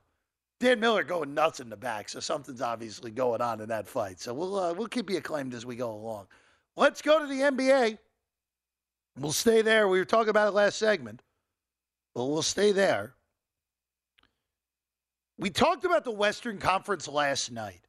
Dan 0.59 0.80
Miller 0.80 1.03
going 1.03 1.34
nuts 1.34 1.59
in 1.59 1.70
the 1.70 1.76
back, 1.76 2.07
so 2.07 2.20
something's 2.20 2.61
obviously 2.61 3.11
going 3.11 3.41
on 3.41 3.59
in 3.59 3.68
that 3.70 3.88
fight. 3.88 4.22
So 4.22 4.34
we'll 4.34 4.57
uh, 4.57 4.74
we'll 4.74 4.88
keep 4.88 5.09
you 5.09 5.18
acclaimed 5.18 5.53
as 5.53 5.66
we 5.66 5.76
go 5.76 5.91
along. 5.91 6.28
Let's 6.78 7.01
go 7.01 7.20
to 7.20 7.28
the 7.28 7.41
NBA. 7.41 7.97
We'll 9.20 9.34
stay 9.34 9.61
there. 9.61 9.88
We 9.88 9.99
were 9.99 10.05
talking 10.05 10.30
about 10.30 10.47
it 10.47 10.51
last 10.51 10.78
segment, 10.78 11.22
but 12.16 12.26
we'll 12.26 12.41
stay 12.41 12.72
there. 12.72 13.14
We 15.38 15.49
talked 15.49 15.84
about 15.84 16.05
the 16.05 16.11
Western 16.11 16.59
Conference 16.59 17.07
last 17.07 17.51
night, 17.51 17.82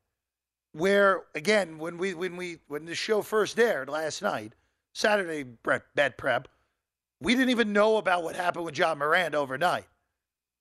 where 0.72 1.22
again 1.36 1.78
when 1.78 1.96
we 1.96 2.14
when 2.14 2.36
we 2.36 2.58
when 2.66 2.86
the 2.86 2.94
show 2.96 3.22
first 3.22 3.58
aired 3.58 3.88
last 3.88 4.20
night, 4.20 4.54
Saturday 4.94 5.44
bet 5.94 6.18
prep, 6.18 6.48
we 7.20 7.34
didn't 7.34 7.50
even 7.50 7.72
know 7.72 7.98
about 7.98 8.24
what 8.24 8.34
happened 8.34 8.64
with 8.64 8.76
Ja 8.76 8.96
Morant 8.96 9.36
overnight 9.36 9.86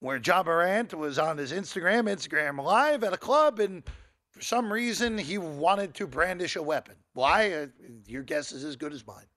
where 0.04 0.18
Ja 0.18 0.43
Morant 0.43 0.93
was 0.93 1.18
on 1.18 1.38
his 1.38 1.54
Instagram, 1.54 2.14
Instagram 2.14 2.62
Live 2.62 3.06
at 3.06 3.14
a 3.14 3.18
club, 3.18 3.62
and 3.62 3.84
for 4.32 4.41
some 4.41 4.72
reason 4.72 5.18
he 5.18 5.38
wanted 5.38 5.93
to 5.93 6.06
brandish 6.06 6.58
a 6.58 6.62
weapon. 6.62 6.95
Why? 7.14 7.54
Uh, 7.54 7.68
your 8.06 8.22
guess 8.22 8.51
is 8.51 8.66
as 8.66 8.76
good 8.76 8.91
as 8.91 9.08
mine. 9.08 9.28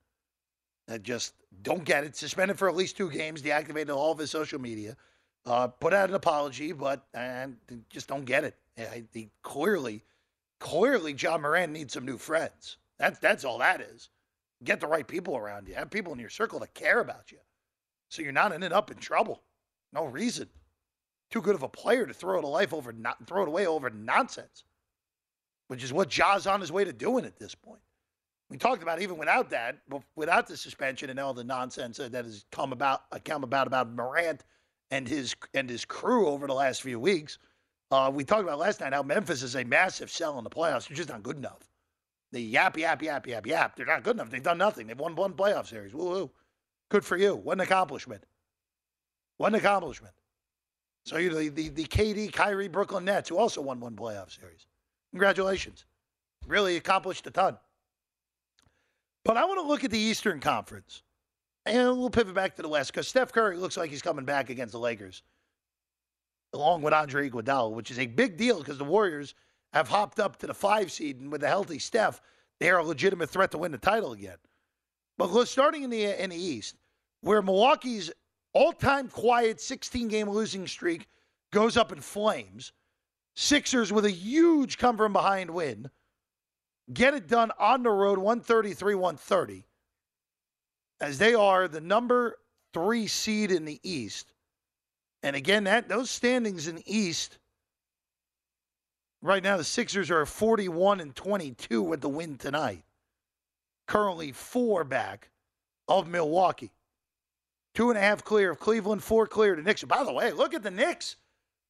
I 0.91 0.99
just 0.99 1.35
don't 1.63 1.85
get 1.85 2.03
it. 2.03 2.17
Suspended 2.17 2.59
for 2.59 2.69
at 2.69 2.75
least 2.75 2.97
two 2.97 3.09
games, 3.09 3.43
deactivated 3.43 3.95
all 3.95 4.11
of 4.11 4.19
his 4.19 4.33
social 4.33 4.61
media, 4.61 4.97
uh, 5.45 5.69
put 5.69 5.95
out 5.95 6.09
an 6.09 6.17
apology, 6.17 6.73
but 6.73 7.07
and 7.15 7.57
just 7.89 8.09
don't 8.09 8.25
get 8.25 8.43
it. 8.43 8.57
I, 8.77 9.05
clearly, 9.45 10.03
clearly, 10.59 11.15
Ja 11.17 11.39
Morant 11.39 11.73
needs 11.73 11.95
some 11.95 12.05
new 12.05 12.19
friends. 12.19 12.79
That's 12.99 13.21
that's 13.21 13.45
all 13.45 13.59
that 13.59 13.81
is. 13.81 14.09
Get 14.65 14.81
the 14.81 14.89
right 14.89 15.07
people 15.07 15.37
around 15.37 15.69
you. 15.69 15.75
Have 15.77 15.91
people 15.91 16.13
in 16.13 16.19
your 16.19 16.29
circle 16.29 16.59
that 16.59 16.75
care 16.75 16.99
about 16.99 17.31
you, 17.31 17.39
so 18.09 18.21
you're 18.21 18.33
not 18.33 18.53
ending 18.53 18.73
up 18.73 18.91
in 18.91 18.97
trouble. 18.97 19.43
No 19.93 20.05
reason. 20.05 20.49
Too 21.31 21.43
good 21.43 21.55
of 21.55 21.63
a 21.63 21.69
player 21.69 22.07
to 22.07 22.15
throw 22.15 22.39
it 22.39 22.45
a 22.45 22.49
life 22.49 22.73
over 22.73 22.93
not 22.93 23.27
throw 23.27 23.43
it 23.43 23.49
away 23.49 23.67
over 23.67 23.91
nonsense. 23.91 24.65
Which 25.69 25.83
is 25.83 25.93
what 25.93 26.09
Ja's 26.09 26.47
on 26.47 26.61
his 26.61 26.71
way 26.71 26.85
to 26.85 26.93
doing 26.93 27.25
at 27.25 27.39
this 27.39 27.55
point. 27.55 27.81
We 28.49 28.57
talked 28.57 28.83
about 28.83 29.03
even 29.03 29.17
without 29.17 29.51
that, 29.51 29.79
without 30.15 30.47
the 30.47 30.57
suspension 30.57 31.11
and 31.11 31.19
all 31.19 31.35
the 31.35 31.43
nonsense 31.43 31.97
that 31.97 32.13
has 32.13 32.45
come 32.53 32.73
about 32.73 33.03
uh, 33.11 33.19
come 33.25 33.43
about 33.43 33.67
about 33.67 33.91
Morant 33.93 34.45
and 34.91 35.09
his 35.09 35.35
and 35.53 35.69
his 35.69 35.85
crew 35.85 36.29
over 36.29 36.47
the 36.47 36.55
last 36.55 36.83
few 36.83 37.01
weeks. 37.01 37.39
Uh, 37.91 38.11
we 38.13 38.25
talked 38.25 38.43
about 38.43 38.59
last 38.59 38.81
night 38.81 38.93
how 38.93 39.03
Memphis 39.03 39.43
is 39.43 39.57
a 39.57 39.65
massive 39.65 40.11
sell 40.11 40.39
in 40.39 40.45
the 40.45 40.51
playoffs. 40.51 40.89
They're 40.89 40.97
just 40.97 41.09
not 41.09 41.23
good 41.23 41.37
enough. 41.37 41.69
They 42.33 42.41
yap, 42.41 42.77
yap, 42.77 43.03
yap, 43.03 43.27
yap, 43.27 43.47
yap. 43.47 43.77
They're 43.77 43.87
not 43.87 44.03
good 44.03 44.17
enough. 44.17 44.31
They've 44.31 44.43
done 44.43 44.59
nothing. 44.59 44.87
They've 44.87 44.99
won 44.99 45.15
one 45.15 45.35
playoff 45.35 45.67
series. 45.67 45.95
Woo 45.95 46.11
woo. 46.11 46.31
Good 46.89 47.05
for 47.05 47.17
you. 47.17 47.35
What 47.35 47.55
an 47.55 47.61
accomplishment. 47.61 48.25
What 49.39 49.49
an 49.49 49.55
accomplishment. 49.57 50.15
So 51.05 51.19
you 51.19 51.31
the, 51.31 51.49
the, 51.49 51.69
the 51.69 51.85
KD 51.85 52.33
Kyrie 52.33 52.69
Brooklyn 52.69 53.05
Nets, 53.05 53.29
who 53.29 53.39
also 53.39 53.61
won 53.61 53.79
one 53.81 53.95
playoff 53.95 54.37
series. 54.37 54.67
Congratulations. 55.13 55.85
Really 56.47 56.77
accomplished 56.77 57.27
a 57.27 57.31
ton. 57.31 57.57
But 59.25 59.37
I 59.37 59.45
want 59.45 59.61
to 59.61 59.67
look 59.67 59.85
at 59.85 59.91
the 59.91 59.99
Eastern 59.99 60.41
Conference. 60.41 61.03
And 61.65 61.99
we'll 61.99 62.11
pivot 62.11 62.35
back 62.35 62.55
to 62.57 62.63
the 62.63 62.69
West 62.69 62.93
because 62.93 63.09
Steph 63.09 63.33
Curry 63.33 63.57
looks 63.57 63.77
like 63.77 63.91
he's 63.91 64.03
coming 64.03 64.25
back 64.25 64.51
against 64.51 64.71
the 64.71 64.79
Lakers, 64.79 65.25
along 66.53 66.83
with 66.83 66.95
Andre 66.95 67.29
Iguodala, 67.29 67.73
which 67.73 67.91
is 67.91 67.99
a 67.99 68.07
big 68.07 68.37
deal 68.37 68.59
because 68.59 68.79
the 68.79 68.85
Warriors 68.85 69.35
have 69.73 69.89
hopped 69.89 70.21
up 70.21 70.37
to 70.39 70.47
the 70.47 70.55
five 70.55 70.93
seed, 70.93 71.21
and 71.21 71.33
with 71.33 71.43
a 71.43 71.49
healthy 71.49 71.81
Steph, 71.81 72.21
they 72.61 72.71
are 72.71 72.79
a 72.79 72.85
legitimate 72.85 73.31
threat 73.31 73.51
to 73.51 73.59
win 73.59 73.73
the 73.73 73.79
title 73.79 74.13
again. 74.13 74.37
But 75.19 75.47
starting 75.47 75.83
in 75.83 75.91
the 75.91 76.23
in 76.23 76.31
the 76.31 76.37
East, 76.37 76.77
where 77.21 77.43
Milwaukee's 77.43 78.13
all 78.57 78.73
time 78.73 79.09
quiet 79.09 79.61
16 79.61 80.09
game 80.09 80.31
losing 80.31 80.67
streak 80.67 81.09
goes 81.53 81.77
up 81.77 81.93
in 81.93 82.01
flames. 82.01 82.73
Sixers 83.35 83.93
with 83.93 84.07
a 84.07 84.11
huge 84.11 84.79
come 84.79 84.97
from 84.97 85.13
behind 85.13 85.51
win. 85.51 85.91
Get 86.91 87.13
it 87.13 87.29
done 87.29 87.53
on 87.59 87.83
the 87.83 87.91
road 87.91 88.19
133 88.19 88.95
130 88.95 89.67
as 91.03 91.19
they 91.19 91.35
are 91.35 91.69
the 91.69 91.83
number 91.83 92.39
three 92.73 93.07
seed 93.07 93.51
in 93.51 93.67
the 93.67 93.79
East. 93.83 94.33
And 95.23 95.37
again, 95.37 95.65
that 95.65 95.91
those 95.91 96.11
standings 96.11 96.67
in 96.67 96.77
the 96.77 96.85
East 96.87 97.37
right 99.21 99.43
now, 99.43 99.59
the 99.59 99.65
Sixers 99.65 100.11
are 100.11 100.25
41 100.25 101.01
and 101.01 101.15
22 101.15 101.83
with 101.83 102.01
the 102.01 102.09
win 102.09 102.39
tonight. 102.39 102.85
Currently 103.87 104.33
four 104.33 104.83
back 104.83 105.29
of 105.89 106.09
Milwaukee. 106.09 106.73
Two 107.77 107.91
and 107.91 107.99
a 107.99 108.01
half 108.01 108.25
clear 108.25 108.51
of 108.51 108.59
Cleveland, 108.59 109.03
four 109.03 109.27
clear 109.27 109.55
to 109.55 109.61
Knicks. 109.61 109.85
By 109.85 110.03
the 110.03 110.13
way, 110.13 110.33
look 110.33 110.55
at 110.55 110.63
the 110.63 110.71
Knicks. 110.71 111.17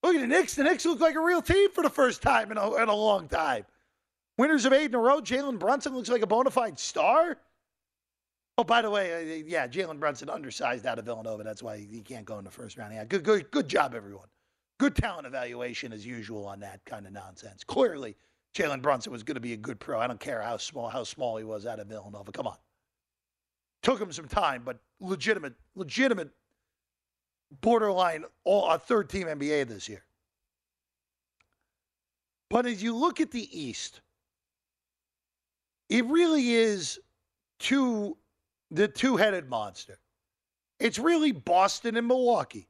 Look 0.05 0.15
at 0.15 0.21
the 0.21 0.27
Knicks. 0.29 0.55
The 0.55 0.63
Knicks 0.63 0.87
look 0.87 1.01
like 1.01 1.17
a 1.17 1.21
real 1.21 1.43
team 1.43 1.73
for 1.73 1.83
the 1.83 1.91
first 1.91 2.23
time 2.23 2.53
in 2.53 2.59
a, 2.59 2.75
in 2.77 2.89
a 2.89 2.95
long 2.95 3.27
time. 3.27 3.67
Winners 4.39 4.65
of 4.67 4.73
eight 4.73 4.85
in 4.85 4.95
a 4.95 5.01
row. 5.01 5.21
Jalen 5.21 5.59
Brunson 5.59 5.97
looks 5.97 6.09
like 6.09 6.23
a 6.23 6.27
bona 6.29 6.53
fide 6.53 6.79
star. 6.79 7.39
Oh, 8.57 8.63
by 8.63 8.83
the 8.83 8.91
way, 8.91 9.41
uh, 9.41 9.45
yeah, 9.49 9.67
Jalen 9.67 9.99
Brunson 9.99 10.31
undersized 10.31 10.87
out 10.87 11.01
of 11.01 11.07
Villanova. 11.07 11.43
That's 11.43 11.63
why 11.63 11.79
he 11.79 12.03
can't 12.03 12.25
go 12.25 12.39
in 12.39 12.45
the 12.45 12.53
first 12.53 12.79
round. 12.79 12.95
Yeah, 12.95 13.05
good, 13.05 13.25
good, 13.25 13.51
good 13.51 13.67
job, 13.67 13.93
everyone. 13.93 14.29
Good 14.79 14.95
talent 14.95 15.27
evaluation 15.27 15.93
as 15.93 16.07
usual 16.07 16.47
on 16.47 16.61
that 16.61 16.85
kind 16.85 17.09
of 17.09 17.15
nonsense. 17.15 17.65
Clearly, 17.65 18.15
Jalen 18.55 18.81
Brunson 18.81 19.11
was 19.11 19.25
going 19.25 19.35
to 19.35 19.41
be 19.41 19.55
a 19.55 19.57
good 19.57 19.81
pro. 19.81 19.99
I 19.99 20.07
don't 20.07 20.21
care 20.21 20.41
how 20.41 20.57
small 20.57 20.89
how 20.89 21.03
small 21.03 21.37
he 21.37 21.43
was 21.43 21.67
out 21.67 21.81
of 21.81 21.89
Villanova. 21.89 22.31
Come 22.31 22.47
on. 22.47 22.57
Took 23.87 24.01
him 24.01 24.11
some 24.11 24.27
time, 24.27 24.63
but 24.65 24.79
legitimate, 24.99 25.55
legitimate, 25.77 26.31
borderline 27.61 28.25
all 28.43 28.69
a 28.69 28.81
third 28.81 29.09
team 29.09 29.29
NBA 29.29 29.69
this 29.69 29.89
year. 29.89 30.03
But 32.51 32.67
as 32.67 32.83
you 32.83 32.97
look 32.97 33.21
at 33.21 33.31
the 33.31 33.49
East, 33.57 34.01
it 35.89 36.05
really 36.07 36.51
is 36.51 36.99
two 37.61 38.17
the 38.73 38.89
two-headed 38.89 39.49
monster. 39.49 40.01
It's 40.81 40.99
really 40.99 41.31
Boston 41.31 41.97
and 41.97 42.09
Milwaukee. 42.09 42.67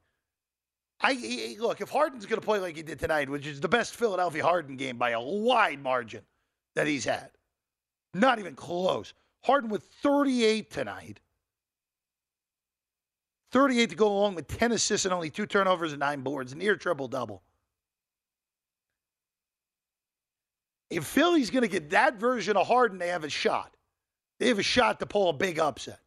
I 1.01 1.55
look 1.59 1.81
if 1.81 1.89
Harden's 1.89 2.27
going 2.27 2.39
to 2.39 2.45
play 2.45 2.59
like 2.59 2.75
he 2.75 2.83
did 2.83 2.99
tonight, 2.99 3.27
which 3.27 3.47
is 3.47 3.59
the 3.59 3.67
best 3.67 3.95
Philadelphia 3.95 4.43
Harden 4.43 4.77
game 4.77 4.99
by 4.99 5.09
a 5.09 5.19
wide 5.19 5.81
margin 5.81 6.21
that 6.75 6.85
he's 6.85 7.05
had, 7.05 7.31
not 8.13 8.37
even 8.37 8.53
close. 8.53 9.15
Harden 9.43 9.69
with 9.69 9.83
38 10.01 10.71
tonight. 10.71 11.19
38 13.51 13.89
to 13.91 13.95
go 13.95 14.07
along 14.07 14.35
with 14.35 14.47
10 14.47 14.71
assists 14.73 15.05
and 15.05 15.13
only 15.13 15.29
two 15.29 15.45
turnovers 15.45 15.93
and 15.93 15.99
nine 15.99 16.21
boards, 16.21 16.53
near 16.53 16.75
triple 16.75 17.07
double. 17.07 17.43
If 20.89 21.05
Philly's 21.05 21.49
going 21.49 21.63
to 21.63 21.67
get 21.67 21.89
that 21.91 22.15
version 22.15 22.57
of 22.57 22.67
Harden, 22.67 22.97
they 22.97 23.09
have 23.09 23.23
a 23.23 23.29
shot. 23.29 23.75
They 24.39 24.47
have 24.49 24.59
a 24.59 24.63
shot 24.63 24.99
to 24.99 25.05
pull 25.05 25.29
a 25.29 25.33
big 25.33 25.59
upset. 25.59 25.99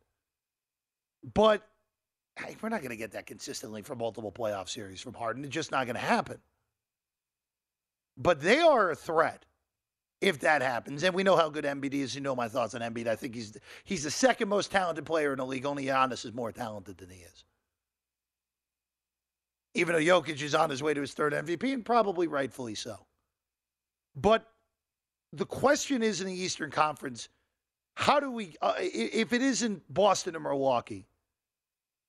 But 1.35 1.67
hey, 2.37 2.57
we're 2.61 2.69
not 2.69 2.81
going 2.81 2.91
to 2.91 2.97
get 2.97 3.13
that 3.13 3.27
consistently 3.27 3.83
for 3.83 3.95
multiple 3.95 4.33
playoff 4.33 4.69
series 4.69 5.01
from 5.01 5.15
Harden. 5.15 5.45
It's 5.45 5.53
just 5.53 5.71
not 5.71 5.87
going 5.87 5.97
to 5.97 6.01
happen. 6.01 6.39
But 8.17 8.41
they 8.41 8.61
are 8.61 8.91
a 8.91 8.97
threat 8.97 9.45
if 10.21 10.41
that 10.41 10.63
happens. 10.63 11.03
And 11.03 11.15
we 11.15 11.23
know 11.23 11.37
how 11.37 11.49
good 11.49 11.65
Embiid 11.65 11.95
is. 11.95 12.15
You 12.15 12.21
know 12.21 12.37
my 12.37 12.49
thoughts 12.49 12.75
on 12.75 12.81
Embiid. 12.81 13.07
I 13.07 13.17
think 13.17 13.35
he's 13.35 13.57
he's 13.85 14.05
the 14.05 14.11
second 14.11 14.49
most 14.49 14.71
talented 14.71 15.07
player 15.07 15.33
in 15.33 15.39
the 15.39 15.47
league. 15.47 15.67
Only 15.67 15.87
Giannis 15.87 16.25
is 16.25 16.33
more 16.33 16.53
talented 16.53 16.99
than 16.99 17.09
he 17.11 17.21
is. 17.21 17.45
Even 19.75 19.95
though 19.95 20.01
Jokic 20.01 20.43
is 20.43 20.55
on 20.55 20.69
his 20.69 20.83
way 20.83 20.95
to 20.95 21.01
his 21.01 21.15
third 21.15 21.33
MVP, 21.33 21.73
and 21.73 21.85
probably 21.85 22.27
rightfully 22.27 22.75
so. 22.75 22.97
But 24.17 24.47
the 25.33 25.47
question 25.47 26.03
is 26.03 26.21
in 26.21 26.27
the 26.27 26.35
Eastern 26.35 26.71
Conference, 26.71 27.29
how 27.95 28.19
do 28.19 28.31
we, 28.31 28.57
uh, 28.61 28.75
if 28.79 29.33
it 29.33 29.43
isn't 29.43 29.83
Boston 29.93 30.35
or 30.35 30.41
Milwaukee, 30.41 31.07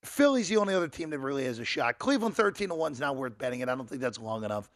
Philly's 0.03 0.49
the 0.49 0.57
only 0.57 0.74
other 0.74 0.88
team 0.88 1.12
that 1.12 1.20
really 1.20 1.45
has 1.45 1.59
a 1.59 1.66
shot. 1.66 1.99
Cleveland 1.99 2.36
13 2.36 2.70
to 2.70 2.76
1 2.76 2.93
is 2.93 2.99
not 2.99 3.16
worth 3.16 3.38
betting 3.38 3.59
it. 3.59 3.70
I 3.70 3.76
don't 3.76 3.88
think 3.88 4.01
that's 4.01 4.20
long 4.20 4.43
enough. 4.43 4.70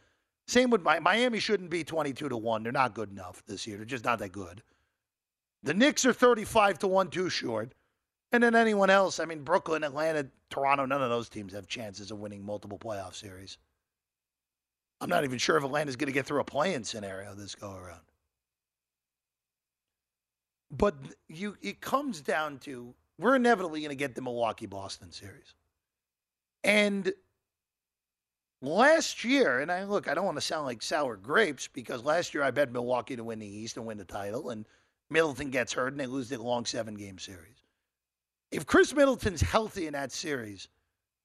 Same 0.48 0.70
with 0.70 0.82
Miami 0.82 1.40
shouldn't 1.40 1.70
be 1.70 1.82
22 1.82 2.28
to 2.28 2.36
1. 2.36 2.62
They're 2.62 2.72
not 2.72 2.94
good 2.94 3.10
enough 3.10 3.42
this 3.46 3.66
year. 3.66 3.76
They're 3.78 3.86
just 3.86 4.04
not 4.04 4.20
that 4.20 4.32
good. 4.32 4.62
The 5.62 5.74
Knicks 5.74 6.04
are 6.06 6.12
35 6.12 6.78
to 6.80 6.86
1 6.86 7.10
too 7.10 7.28
short. 7.28 7.72
And 8.32 8.42
then 8.42 8.54
anyone 8.54 8.90
else, 8.90 9.18
I 9.18 9.24
mean 9.24 9.42
Brooklyn, 9.42 9.82
Atlanta, 9.82 10.28
Toronto, 10.50 10.86
none 10.86 11.02
of 11.02 11.10
those 11.10 11.28
teams 11.28 11.52
have 11.52 11.66
chances 11.66 12.10
of 12.10 12.18
winning 12.18 12.44
multiple 12.44 12.78
playoff 12.78 13.14
series. 13.14 13.58
I'm 15.00 15.08
not 15.08 15.24
even 15.24 15.38
sure 15.38 15.56
if 15.56 15.64
Atlanta's 15.64 15.96
going 15.96 16.06
to 16.06 16.12
get 16.12 16.26
through 16.26 16.40
a 16.40 16.44
play-in 16.44 16.84
scenario 16.84 17.34
this 17.34 17.54
go 17.54 17.74
around. 17.74 18.00
But 20.70 20.94
you 21.28 21.56
it 21.62 21.80
comes 21.80 22.20
down 22.20 22.58
to 22.60 22.94
we're 23.18 23.36
inevitably 23.36 23.80
going 23.80 23.90
to 23.90 23.96
get 23.96 24.14
the 24.14 24.22
Milwaukee 24.22 24.66
Boston 24.66 25.12
series. 25.12 25.54
And 26.64 27.12
last 28.66 29.24
year, 29.24 29.60
and 29.60 29.70
I 29.70 29.84
look, 29.84 30.08
I 30.08 30.14
don't 30.14 30.24
want 30.24 30.36
to 30.36 30.42
sound 30.42 30.66
like 30.66 30.82
sour 30.82 31.16
grapes 31.16 31.68
because 31.68 32.04
last 32.04 32.34
year 32.34 32.42
I 32.42 32.50
bet 32.50 32.72
Milwaukee 32.72 33.16
to 33.16 33.24
win 33.24 33.38
the 33.38 33.46
East 33.46 33.76
and 33.76 33.86
win 33.86 33.98
the 33.98 34.04
title, 34.04 34.50
and 34.50 34.66
Middleton 35.10 35.50
gets 35.50 35.72
hurt 35.72 35.92
and 35.92 36.00
they 36.00 36.06
lose 36.06 36.28
the 36.28 36.42
long 36.42 36.64
seven 36.64 36.94
game 36.94 37.18
series. 37.18 37.64
If 38.50 38.66
Khris 38.66 38.94
Middleton's 38.94 39.40
healthy 39.40 39.86
in 39.86 39.92
that 39.94 40.12
series 40.12 40.68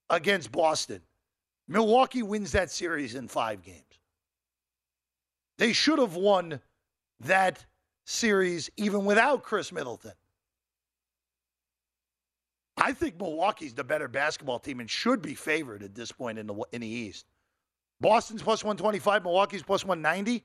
against 0.09 0.51
Boston, 0.51 1.01
Milwaukee 1.67 2.23
wins 2.23 2.51
that 2.51 2.71
series 2.71 3.15
in 3.15 3.27
five 3.27 3.61
games. 3.63 3.83
They 5.57 5.73
should 5.73 5.99
have 5.99 6.15
won 6.15 6.59
that 7.21 7.65
series 8.05 8.69
even 8.77 9.05
without 9.05 9.43
Khris 9.43 9.71
Middleton. 9.71 10.13
I 12.83 12.93
think 12.93 13.19
Milwaukee's 13.19 13.75
the 13.75 13.83
better 13.83 14.07
basketball 14.07 14.57
team 14.57 14.79
and 14.79 14.89
should 14.89 15.21
be 15.21 15.35
favored 15.35 15.83
at 15.83 15.93
this 15.93 16.11
point 16.11 16.39
in 16.39 16.47
the 16.47 16.55
in 16.71 16.81
the 16.81 16.87
East. 16.87 17.27
Boston's 18.01 18.41
plus 18.41 18.63
125, 18.63 19.23
Milwaukee's 19.23 19.61
plus 19.61 19.85
190 19.85 20.43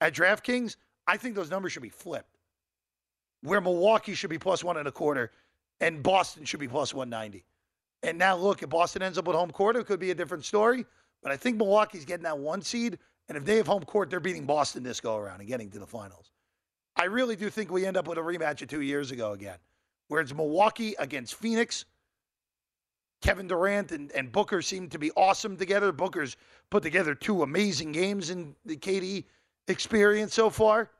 at 0.00 0.12
DraftKings. 0.12 0.74
I 1.06 1.16
think 1.16 1.36
those 1.36 1.50
numbers 1.50 1.70
should 1.70 1.84
be 1.84 1.88
flipped. 1.88 2.36
Where 3.42 3.60
Milwaukee 3.60 4.14
should 4.14 4.28
be 4.28 4.38
plus 4.38 4.64
one 4.64 4.76
and 4.76 4.88
a 4.88 4.92
quarter 4.92 5.30
and 5.80 6.02
Boston 6.02 6.44
should 6.44 6.58
be 6.58 6.66
plus 6.66 6.92
190. 6.92 7.44
And 8.02 8.18
now 8.18 8.36
look, 8.36 8.64
if 8.64 8.68
Boston 8.68 9.02
ends 9.02 9.16
up 9.16 9.28
with 9.28 9.36
home 9.36 9.52
court, 9.52 9.76
it 9.76 9.86
could 9.86 10.00
be 10.00 10.10
a 10.10 10.14
different 10.16 10.44
story. 10.44 10.84
But 11.22 11.30
I 11.30 11.36
think 11.36 11.58
Milwaukee's 11.58 12.04
getting 12.04 12.24
that 12.24 12.38
one 12.38 12.60
seed. 12.60 12.98
And 13.28 13.38
if 13.38 13.44
they 13.44 13.56
have 13.56 13.68
home 13.68 13.84
court, 13.84 14.10
they're 14.10 14.18
beating 14.18 14.46
Boston 14.46 14.82
this 14.82 15.00
go 15.00 15.16
around 15.16 15.38
and 15.38 15.48
getting 15.48 15.70
to 15.70 15.78
the 15.78 15.86
finals. 15.86 16.32
I 16.96 17.04
really 17.04 17.36
do 17.36 17.48
think 17.48 17.70
we 17.70 17.86
end 17.86 17.96
up 17.96 18.08
with 18.08 18.18
a 18.18 18.22
rematch 18.22 18.62
of 18.62 18.68
two 18.68 18.80
years 18.80 19.12
ago 19.12 19.30
again 19.30 19.58
where 20.08 20.20
it's 20.20 20.34
Milwaukee 20.34 20.94
against 20.98 21.34
Phoenix. 21.36 21.84
Kevin 23.20 23.48
Durant 23.48 23.92
and, 23.92 24.12
and 24.12 24.30
Booker 24.30 24.62
seem 24.62 24.88
to 24.90 24.98
be 24.98 25.10
awesome 25.12 25.56
together. 25.56 25.92
Booker's 25.92 26.36
put 26.70 26.82
together 26.82 27.14
two 27.14 27.42
amazing 27.42 27.92
games 27.92 28.30
in 28.30 28.54
the 28.64 28.76
KD 28.76 29.24
experience 29.66 30.34
so 30.34 30.50
far. 30.50 30.90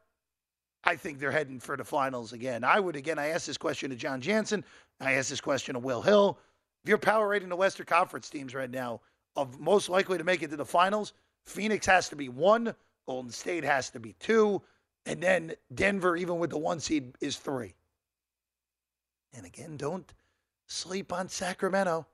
I 0.84 0.96
think 0.96 1.18
they're 1.18 1.32
heading 1.32 1.60
for 1.60 1.76
the 1.76 1.84
finals 1.84 2.32
again. 2.32 2.64
I 2.64 2.80
would, 2.80 2.96
again, 2.96 3.18
I 3.18 3.28
asked 3.28 3.46
this 3.46 3.58
question 3.58 3.90
to 3.90 3.96
John 3.96 4.20
Jansen. 4.20 4.64
I 5.00 5.14
asked 5.14 5.30
this 5.30 5.40
question 5.40 5.74
to 5.74 5.80
Will 5.80 6.02
Hill. 6.02 6.38
If 6.82 6.88
you're 6.88 6.98
power 6.98 7.28
rating 7.28 7.48
the 7.48 7.56
Western 7.56 7.86
Conference 7.86 8.30
teams 8.30 8.54
right 8.54 8.70
now 8.70 9.00
of 9.36 9.58
most 9.60 9.88
likely 9.88 10.18
to 10.18 10.24
make 10.24 10.42
it 10.42 10.50
to 10.50 10.56
the 10.56 10.64
finals, 10.64 11.12
Phoenix 11.46 11.86
has 11.86 12.08
to 12.08 12.16
be 12.16 12.28
one, 12.28 12.74
Golden 13.06 13.30
State 13.30 13.64
has 13.64 13.90
to 13.90 14.00
be 14.00 14.14
two, 14.14 14.62
and 15.06 15.22
then 15.22 15.52
Denver, 15.74 16.16
even 16.16 16.38
with 16.38 16.50
the 16.50 16.58
one 16.58 16.80
seed, 16.80 17.14
is 17.20 17.36
three. 17.36 17.74
And 19.32 19.46
again, 19.46 19.76
don't 19.76 20.12
sleep 20.66 21.12
on 21.12 21.28
Sacramento. 21.28 22.06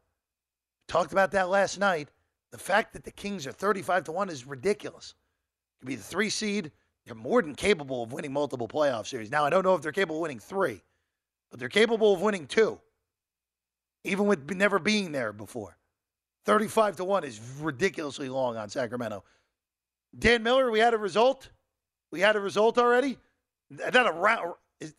Talked 0.88 1.12
about 1.12 1.30
that 1.32 1.48
last 1.48 1.78
night. 1.78 2.08
The 2.50 2.58
fact 2.58 2.92
that 2.92 3.04
the 3.04 3.10
Kings 3.10 3.46
are 3.46 3.52
35 3.52 4.04
to 4.04 4.12
1 4.12 4.30
is 4.30 4.46
ridiculous. 4.46 5.14
Could 5.80 5.88
be 5.88 5.96
the 5.96 6.02
three 6.02 6.30
seed. 6.30 6.70
They're 7.04 7.14
more 7.14 7.42
than 7.42 7.54
capable 7.54 8.02
of 8.02 8.12
winning 8.12 8.32
multiple 8.32 8.68
playoff 8.68 9.06
series. 9.06 9.30
Now, 9.30 9.44
I 9.44 9.50
don't 9.50 9.64
know 9.64 9.74
if 9.74 9.82
they're 9.82 9.92
capable 9.92 10.16
of 10.16 10.22
winning 10.22 10.38
three, 10.38 10.82
but 11.50 11.60
they're 11.60 11.68
capable 11.68 12.14
of 12.14 12.22
winning 12.22 12.46
two, 12.46 12.80
even 14.04 14.26
with 14.26 14.50
never 14.50 14.78
being 14.78 15.12
there 15.12 15.32
before. 15.32 15.76
35 16.46 16.96
to 16.96 17.04
1 17.04 17.24
is 17.24 17.40
ridiculously 17.60 18.28
long 18.28 18.56
on 18.56 18.68
Sacramento. 18.68 19.24
Dan 20.18 20.42
Miller, 20.42 20.70
we 20.70 20.78
had 20.78 20.94
a 20.94 20.98
result. 20.98 21.50
We 22.10 22.20
had 22.20 22.36
a 22.36 22.40
result 22.40 22.78
already. 22.78 23.18
That 23.70 24.06
a 24.06 24.12
round 24.12 24.54
is 24.80 24.94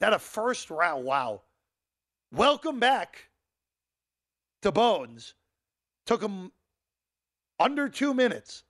that 0.00 0.12
a 0.12 0.18
first 0.18 0.70
round. 0.70 1.04
Wow. 1.04 1.42
Welcome 2.32 2.80
back 2.80 3.28
to 4.62 4.72
Bones. 4.72 5.34
Took 6.06 6.22
him 6.22 6.52
under 7.58 7.88
two 7.88 8.14
minutes. 8.14 8.64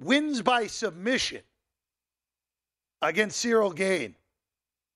Wins 0.00 0.42
by 0.42 0.66
submission 0.66 1.40
against 3.02 3.44
Ciryl 3.44 3.74
Gane. 3.74 4.14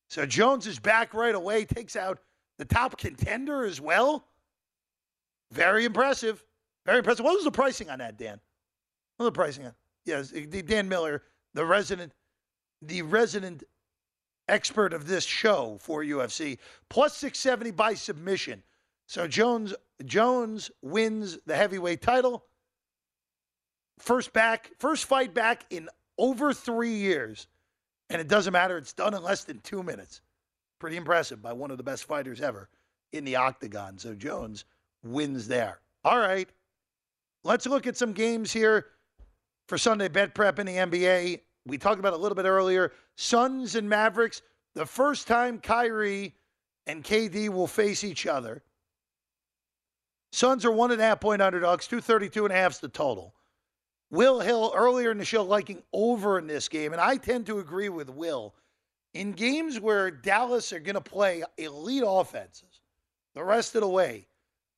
So 0.09 0.27
Jones 0.27 0.67
is 0.67 0.79
back 0.79 1.15
right 1.15 1.35
away, 1.35 1.65
takes 1.65 1.97
out 1.97 2.19
the 2.59 2.65
top 2.65 2.99
contender 2.99 3.65
as 3.65 3.81
well. 3.81 4.27
Very 5.53 5.85
impressive. 5.85 6.45
Very 6.85 6.99
impressive. 6.99 7.25
What 7.25 7.37
was 7.37 7.45
the 7.45 7.51
pricing 7.51 7.89
on 7.89 8.01
that, 8.01 8.19
Dan? 8.19 8.41
What 9.17 9.25
was 9.25 9.29
the 9.29 9.33
pricing 9.33 9.67
on? 9.67 9.75
Yes, 10.05 10.31
Dan 10.31 10.89
Miller, 10.89 11.23
the 11.55 11.65
resident, 11.65 12.13
the 12.83 13.03
resident 13.03 13.63
expert 14.51 14.93
of 14.93 15.07
this 15.07 15.25
show 15.25 15.79
for 15.81 16.03
UFC, 16.03 16.59
plus 16.89 17.17
670 17.17 17.71
by 17.71 17.95
submission. 17.95 18.63
So 19.07 19.27
Jones 19.27 19.75
Jones 20.05 20.71
wins 20.83 21.39
the 21.47 21.57
heavyweight 21.57 22.03
title. 22.03 22.45
First 23.99 24.33
back, 24.33 24.71
first 24.79 25.05
fight 25.05 25.35
back 25.35 25.67
in 25.71 25.89
over 26.17 26.55
three 26.55 26.95
years. 26.95 27.47
And 28.09 28.21
it 28.21 28.29
doesn't 28.29 28.53
matter, 28.53 28.77
it's 28.77 28.93
done 28.93 29.15
in 29.15 29.23
less 29.23 29.45
than 29.45 29.61
two 29.61 29.83
minutes. 29.83 30.21
Pretty 30.79 30.97
impressive 30.97 31.43
by 31.43 31.53
one 31.53 31.71
of 31.71 31.77
the 31.77 31.83
best 31.83 32.05
fighters 32.05 32.41
ever 32.41 32.69
in 33.13 33.25
the 33.25 33.37
octagon. 33.37 33.99
So 33.99 34.15
Jones 34.15 34.65
wins 35.05 35.49
there. 35.49 35.81
All 36.05 36.19
right. 36.19 36.49
Let's 37.45 37.67
look 37.67 37.87
at 37.87 37.97
some 37.97 38.13
games 38.13 38.53
here 38.53 38.87
for 39.69 39.79
Sunday 39.79 40.09
bet 40.09 40.35
prep 40.35 40.59
in 40.59 40.67
the 40.67 40.77
NBA 40.77 41.41
we 41.67 41.79
talked 41.79 41.99
about 41.99 42.13
a 42.13 42.17
little 42.17 42.37
bit 42.37 42.45
earlier. 42.45 42.93
Suns 43.21 43.75
and 43.75 43.87
Mavericks, 43.87 44.41
the 44.75 44.87
first 44.87 45.27
time 45.27 45.61
Kyrie 45.61 46.35
and 46.87 47.05
KD 47.05 47.51
will 47.51 47.67
face 47.67 48.03
each 48.03 48.27
other. 48.27 48.63
Suns 50.33 50.65
are 50.65 50.73
one 50.73 50.91
and 50.91 51.03
a 51.03 51.05
half 51.05 51.21
point 51.21 51.43
underdogs, 51.43 51.87
232 51.87 52.47
and 52.47 52.55
a 52.55 52.57
half 52.57 52.73
is 52.73 52.79
the 52.79 52.89
total. 52.89 53.35
Will 54.11 54.41
Hill 54.41 54.73
earlier 54.75 55.11
in 55.11 55.19
the 55.19 55.27
show 55.27 55.43
liking 55.43 55.83
over 55.93 56.39
in 56.39 56.47
this 56.47 56.67
game, 56.71 56.93
and 56.93 57.01
I 57.01 57.19
tend 57.19 57.45
to 57.47 57.59
agree 57.59 57.91
with 57.91 58.09
Will. 58.09 58.55
In 59.13 59.33
games 59.33 59.79
where 59.79 60.11
Dallas 60.11 60.73
are 60.73 60.81
going 60.81 60.95
to 60.95 61.03
play 61.03 61.43
elite 61.59 62.05
offenses 62.07 62.81
the 63.35 63.45
rest 63.45 63.75
of 63.75 63.83
the 63.83 63.89
way, 63.89 64.29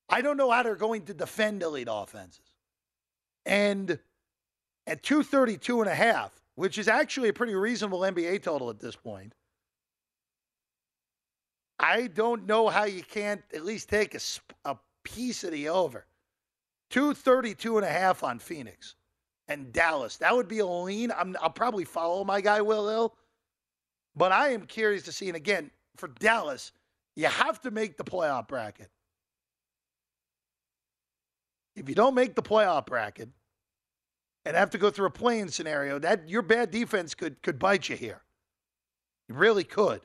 I 0.08 0.20
don't 0.20 0.36
know 0.36 0.50
how 0.50 0.64
they're 0.64 0.74
going 0.74 1.04
to 1.04 1.14
defend 1.14 1.62
elite 1.62 1.86
offenses. 1.88 2.56
And 3.46 4.00
at 4.88 5.04
232 5.04 5.80
and 5.80 5.88
a 5.88 5.94
half, 5.94 6.41
which 6.54 6.78
is 6.78 6.88
actually 6.88 7.28
a 7.28 7.32
pretty 7.32 7.54
reasonable 7.54 8.00
NBA 8.00 8.42
total 8.42 8.70
at 8.70 8.80
this 8.80 8.96
point. 8.96 9.34
I 11.78 12.06
don't 12.06 12.46
know 12.46 12.68
how 12.68 12.84
you 12.84 13.02
can't 13.02 13.42
at 13.52 13.64
least 13.64 13.88
take 13.88 14.14
a, 14.14 14.20
a 14.64 14.76
piece 15.04 15.42
of 15.44 15.50
the 15.50 15.68
over. 15.68 16.06
232 16.90 17.78
and 17.78 17.86
a 17.86 17.90
half 17.90 18.22
on 18.22 18.38
Phoenix 18.38 18.94
and 19.48 19.72
Dallas. 19.72 20.16
That 20.18 20.34
would 20.34 20.46
be 20.46 20.60
a 20.60 20.66
lean. 20.66 21.10
i 21.10 21.22
will 21.22 21.50
probably 21.50 21.84
follow 21.84 22.22
my 22.22 22.40
guy 22.40 22.60
Will 22.60 22.88
Hill, 22.88 23.14
but 24.14 24.30
I 24.30 24.50
am 24.50 24.66
curious 24.66 25.02
to 25.04 25.12
see. 25.12 25.28
And 25.28 25.36
again, 25.36 25.70
for 25.96 26.08
Dallas, 26.08 26.72
you 27.16 27.26
have 27.26 27.60
to 27.62 27.70
make 27.70 27.96
the 27.96 28.04
playoff 28.04 28.46
bracket. 28.46 28.90
If 31.74 31.88
you 31.88 31.94
don't 31.94 32.14
make 32.14 32.34
the 32.34 32.42
playoff 32.42 32.86
bracket, 32.86 33.30
and 34.44 34.56
have 34.56 34.70
to 34.70 34.78
go 34.78 34.90
through 34.90 35.06
a 35.06 35.10
play-in 35.10 35.48
scenario, 35.48 35.98
that 35.98 36.28
your 36.28 36.42
bad 36.42 36.70
defense 36.70 37.14
could 37.14 37.42
could 37.42 37.58
bite 37.58 37.88
you 37.88 37.96
here. 37.96 38.22
It 39.28 39.34
really 39.34 39.64
could. 39.64 40.00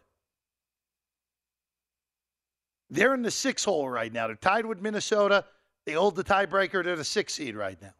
They're 2.89 3.13
in 3.13 3.21
the 3.21 3.31
six 3.31 3.65
hole 3.65 3.89
right 3.89 4.13
now. 4.13 4.27
They're 4.27 4.35
tied 4.35 4.65
with 4.65 4.81
Minnesota. 4.81 5.45
They 5.85 5.93
hold 5.93 6.15
the 6.15 6.23
tiebreaker. 6.23 6.83
They're 6.83 6.95
the 6.95 7.03
six 7.03 7.33
seed 7.33 7.55
right 7.55 7.81
now. 7.81 7.93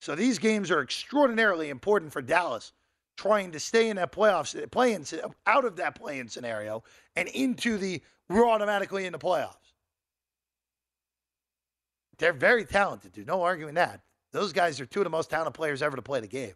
So 0.00 0.14
these 0.14 0.38
games 0.38 0.70
are 0.70 0.82
extraordinarily 0.82 1.70
important 1.70 2.12
for 2.12 2.20
Dallas, 2.20 2.72
trying 3.16 3.52
to 3.52 3.60
stay 3.60 3.88
in 3.88 3.96
that 3.96 4.12
playoffs, 4.12 4.70
playing 4.70 5.06
out 5.46 5.64
of 5.64 5.76
that 5.76 5.94
play-in 5.94 6.28
scenario 6.28 6.84
and 7.14 7.28
into 7.28 7.78
the 7.78 8.02
we're 8.28 8.48
automatically 8.48 9.06
in 9.06 9.12
the 9.12 9.18
playoffs. 9.18 9.54
They're 12.18 12.32
very 12.32 12.64
talented, 12.64 13.12
dude. 13.12 13.26
No 13.26 13.42
arguing 13.42 13.74
that. 13.74 14.00
Those 14.32 14.52
guys 14.52 14.80
are 14.80 14.86
two 14.86 15.00
of 15.00 15.04
the 15.04 15.10
most 15.10 15.30
talented 15.30 15.54
players 15.54 15.82
ever 15.82 15.96
to 15.96 16.02
play 16.02 16.20
the 16.20 16.26
game. 16.26 16.54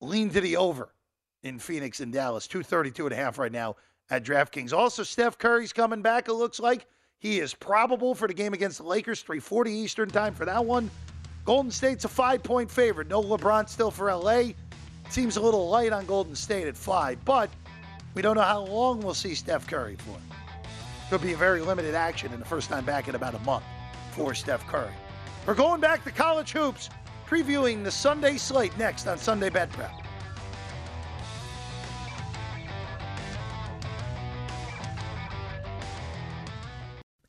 Lean 0.00 0.30
to 0.30 0.40
the 0.40 0.56
over 0.56 0.92
in 1.42 1.58
Phoenix 1.58 2.00
and 2.00 2.12
Dallas. 2.12 2.46
232 2.46 3.06
and 3.06 3.12
a 3.12 3.16
half 3.16 3.38
right 3.38 3.52
now 3.52 3.76
at 4.10 4.24
DraftKings. 4.24 4.72
Also, 4.72 5.02
Steph 5.02 5.38
Curry's 5.38 5.72
coming 5.72 6.02
back, 6.02 6.28
it 6.28 6.34
looks 6.34 6.60
like. 6.60 6.86
He 7.18 7.38
is 7.38 7.54
probable 7.54 8.14
for 8.14 8.26
the 8.26 8.34
game 8.34 8.52
against 8.52 8.78
the 8.78 8.84
Lakers, 8.84 9.20
340 9.22 9.72
Eastern 9.72 10.10
time 10.10 10.34
for 10.34 10.44
that 10.44 10.64
one. 10.64 10.90
Golden 11.44 11.70
State's 11.70 12.04
a 12.04 12.08
five-point 12.08 12.70
favorite. 12.70 13.08
No 13.08 13.22
LeBron 13.22 13.68
still 13.68 13.90
for 13.90 14.12
LA. 14.12 14.50
Seems 15.08 15.36
a 15.36 15.40
little 15.40 15.68
light 15.68 15.92
on 15.92 16.06
Golden 16.06 16.34
State 16.34 16.66
at 16.66 16.76
five, 16.76 17.24
but 17.24 17.50
we 18.14 18.22
don't 18.22 18.36
know 18.36 18.42
how 18.42 18.64
long 18.64 19.00
we'll 19.00 19.14
see 19.14 19.34
Steph 19.34 19.66
Curry 19.66 19.96
for. 19.96 20.16
Could 21.10 21.22
be 21.22 21.32
a 21.32 21.36
very 21.36 21.60
limited 21.60 21.94
action 21.94 22.32
in 22.32 22.38
the 22.40 22.46
first 22.46 22.68
time 22.68 22.84
back 22.84 23.08
in 23.08 23.14
about 23.14 23.34
a 23.34 23.38
month 23.40 23.64
for 24.12 24.34
Steph 24.34 24.66
Curry. 24.66 24.92
We're 25.46 25.54
going 25.54 25.80
back 25.80 26.04
to 26.04 26.12
college 26.12 26.52
hoops, 26.52 26.88
previewing 27.26 27.82
the 27.82 27.90
Sunday 27.90 28.36
slate 28.36 28.76
next 28.78 29.08
on 29.08 29.18
Sunday 29.18 29.50
Bet 29.50 29.70
Prep. 29.70 30.01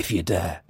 if 0.00 0.10
you 0.10 0.22
dare. 0.22 0.69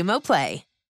Play. 0.19 0.65